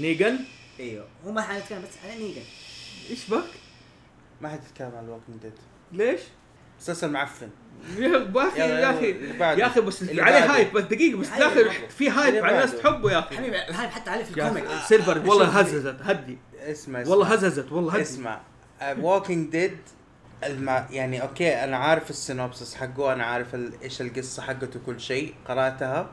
نيجن 0.00 0.38
إيوه 0.80 1.06
هو 1.26 1.32
ما 1.32 1.42
حنتكلم 1.42 1.82
بس 1.82 1.88
على 2.04 2.22
نيجن 2.22 2.42
إيش 3.10 3.30
بك؟ 3.30 3.44
ما 4.40 4.48
حد 4.48 4.60
يتكلم 4.70 4.92
عن 4.96 5.04
الوكينج 5.04 5.42
ديد 5.42 5.52
ليش؟ 5.92 6.20
مسلسل 6.80 7.10
معفن 7.10 7.48
يا 7.98 8.16
أخي 8.36 8.60
يا 8.60 8.90
أخي. 8.90 9.10
يا 9.60 9.66
أخي 9.66 9.80
بس 9.80 10.02
عليه. 10.02 10.54
hype 10.54 10.72
بس 10.72 10.82
دقيقة 10.84 11.18
بس 11.18 11.28
داخل. 11.28 11.70
في 11.88 12.10
hype 12.10 12.44
على 12.44 12.54
الناس. 12.54 12.76
تحبه 12.76 13.12
يا 13.12 13.18
أخي 13.18 13.36
حبيبي 13.36 13.68
ال 13.68 13.72
hype 13.72 13.90
حتى 13.90 14.10
عليه 14.10 14.24
في 14.24 14.30
ال 14.30 14.36
comic 14.36 14.64
سيلفر 14.88 15.18
والله 15.18 15.46
شوف. 15.46 15.56
هززت 15.56 15.96
هدي 16.02 16.38
اسمع 16.58 17.00
اسمع 17.00 17.10
والله 17.12 17.26
هززت 17.26 17.72
والله 17.72 17.92
هدي 17.92 18.02
اسمع 18.02 18.40
ووكينج 18.82 19.50
ديد 19.50 19.76
الم... 20.46 20.86
يعني 20.90 21.22
okay 21.22 21.64
أنا 21.64 21.76
عارف 21.76 22.10
ال 22.10 22.17
synopsis 22.17 22.74
حقه 22.74 23.12
أنا 23.12 23.24
عارف 23.24 23.54
ال... 23.54 23.72
إيش 23.82 24.00
القصة 24.00 24.42
حقته 24.42 24.80
كل 24.86 25.00
شيء 25.00 25.34
قرأتها. 25.48 26.10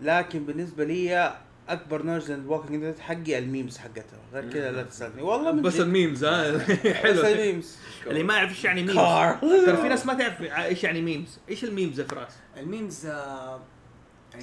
لكن 0.00 0.44
بالنسبة 0.46 0.84
لي 0.84 1.34
أكبر 1.68 2.02
knowledge 2.02 2.30
للووكينج 2.30 2.84
ديد 2.84 2.98
حقي 2.98 3.38
ال 3.38 3.45
memes 3.45 3.78
حقتها 3.78 4.18
غير 4.32 4.50
كذا 4.52 4.72
لا 4.72 4.82
تسألني. 4.82 5.22
والله 5.22 5.52
من 5.52 5.62
بس. 5.62 5.80
ال 5.80 5.87
memes 5.87 6.24
ها؟ 6.24 6.50
بس 6.52 6.62
حلو. 7.02 7.26
ال 7.26 7.33
memes. 7.33 7.76
اللي 8.06 8.22
ما 8.22 8.34
يعرف 8.36 8.50
إيش 8.50 8.64
يعني 8.64 8.82
memes 8.82 8.94
ترى 9.66 9.76
في 9.76 9.88
ناس 9.88 10.06
ما 10.06 10.14
تعرف 10.14 10.42
إيش 10.42 10.84
يعني 10.84 11.02
memes 11.02 11.38
إيش 11.48 11.64
ال 11.64 11.70
memes 11.70 12.00
يا 12.00 12.04
فراس؟ 12.04 12.32
الميمز 12.56 13.06
آه، 13.06 13.60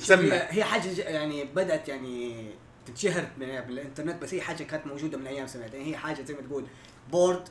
يعني. 0.10 0.32
هي, 0.34 0.64
حاجة 0.64 1.02
يعني 1.02 1.44
بدأت 1.44 1.90
يعني 1.90 2.46
تتشهر 2.86 3.26
من- 3.38 3.62
بالإنترنت 3.62 4.22
بس 4.22 4.34
هي 4.34 4.42
حاجة 4.42 4.64
كانت 4.64 4.88
موجودة 4.88 5.18
من 5.18 5.28
أيام 5.28 5.48
سمعت 5.48 5.74
يعني 5.74 5.92
هي 5.92 5.98
حاجة 5.98 6.22
زي 6.24 6.34
ما 6.34 6.42
تقول 6.42 6.66
board 7.12 7.42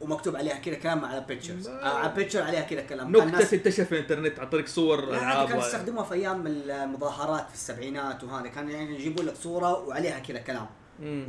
ومكتوب 0.00 0.36
عليها 0.36 0.54
كذا 0.58 0.74
كلام 0.74 1.04
على 1.04 1.24
pictures 1.28 1.68
ما- 1.68 1.80
على 1.88 2.12
picture 2.16 2.42
عليها 2.42 2.60
كذا 2.62 2.80
كلام. 2.80 3.16
نكته 3.16 3.44
تنتشر 3.44 3.84
في 3.84 3.92
الإنترنت 3.92 4.38
عن 4.40 4.48
طريق 4.48 4.66
صور 4.66 5.04
لا 5.06 5.16
هذه 5.18 5.22
ألعاب 5.22 5.48
كانوا 5.48 5.62
يستخدموها 5.66 6.04
في 6.04 6.14
أيام 6.14 6.44
المظاهرات 6.46 7.48
في 7.48 7.54
السبعينات 7.54 8.24
وهذا. 8.24 8.48
كان 8.48 8.70
يعني 8.70 8.94
يجيبوا 8.94 9.22
لك 9.24 9.34
صورة 9.36 9.88
وعليها 9.88 10.18
كذا 10.18 10.38
كلام. 10.38 10.66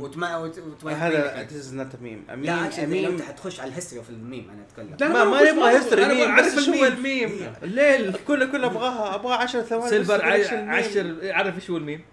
وتما 0.00 0.36
وت- 0.36 0.58
وتما 0.58 0.92
هذا 0.92 1.40
اتز 1.40 1.74
نوت 1.74 1.96
ميم 2.02 2.24
لا 2.28 2.34
لو 2.56 2.64
انت 2.64 2.80
ميم 2.80 3.22
حتخش 3.22 3.60
على 3.60 3.68
الهيستوري 3.68 3.98
اوف 4.00 4.10
الميم 4.10 4.50
أنا 4.50 4.62
أتكلم. 4.62 4.96
لا، 5.00 5.08
ما 5.08 5.24
ما 5.24 5.40
نبغى 5.42 5.52
ما- 5.52 5.70
هيستوري 5.70 6.04
ميم 6.06 6.36
بس 6.36 6.58
شو 6.58 6.72
الميم. 6.72 6.84
الميم. 6.84 7.52
الليل. 7.62 8.16
كله 8.28 8.46
كله 8.46 8.66
ابغاها 8.66 9.14
أبغى 9.14 9.34
10 9.34 9.62
ثواني 9.62 9.90
سيلفر 9.90 10.16
بس 10.16 10.22
إيش 10.22 10.46
ع- 10.46 10.52
الميم؟ 10.54 10.70
عشر 10.70 11.32
عارف 11.32 11.54
إيش 11.54 11.70
هو 11.70 11.76
الميم؟ 11.76 12.04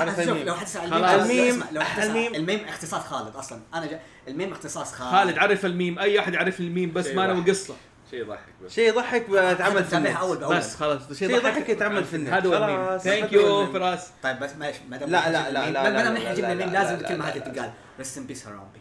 عارف 0.00 0.16
شوف 0.16 0.28
الميم. 0.28 0.46
لو 0.46 0.54
حتسأل 0.54 0.90
خلاص. 0.90 1.10
الميم 1.10 1.40
الميم- 1.54 1.64
لو 1.72 1.82
الميم- 2.02 2.34
الميم 2.34 2.64
اختصاص 2.68 3.02
خالد 3.02 3.36
أصلا. 3.36 3.60
أنا 3.74 3.86
جا 3.86 4.00
الميم 4.28 4.52
اختصاص 4.52 4.92
خالد. 4.92 5.10
خالد 5.10 5.38
عرف 5.38 5.64
الميم. 5.64 5.98
أي 5.98 6.20
أحد 6.20 6.34
يعرف 6.34 6.60
الميم 6.60 6.92
بس 6.92 7.06
ما 7.06 7.26
له. 7.26 7.44
قصة. 7.44 7.74
شيء 8.10 8.20
يضحك 8.20 8.38
بس. 8.64 8.72
شيء 8.74 8.88
يضحك 8.88 9.30
بتعمل 9.30 9.84
في 9.84 9.96
النت 9.96 10.18
بس 10.44 10.76
خلاص 10.76 11.12
شيء 11.12 11.30
يضحك. 11.30 11.68
يتعمل 11.68 12.04
في 12.04 12.16
النت 12.16 12.28
هذا 12.32 12.48
هو 12.48 12.64
الميم. 12.64 12.86
خلاص، 12.86 13.02
thank 13.02 13.32
you. 13.32 13.72
فراس. 13.72 14.08
طيب 14.22 14.38
بس 14.38 14.50
ماشي. 14.58 14.78
ما 14.88 14.96
دام 14.96 15.10
لا، 15.10 15.30
لا، 15.30 15.50
لا، 15.50 15.70
لا، 15.70 15.82
ما 15.82 15.88
لا، 15.88 16.02
دام 16.04 16.14
لا، 16.14 16.34
جبنا 16.34 16.46
لا، 16.46 16.52
الميم 16.52 16.68
لا، 16.68 16.72
لازم 16.78 16.94
لا، 16.94 17.00
الكلمة 17.00 17.24
لا، 17.26 17.32
هذه 17.34 17.38
لا. 17.38 17.48
تقال. 17.52 17.70
rest 17.98 18.18
in 18.18 18.26
peace 18.26 18.46
هرامبي 18.46 18.80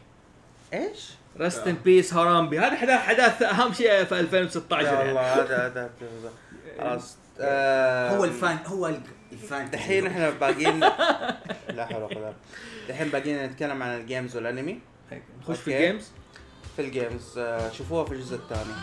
إيش؟ 0.73 1.09
rest 1.39 1.67
in 1.67 1.77
peace 1.83 2.13
هرامبي 2.13 2.59
هذا 2.59 2.75
حدث 2.75 2.89
حدث 2.91 3.41
أهم 3.41 3.73
شيء 3.73 4.03
في 4.03 4.19
2016 4.19 4.87
يا 4.87 4.91
يعني. 4.93 5.09
الله 5.09 5.21
هذا 5.21 5.65
هذا 5.65 5.89
خلاص. 6.79 7.15
آه، 7.39 8.17
هو 8.17 8.23
ال 8.23 8.32
fan 8.32 8.57
هو 8.65 8.87
دحين 9.71 10.07
إحنا 10.07 10.29
باقيين 10.29 10.79
لا 11.77 11.85
حول 11.85 12.03
ولا 12.03 12.15
قوة. 12.15 12.33
دحين 12.89 13.09
باقيين 13.09 13.43
نتكلم 13.45 13.83
عن 13.83 13.97
ال 13.97 14.04
games 14.04 14.35
والانمي 14.35 14.79
نخش 15.41 15.57
في. 15.59 15.77
ال 15.77 15.83
games 15.83 16.11
في 16.75 16.81
ال 16.81 16.91
games 16.91 17.37
آه، 17.37 17.71
شوفوها 17.71 18.05
في 18.05 18.11
الجزء 18.11 18.35
الثاني. 18.35 18.73